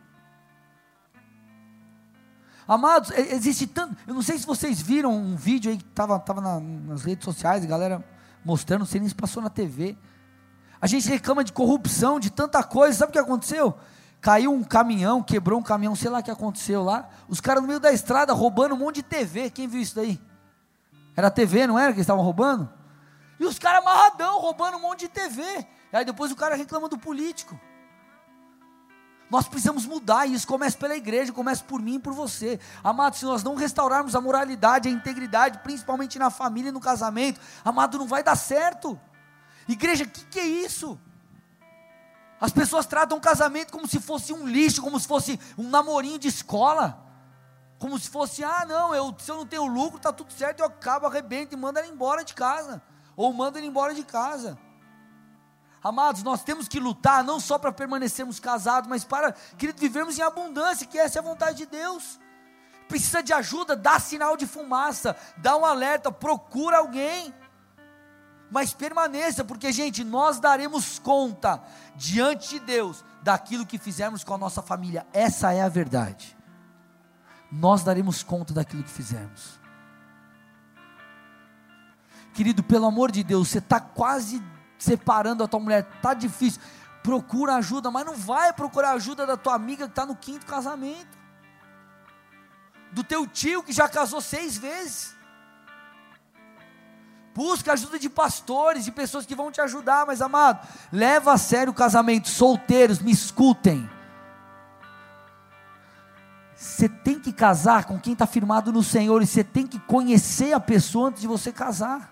Amados, 2.67 3.09
existe 3.09 3.65
tanto. 3.65 3.97
Eu 4.05 4.13
não 4.13 4.21
sei 4.21 4.37
se 4.37 4.45
vocês 4.45 4.79
viram 4.79 5.11
um 5.11 5.35
vídeo 5.35 5.71
aí 5.71 5.77
que 5.77 5.83
estava 5.83 6.19
tava 6.19 6.41
na, 6.41 6.59
nas 6.59 7.01
redes 7.01 7.25
sociais, 7.25 7.65
galera 7.65 8.05
mostrando, 8.45 8.81
não 8.81 8.85
sei 8.85 8.99
nem 8.99 9.09
se 9.09 9.15
passou 9.15 9.41
na 9.41 9.49
TV. 9.49 9.97
A 10.79 10.85
gente 10.85 11.09
reclama 11.09 11.43
de 11.43 11.53
corrupção, 11.53 12.19
de 12.19 12.29
tanta 12.29 12.61
coisa. 12.61 12.99
Sabe 12.99 13.09
o 13.09 13.13
que 13.13 13.19
aconteceu? 13.19 13.75
Caiu 14.21 14.53
um 14.53 14.63
caminhão, 14.63 15.23
quebrou 15.23 15.59
um 15.59 15.63
caminhão, 15.63 15.95
sei 15.95 16.11
lá 16.11 16.19
o 16.19 16.23
que 16.23 16.29
aconteceu 16.29 16.83
lá. 16.83 17.09
Os 17.27 17.41
caras 17.41 17.63
no 17.63 17.67
meio 17.67 17.79
da 17.79 17.91
estrada 17.91 18.31
roubando 18.31 18.75
um 18.75 18.77
monte 18.77 18.97
de 18.97 19.03
TV. 19.03 19.49
Quem 19.49 19.67
viu 19.67 19.81
isso 19.81 19.95
daí? 19.95 20.21
Era 21.17 21.31
TV, 21.31 21.65
não 21.65 21.79
era 21.79 21.87
que 21.87 21.97
eles 21.97 22.03
estavam 22.03 22.23
roubando? 22.23 22.69
E 23.39 23.45
os 23.45 23.57
caras 23.57 23.81
amarradão, 23.81 24.39
roubando 24.39 24.77
um 24.77 24.81
monte 24.81 25.01
de 25.01 25.07
TV. 25.09 25.41
E 25.91 25.97
aí 25.97 26.05
depois 26.05 26.31
o 26.31 26.35
cara 26.35 26.55
reclama 26.55 26.87
do 26.87 26.97
político. 26.97 27.59
Nós 29.27 29.47
precisamos 29.47 29.85
mudar, 29.85 30.27
e 30.27 30.33
isso 30.35 30.47
começa 30.47 30.77
pela 30.77 30.95
igreja, 30.95 31.33
começa 31.33 31.63
por 31.63 31.81
mim 31.81 31.95
e 31.95 31.99
por 31.99 32.13
você. 32.13 32.59
Amado, 32.83 33.15
se 33.15 33.25
nós 33.25 33.43
não 33.43 33.55
restaurarmos 33.55 34.15
a 34.15 34.21
moralidade, 34.21 34.87
a 34.87 34.91
integridade, 34.91 35.57
principalmente 35.63 36.19
na 36.19 36.29
família 36.29 36.69
e 36.69 36.71
no 36.71 36.79
casamento, 36.79 37.41
amado, 37.65 37.97
não 37.97 38.07
vai 38.07 38.21
dar 38.21 38.35
certo. 38.35 38.97
Igreja, 39.67 40.03
o 40.03 40.07
que, 40.07 40.23
que 40.25 40.39
é 40.39 40.45
isso? 40.45 40.99
As 42.39 42.51
pessoas 42.51 42.85
tratam 42.85 43.17
o 43.17 43.21
casamento 43.21 43.71
como 43.71 43.87
se 43.87 43.99
fosse 43.99 44.31
um 44.31 44.47
lixo, 44.47 44.83
como 44.83 44.99
se 44.99 45.07
fosse 45.07 45.39
um 45.57 45.67
namorinho 45.67 46.19
de 46.19 46.27
escola. 46.27 47.06
Como 47.79 47.97
se 47.99 48.09
fosse, 48.09 48.43
ah, 48.43 48.65
não, 48.67 48.93
eu, 48.93 49.15
se 49.19 49.29
eu 49.29 49.37
não 49.37 49.45
tenho 49.45 49.65
lucro, 49.65 49.97
está 49.97 50.11
tudo 50.11 50.33
certo, 50.33 50.61
eu 50.61 50.65
acabo, 50.65 51.05
arrebento 51.05 51.53
e 51.53 51.57
mando 51.57 51.79
ela 51.79 51.87
embora 51.87 52.23
de 52.23 52.33
casa. 52.33 52.81
Ou 53.15 53.31
mando 53.31 53.57
ele 53.57 53.67
embora 53.67 53.93
de 53.93 54.03
casa. 54.03 54.57
Amados, 55.83 56.23
nós 56.23 56.43
temos 56.43 56.67
que 56.67 56.79
lutar 56.79 57.23
não 57.23 57.39
só 57.39 57.57
para 57.57 57.71
permanecermos 57.71 58.39
casados, 58.39 58.89
mas 58.89 59.03
para, 59.03 59.31
querido, 59.57 59.79
vivermos 59.79 60.17
em 60.17 60.21
abundância, 60.21 60.87
que 60.87 60.97
essa 60.97 61.19
é 61.19 61.21
a 61.21 61.23
vontade 61.23 61.57
de 61.57 61.65
Deus. 61.65 62.19
Precisa 62.87 63.21
de 63.21 63.31
ajuda, 63.33 63.75
dá 63.75 63.99
sinal 63.99 64.35
de 64.35 64.47
fumaça, 64.47 65.15
dá 65.37 65.55
um 65.55 65.65
alerta, 65.65 66.11
procura 66.11 66.77
alguém 66.77 67.33
mas 68.49 68.73
permaneça, 68.73 69.43
porque, 69.43 69.71
gente, 69.71 70.03
nós 70.03 70.39
daremos 70.39 70.99
conta 70.99 71.61
diante 71.95 72.49
de 72.49 72.59
Deus 72.59 73.03
daquilo 73.21 73.65
que 73.65 73.77
fizermos 73.77 74.23
com 74.23 74.33
a 74.33 74.37
nossa 74.37 74.61
família, 74.61 75.05
essa 75.11 75.51
é 75.51 75.61
a 75.61 75.69
verdade. 75.69 76.36
Nós 77.51 77.83
daremos 77.83 78.23
conta 78.23 78.53
daquilo 78.53 78.83
que 78.83 78.89
fizermos. 78.89 79.57
Querido, 82.33 82.61
pelo 82.61 82.85
amor 82.85 83.11
de 83.11 83.23
Deus, 83.23 83.47
você 83.47 83.57
está 83.57 83.79
quase 83.79 84.43
separando 84.77 85.43
a 85.43 85.47
tua 85.47 85.59
mulher, 85.59 85.87
está 85.95 86.13
difícil. 86.13 86.61
Procura 87.01 87.55
ajuda, 87.55 87.89
mas 87.89 88.05
não 88.05 88.15
vai 88.15 88.53
procurar 88.53 88.91
ajuda 88.91 89.25
da 89.25 89.37
tua 89.37 89.55
amiga 89.55 89.85
que 89.85 89.91
está 89.91 90.05
no 90.05 90.15
quinto 90.15 90.45
casamento, 90.45 91.17
do 92.91 93.03
teu 93.03 93.25
tio 93.25 93.63
que 93.63 93.71
já 93.71 93.87
casou 93.87 94.21
seis 94.21 94.57
vezes. 94.57 95.15
Busca 97.33 97.73
ajuda 97.73 97.99
de 97.99 98.09
pastores, 98.09 98.83
de 98.83 98.91
pessoas 98.91 99.25
que 99.25 99.35
vão 99.35 99.51
te 99.51 99.61
ajudar, 99.61 100.05
mas 100.05 100.21
amado, 100.21 100.67
leva 100.91 101.33
a 101.33 101.37
sério 101.37 101.71
o 101.71 101.75
casamento. 101.75 102.27
Solteiros, 102.29 102.99
me 102.99 103.11
escutem. 103.11 103.87
Você 106.57 106.89
tem 106.89 107.19
que 107.19 107.31
casar 107.31 107.85
com 107.85 107.99
quem 107.99 108.13
está 108.13 108.25
firmado 108.25 108.73
no 108.73 108.81
Senhor 108.81 109.21
e 109.21 109.27
você 109.27 109.43
tem 109.43 109.67
que 109.67 109.77
conhecer 109.77 110.53
a 110.53 110.59
pessoa 110.59 111.09
antes 111.09 111.21
de 111.21 111.27
você 111.27 111.51
casar. 111.51 112.11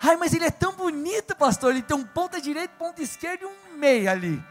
Ai, 0.00 0.16
mas 0.16 0.32
ele 0.32 0.46
é 0.46 0.50
tão 0.50 0.72
bonito, 0.72 1.36
pastor. 1.36 1.72
Ele 1.72 1.82
tem 1.82 1.94
um 1.94 2.04
ponta 2.04 2.40
direito, 2.40 2.70
ponta 2.78 3.02
esquerda 3.02 3.44
e 3.44 3.46
um 3.46 3.76
meio 3.76 4.10
ali. 4.10 4.42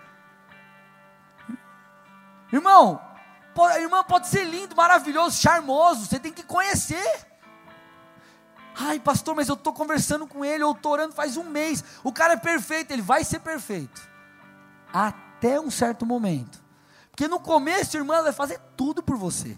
Irmão, 2.54 3.02
pode, 3.56 3.80
irmã 3.80 4.04
pode 4.04 4.28
ser 4.28 4.44
lindo, 4.44 4.76
maravilhoso, 4.76 5.42
charmoso, 5.42 6.06
você 6.06 6.20
tem 6.20 6.32
que 6.32 6.44
conhecer. 6.44 7.26
Ai, 8.78 9.00
pastor, 9.00 9.36
mas 9.36 9.50
eu 9.50 9.56
estou 9.56 9.74
conversando 9.74 10.28
com 10.28 10.46
ele, 10.46 10.64
eu 10.64 10.72
estou 10.72 10.92
orando 10.92 11.16
faz 11.16 11.36
um 11.36 11.46
mês. 11.46 11.84
O 12.04 12.14
cara 12.14 12.34
é 12.34 12.38
perfeito, 12.38 12.92
ele 12.92 13.02
vai 13.02 13.24
ser 13.24 13.40
perfeito. 13.40 14.08
Até 14.94 15.60
um 15.60 15.72
certo 15.72 16.06
momento. 16.06 16.65
Porque 17.16 17.30
no 17.30 17.40
começo, 17.40 17.96
irmã, 17.96 18.22
vai 18.22 18.34
fazer 18.34 18.60
tudo 18.76 19.02
por 19.02 19.16
você. 19.16 19.48
Ele 19.48 19.58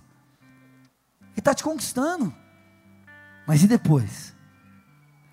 está 1.39 1.55
te 1.55 1.63
conquistando. 1.63 2.31
Mas 3.47 3.63
e 3.63 3.67
depois? 3.67 4.35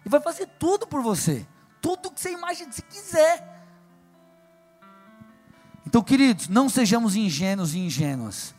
Ele 0.00 0.08
vai 0.08 0.22
fazer 0.22 0.46
tudo 0.58 0.86
por 0.86 1.02
você. 1.02 1.46
Tudo 1.82 2.10
que 2.10 2.18
você 2.18 2.32
imagina, 2.32 2.72
se 2.72 2.80
quiser. 2.80 3.46
Então, 5.86 6.02
queridos, 6.02 6.48
não 6.48 6.66
sejamos 6.66 7.14
ingênuos 7.14 7.74
e 7.74 7.80
ingênuas. 7.80 8.54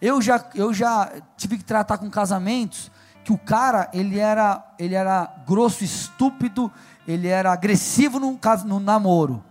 Eu 0.00 0.22
já, 0.22 0.48
eu 0.54 0.72
já 0.72 1.10
tive 1.36 1.58
que 1.58 1.64
tratar 1.64 1.98
com 1.98 2.08
casamentos 2.08 2.92
que 3.24 3.32
o 3.32 3.38
cara 3.38 3.90
ele 3.92 4.20
era, 4.20 4.64
ele 4.78 4.94
era 4.94 5.42
grosso, 5.44 5.82
estúpido, 5.82 6.70
ele 7.04 7.26
era 7.26 7.52
agressivo 7.52 8.20
no, 8.20 8.38
no 8.64 8.78
namoro. 8.78 9.44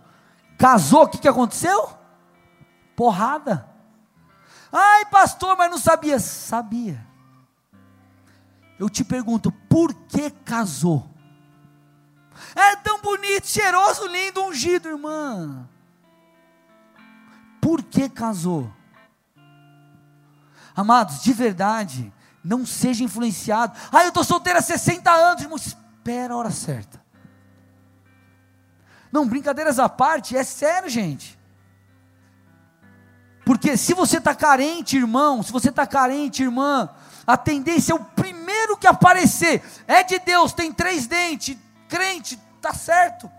Casou, 0.56 1.02
o 1.02 1.08
que, 1.08 1.18
que 1.18 1.28
aconteceu? 1.28 1.95
Porrada. 2.96 3.68
Ai, 4.72 5.04
pastor, 5.06 5.56
mas 5.56 5.70
não 5.70 5.78
sabia. 5.78 6.18
Sabia. 6.18 7.06
Eu 8.78 8.90
te 8.90 9.04
pergunto, 9.04 9.52
por 9.52 9.94
que 9.94 10.30
casou? 10.30 11.08
É 12.54 12.76
tão 12.76 13.00
bonito, 13.00 13.46
cheiroso, 13.46 14.06
lindo, 14.06 14.42
ungido, 14.44 14.88
irmã. 14.88 15.68
Por 17.60 17.82
que 17.82 18.08
casou? 18.08 18.70
Amados, 20.74 21.22
de 21.22 21.32
verdade, 21.32 22.12
não 22.44 22.66
seja 22.66 23.02
influenciado. 23.02 23.78
Ah, 23.90 24.02
eu 24.02 24.08
estou 24.08 24.22
solteira 24.22 24.58
há 24.58 24.62
60 24.62 25.10
anos, 25.10 25.42
irmão. 25.42 25.56
Espera 25.56 26.34
a 26.34 26.36
hora 26.36 26.50
certa. 26.50 27.02
Não, 29.10 29.26
brincadeiras 29.26 29.78
à 29.78 29.88
parte, 29.88 30.36
é 30.36 30.44
sério, 30.44 30.90
gente. 30.90 31.38
Porque 33.46 33.76
se 33.76 33.94
você 33.94 34.18
está 34.18 34.34
carente, 34.34 34.96
irmão, 34.96 35.40
se 35.40 35.52
você 35.52 35.68
está 35.68 35.86
carente, 35.86 36.42
irmã, 36.42 36.90
a 37.24 37.36
tendência 37.36 37.92
é 37.92 37.94
o 37.94 38.04
primeiro 38.04 38.76
que 38.76 38.88
aparecer. 38.88 39.62
É 39.86 40.02
de 40.02 40.18
Deus, 40.18 40.52
tem 40.52 40.72
três 40.72 41.06
dentes, 41.06 41.56
crente, 41.88 42.36
tá 42.60 42.74
certo. 42.74 43.30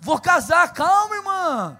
Vou 0.00 0.20
casar, 0.20 0.72
calma, 0.72 1.14
irmã. 1.14 1.78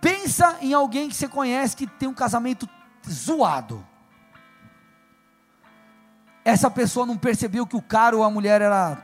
Pensa 0.00 0.58
em 0.60 0.74
alguém 0.74 1.08
que 1.08 1.14
você 1.14 1.28
conhece 1.28 1.76
que 1.76 1.86
tem 1.86 2.08
um 2.08 2.14
casamento 2.14 2.68
zoado. 3.08 3.86
Essa 6.44 6.68
pessoa 6.68 7.06
não 7.06 7.16
percebeu 7.16 7.64
que 7.64 7.76
o 7.76 7.82
cara 7.82 8.16
ou 8.16 8.24
a 8.24 8.30
mulher 8.30 8.60
era 8.60 8.98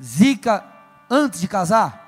zica 0.00 0.71
antes 1.12 1.40
de 1.40 1.46
casar? 1.46 2.00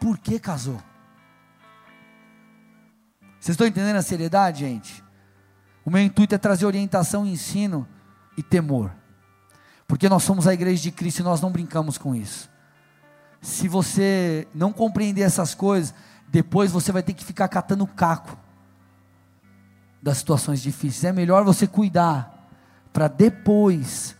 Por 0.00 0.18
que 0.18 0.40
casou? 0.40 0.80
Vocês 3.38 3.54
estão 3.54 3.66
entendendo 3.66 3.96
a 3.96 4.02
seriedade, 4.02 4.60
gente? 4.60 5.04
O 5.84 5.90
meu 5.90 6.00
intuito 6.00 6.34
é 6.34 6.38
trazer 6.38 6.64
orientação, 6.64 7.26
ensino 7.26 7.86
e 8.36 8.42
temor. 8.42 8.90
Porque 9.86 10.08
nós 10.08 10.22
somos 10.22 10.46
a 10.46 10.54
igreja 10.54 10.82
de 10.82 10.90
Cristo 10.90 11.20
e 11.20 11.24
nós 11.24 11.40
não 11.40 11.52
brincamos 11.52 11.98
com 11.98 12.14
isso 12.14 12.50
se 13.42 13.66
você 13.66 14.46
não 14.54 14.72
compreender 14.72 15.22
essas 15.22 15.52
coisas, 15.52 15.92
depois 16.28 16.70
você 16.70 16.92
vai 16.92 17.02
ter 17.02 17.12
que 17.12 17.24
ficar 17.24 17.48
catando 17.48 17.86
caco 17.86 18.38
das 20.00 20.18
situações 20.18 20.62
difíceis. 20.62 21.04
É 21.04 21.12
melhor 21.12 21.44
você 21.44 21.66
cuidar 21.66 22.48
para 22.92 23.08
depois 23.08 24.16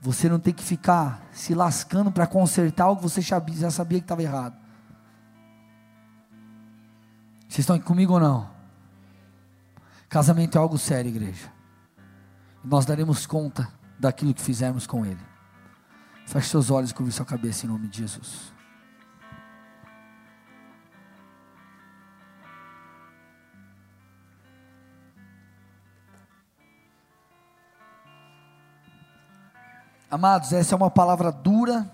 você 0.00 0.28
não 0.28 0.38
ter 0.38 0.52
que 0.52 0.62
ficar 0.62 1.26
se 1.32 1.54
lascando 1.54 2.10
para 2.12 2.26
consertar 2.26 2.88
o 2.88 2.96
que 2.96 3.02
você 3.02 3.20
já 3.20 3.70
sabia 3.70 3.98
que 3.98 4.04
estava 4.04 4.22
errado. 4.22 4.56
Vocês 7.48 7.60
estão 7.60 7.76
aqui 7.76 7.84
comigo 7.84 8.12
ou 8.14 8.20
não? 8.20 8.50
Casamento 10.08 10.56
é 10.56 10.60
algo 10.60 10.78
sério, 10.78 11.08
igreja. 11.08 11.50
Nós 12.62 12.84
daremos 12.84 13.26
conta 13.26 13.68
daquilo 13.98 14.34
que 14.34 14.42
fizermos 14.42 14.86
com 14.86 15.06
ele. 15.06 15.20
Feche 16.26 16.48
seus 16.48 16.70
olhos 16.70 16.90
e 16.90 16.94
curve 16.94 17.12
sua 17.12 17.24
cabeça 17.24 17.64
em 17.64 17.68
nome 17.68 17.88
de 17.88 17.98
Jesus. 17.98 18.55
Amados, 30.10 30.52
essa 30.52 30.74
é 30.74 30.76
uma 30.76 30.90
palavra 30.90 31.32
dura, 31.32 31.90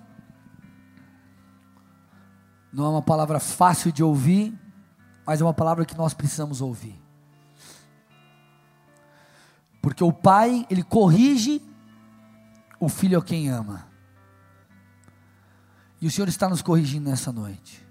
não 2.72 2.84
é 2.84 2.88
uma 2.88 3.02
palavra 3.02 3.40
fácil 3.40 3.90
de 3.90 4.02
ouvir, 4.02 4.58
mas 5.26 5.40
é 5.40 5.44
uma 5.44 5.54
palavra 5.54 5.84
que 5.84 5.96
nós 5.96 6.12
precisamos 6.14 6.60
ouvir. 6.60 7.00
Porque 9.80 10.04
o 10.04 10.12
pai, 10.12 10.66
ele 10.70 10.82
corrige 10.82 11.60
o 12.78 12.88
filho 12.88 13.18
a 13.18 13.22
quem 13.22 13.48
ama. 13.48 13.86
E 16.00 16.06
o 16.06 16.10
Senhor 16.10 16.28
está 16.28 16.48
nos 16.48 16.62
corrigindo 16.62 17.08
nessa 17.08 17.32
noite. 17.32 17.86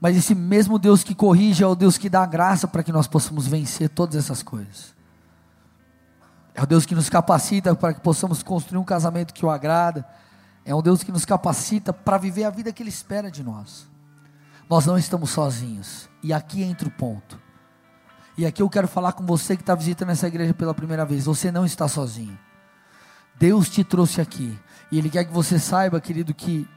Mas 0.00 0.16
esse 0.16 0.34
mesmo 0.34 0.78
Deus 0.78 1.02
que 1.02 1.14
corrige 1.14 1.62
é 1.62 1.66
o 1.66 1.74
Deus 1.74 1.98
que 1.98 2.08
dá 2.08 2.24
graça 2.26 2.68
para 2.68 2.82
que 2.82 2.92
nós 2.92 3.06
possamos 3.06 3.46
vencer 3.46 3.88
todas 3.88 4.16
essas 4.16 4.42
coisas. 4.42 4.93
É 6.54 6.62
o 6.62 6.66
Deus 6.66 6.86
que 6.86 6.94
nos 6.94 7.10
capacita 7.10 7.74
para 7.74 7.92
que 7.92 8.00
possamos 8.00 8.42
construir 8.42 8.78
um 8.78 8.84
casamento 8.84 9.34
que 9.34 9.44
o 9.44 9.50
agrada. 9.50 10.06
É 10.64 10.72
um 10.74 10.80
Deus 10.80 11.02
que 11.02 11.10
nos 11.10 11.24
capacita 11.24 11.92
para 11.92 12.16
viver 12.16 12.44
a 12.44 12.50
vida 12.50 12.72
que 12.72 12.82
Ele 12.82 12.90
espera 12.90 13.30
de 13.30 13.42
nós. 13.42 13.88
Nós 14.70 14.86
não 14.86 14.96
estamos 14.96 15.30
sozinhos. 15.30 16.08
E 16.22 16.32
aqui 16.32 16.62
entra 16.62 16.88
o 16.88 16.92
ponto. 16.92 17.42
E 18.38 18.46
aqui 18.46 18.62
eu 18.62 18.70
quero 18.70 18.86
falar 18.86 19.12
com 19.12 19.26
você 19.26 19.56
que 19.56 19.62
está 19.62 19.74
visitando 19.74 20.10
essa 20.10 20.28
igreja 20.28 20.54
pela 20.54 20.72
primeira 20.72 21.04
vez. 21.04 21.24
Você 21.24 21.50
não 21.50 21.66
está 21.66 21.88
sozinho. 21.88 22.38
Deus 23.36 23.68
te 23.68 23.82
trouxe 23.82 24.20
aqui. 24.20 24.56
E 24.92 24.98
Ele 24.98 25.10
quer 25.10 25.24
que 25.24 25.32
você 25.32 25.58
saiba, 25.58 26.00
querido, 26.00 26.32
que 26.32 26.68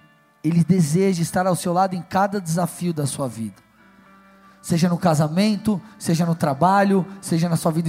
Ele 0.43 0.63
deseja 0.63 1.21
estar 1.21 1.45
ao 1.45 1.55
seu 1.55 1.71
lado 1.71 1.95
em 1.95 2.01
cada 2.01 2.41
desafio 2.41 2.93
da 2.93 3.05
sua 3.05 3.27
vida 3.27 3.66
seja 4.67 4.89
no 4.89 4.97
casamento, 4.97 5.81
seja 5.97 6.25
no 6.25 6.35
trabalho, 6.35 7.07
seja 7.21 7.47
na 7.47 7.55
sua 7.55 7.71
vida 7.71 7.87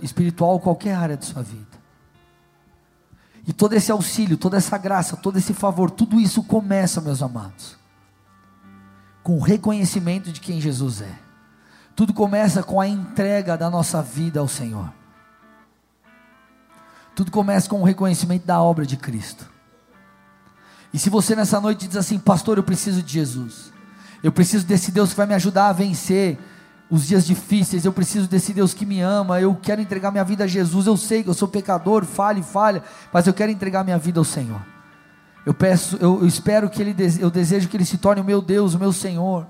espiritual, 0.00 0.58
qualquer 0.58 0.94
área 0.94 1.18
da 1.18 1.22
sua 1.22 1.42
vida. 1.42 1.78
E 3.46 3.52
todo 3.52 3.74
esse 3.74 3.92
auxílio, 3.92 4.38
toda 4.38 4.56
essa 4.56 4.78
graça, 4.78 5.18
todo 5.18 5.36
esse 5.36 5.52
favor, 5.52 5.90
tudo 5.90 6.18
isso 6.18 6.42
começa, 6.42 7.02
meus 7.02 7.22
amados, 7.22 7.76
com 9.22 9.36
o 9.36 9.42
reconhecimento 9.42 10.32
de 10.32 10.40
quem 10.40 10.62
Jesus 10.62 11.02
é. 11.02 11.14
Tudo 11.94 12.14
começa 12.14 12.62
com 12.62 12.80
a 12.80 12.88
entrega 12.88 13.54
da 13.54 13.68
nossa 13.68 14.00
vida 14.00 14.40
ao 14.40 14.48
Senhor. 14.48 14.90
Tudo 17.14 17.30
começa 17.30 17.68
com 17.68 17.82
o 17.82 17.84
reconhecimento 17.84 18.46
da 18.46 18.62
obra 18.62 18.86
de 18.86 18.96
Cristo. 18.96 19.46
E 20.90 20.98
se 20.98 21.10
você 21.10 21.36
nessa 21.36 21.60
noite 21.60 21.86
diz 21.86 21.98
assim, 21.98 22.18
pastor, 22.18 22.56
eu 22.56 22.64
preciso 22.64 23.02
de 23.02 23.12
Jesus. 23.12 23.73
Eu 24.24 24.32
preciso 24.32 24.64
desse 24.64 24.90
Deus 24.90 25.10
que 25.10 25.16
vai 25.18 25.26
me 25.26 25.34
ajudar 25.34 25.68
a 25.68 25.72
vencer 25.74 26.38
os 26.90 27.06
dias 27.06 27.26
difíceis. 27.26 27.84
Eu 27.84 27.92
preciso 27.92 28.26
desse 28.26 28.54
Deus 28.54 28.72
que 28.72 28.86
me 28.86 29.02
ama. 29.02 29.38
Eu 29.38 29.54
quero 29.54 29.82
entregar 29.82 30.10
minha 30.10 30.24
vida 30.24 30.44
a 30.44 30.46
Jesus. 30.46 30.86
Eu 30.86 30.96
sei 30.96 31.22
que 31.22 31.28
eu 31.28 31.34
sou 31.34 31.46
pecador, 31.46 32.06
falha 32.06 32.40
e 32.40 32.42
falha, 32.42 32.82
mas 33.12 33.26
eu 33.26 33.34
quero 33.34 33.52
entregar 33.52 33.84
minha 33.84 33.98
vida 33.98 34.18
ao 34.18 34.24
Senhor. 34.24 34.62
Eu 35.44 35.52
peço, 35.52 35.98
eu, 36.00 36.22
eu 36.22 36.26
espero 36.26 36.70
que 36.70 36.80
Ele, 36.80 36.96
eu 37.20 37.30
desejo 37.30 37.68
que 37.68 37.76
Ele 37.76 37.84
se 37.84 37.98
torne 37.98 38.22
o 38.22 38.24
meu 38.24 38.40
Deus, 38.40 38.72
o 38.72 38.78
meu 38.78 38.94
Senhor. 38.94 39.46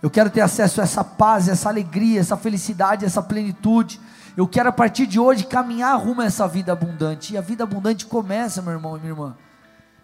Eu 0.00 0.08
quero 0.08 0.30
ter 0.30 0.40
acesso 0.40 0.80
a 0.80 0.84
essa 0.84 1.02
paz, 1.02 1.48
essa 1.48 1.68
alegria, 1.68 2.20
essa 2.20 2.36
felicidade, 2.36 3.04
essa 3.04 3.20
plenitude. 3.20 4.00
Eu 4.36 4.46
quero 4.46 4.68
a 4.68 4.72
partir 4.72 5.08
de 5.08 5.18
hoje 5.18 5.42
caminhar 5.44 5.98
rumo 5.98 6.20
a 6.20 6.26
essa 6.26 6.46
vida 6.46 6.70
abundante. 6.70 7.34
E 7.34 7.36
a 7.36 7.40
vida 7.40 7.64
abundante 7.64 8.06
começa, 8.06 8.62
meu 8.62 8.74
irmão 8.74 8.96
e 8.96 9.00
minha 9.00 9.10
irmã, 9.10 9.36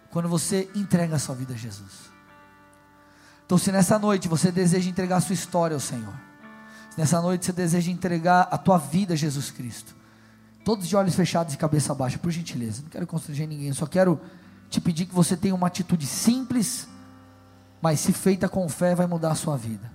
quando 0.09 0.27
você 0.27 0.69
entrega 0.75 1.15
a 1.15 1.19
sua 1.19 1.33
vida 1.33 1.53
a 1.53 1.57
Jesus. 1.57 2.10
Então, 3.51 3.59
se 3.59 3.69
nessa 3.69 3.99
noite 3.99 4.29
você 4.29 4.49
deseja 4.49 4.89
entregar 4.89 5.17
a 5.17 5.19
sua 5.19 5.33
história 5.33 5.73
ao 5.73 5.79
Senhor, 5.81 6.13
se 6.89 6.97
nessa 6.97 7.21
noite 7.21 7.45
você 7.45 7.51
deseja 7.51 7.91
entregar 7.91 8.47
a 8.49 8.57
tua 8.57 8.77
vida 8.77 9.13
a 9.13 9.17
Jesus 9.17 9.51
Cristo, 9.51 9.93
todos 10.63 10.87
de 10.87 10.95
olhos 10.95 11.15
fechados 11.15 11.53
e 11.53 11.57
cabeça 11.57 11.93
baixa, 11.93 12.17
por 12.17 12.31
gentileza, 12.31 12.81
não 12.81 12.87
quero 12.89 13.05
constranger 13.05 13.45
ninguém, 13.45 13.73
só 13.73 13.85
quero 13.85 14.21
te 14.69 14.79
pedir 14.79 15.05
que 15.05 15.13
você 15.13 15.35
tenha 15.35 15.53
uma 15.53 15.67
atitude 15.67 16.07
simples, 16.07 16.87
mas 17.81 17.99
se 17.99 18.13
feita 18.13 18.47
com 18.47 18.69
fé, 18.69 18.95
vai 18.95 19.05
mudar 19.05 19.31
a 19.31 19.35
sua 19.35 19.57
vida. 19.57 19.91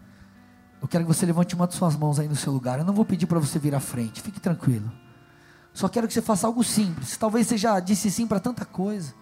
Eu 0.82 0.86
quero 0.86 1.06
que 1.06 1.14
você 1.14 1.24
levante 1.24 1.54
uma 1.54 1.66
de 1.66 1.76
suas 1.76 1.96
mãos 1.96 2.18
aí 2.18 2.28
no 2.28 2.36
seu 2.36 2.52
lugar. 2.52 2.78
Eu 2.78 2.84
não 2.84 2.92
vou 2.92 3.06
pedir 3.06 3.24
para 3.24 3.38
você 3.38 3.58
vir 3.58 3.74
à 3.74 3.80
frente, 3.80 4.20
fique 4.20 4.38
tranquilo. 4.38 4.92
Só 5.72 5.88
quero 5.88 6.06
que 6.06 6.12
você 6.12 6.20
faça 6.20 6.46
algo 6.46 6.62
simples. 6.62 7.16
Talvez 7.16 7.46
você 7.46 7.56
já 7.56 7.80
disse 7.80 8.10
sim 8.10 8.26
para 8.26 8.38
tanta 8.38 8.66
coisa. 8.66 9.14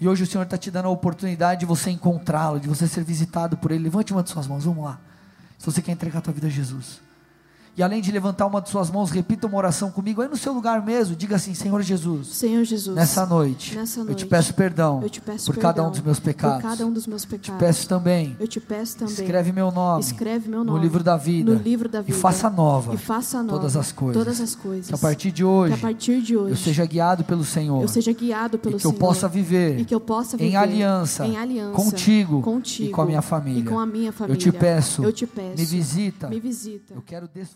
E 0.00 0.08
hoje 0.08 0.24
o 0.24 0.26
Senhor 0.26 0.44
está 0.44 0.58
te 0.58 0.70
dando 0.70 0.86
a 0.86 0.90
oportunidade 0.90 1.60
de 1.60 1.66
você 1.66 1.90
encontrá-lo, 1.90 2.58
de 2.58 2.68
você 2.68 2.86
ser 2.88 3.04
visitado 3.04 3.56
por 3.56 3.70
Ele. 3.70 3.84
Levante 3.84 4.12
uma 4.12 4.22
de 4.22 4.30
suas 4.30 4.46
mãos, 4.46 4.64
vamos 4.64 4.84
lá. 4.84 5.00
Se 5.58 5.66
você 5.66 5.80
quer 5.80 5.92
entregar 5.92 6.18
a 6.18 6.22
tua 6.22 6.32
vida 6.32 6.46
a 6.46 6.50
Jesus. 6.50 7.00
E 7.76 7.82
além 7.82 8.00
de 8.00 8.12
levantar 8.12 8.46
uma 8.46 8.60
de 8.60 8.68
suas 8.68 8.88
mãos, 8.88 9.10
repita 9.10 9.48
uma 9.48 9.56
oração 9.56 9.90
comigo 9.90 10.22
aí 10.22 10.28
no 10.28 10.36
seu 10.36 10.52
lugar 10.52 10.84
mesmo. 10.84 11.16
Diga 11.16 11.34
assim: 11.36 11.54
Senhor 11.54 11.82
Jesus. 11.82 12.28
Senhor 12.28 12.62
Jesus. 12.62 12.94
Nessa 12.94 13.26
noite. 13.26 13.74
Nessa 13.74 14.00
Eu 14.00 14.04
te 14.04 14.08
noite, 14.08 14.26
peço 14.26 14.54
perdão. 14.54 15.02
Eu 15.02 15.10
te 15.10 15.20
peço 15.20 15.46
por 15.46 15.54
perdão 15.54 15.72
cada 15.72 15.88
um 15.88 15.90
dos 15.90 16.00
meus 16.00 16.20
pecados. 16.20 16.62
Por 16.62 16.70
cada 16.70 16.86
um 16.86 16.92
dos 16.92 17.06
meus 17.08 17.24
pecados. 17.24 17.46
Te 17.46 17.52
peço 17.58 17.88
também. 17.88 18.36
Eu 18.38 18.46
te 18.46 18.60
peço 18.60 18.98
também. 18.98 19.14
Escreve 19.14 19.52
meu 19.52 19.72
nome. 19.72 20.00
Escreve 20.00 20.48
meu 20.48 20.60
no 20.60 20.72
nome. 20.72 20.80
livro 20.80 21.02
da 21.02 21.16
vida. 21.16 21.52
No 21.52 21.60
livro 21.60 21.88
da 21.88 22.00
vida. 22.00 22.16
E 22.16 22.20
faça 22.20 22.48
nova. 22.48 22.94
E 22.94 22.96
faça 22.96 23.42
nova. 23.42 23.58
Todas 23.58 23.76
as 23.76 23.90
coisas. 23.90 24.22
Todas 24.22 24.40
as 24.40 24.54
coisas. 24.54 24.86
Que 24.86 24.94
a 24.94 24.98
partir 24.98 25.32
de 25.32 25.44
hoje. 25.44 25.74
Que 25.74 25.80
a 25.80 25.82
partir 25.82 26.22
de 26.22 26.36
hoje. 26.36 26.50
Eu 26.52 26.56
seja 26.56 26.86
guiado 26.86 27.24
pelo 27.24 27.44
Senhor. 27.44 27.82
Eu 27.82 27.88
seja 27.88 28.12
guiado 28.12 28.56
pelo 28.56 28.76
e 28.76 28.78
que 28.78 28.86
eu 28.86 28.90
Senhor. 28.90 29.00
possa 29.00 29.28
viver. 29.28 29.80
E 29.80 29.84
que 29.84 29.94
eu 29.94 30.00
possa 30.00 30.36
viver 30.36 30.50
em 30.50 30.56
aliança. 30.56 31.26
Em 31.26 31.36
aliança. 31.36 31.74
Contigo. 31.74 32.40
Contigo. 32.40 32.88
E 32.88 32.92
com 32.92 33.02
a 33.02 33.06
minha 33.06 33.22
família. 33.22 33.60
E 33.60 33.64
com 33.64 33.80
a 33.80 33.86
minha 33.86 34.12
família. 34.12 34.34
Eu 34.34 34.38
te 34.38 34.52
peço. 34.52 35.02
Eu 35.02 35.12
te 35.12 35.26
peço. 35.26 35.58
Me 35.58 35.64
visita. 35.64 36.28
Me 36.28 36.38
visita. 36.38 36.94
Eu 36.94 37.02
quero 37.02 37.26
desfrutar 37.26 37.54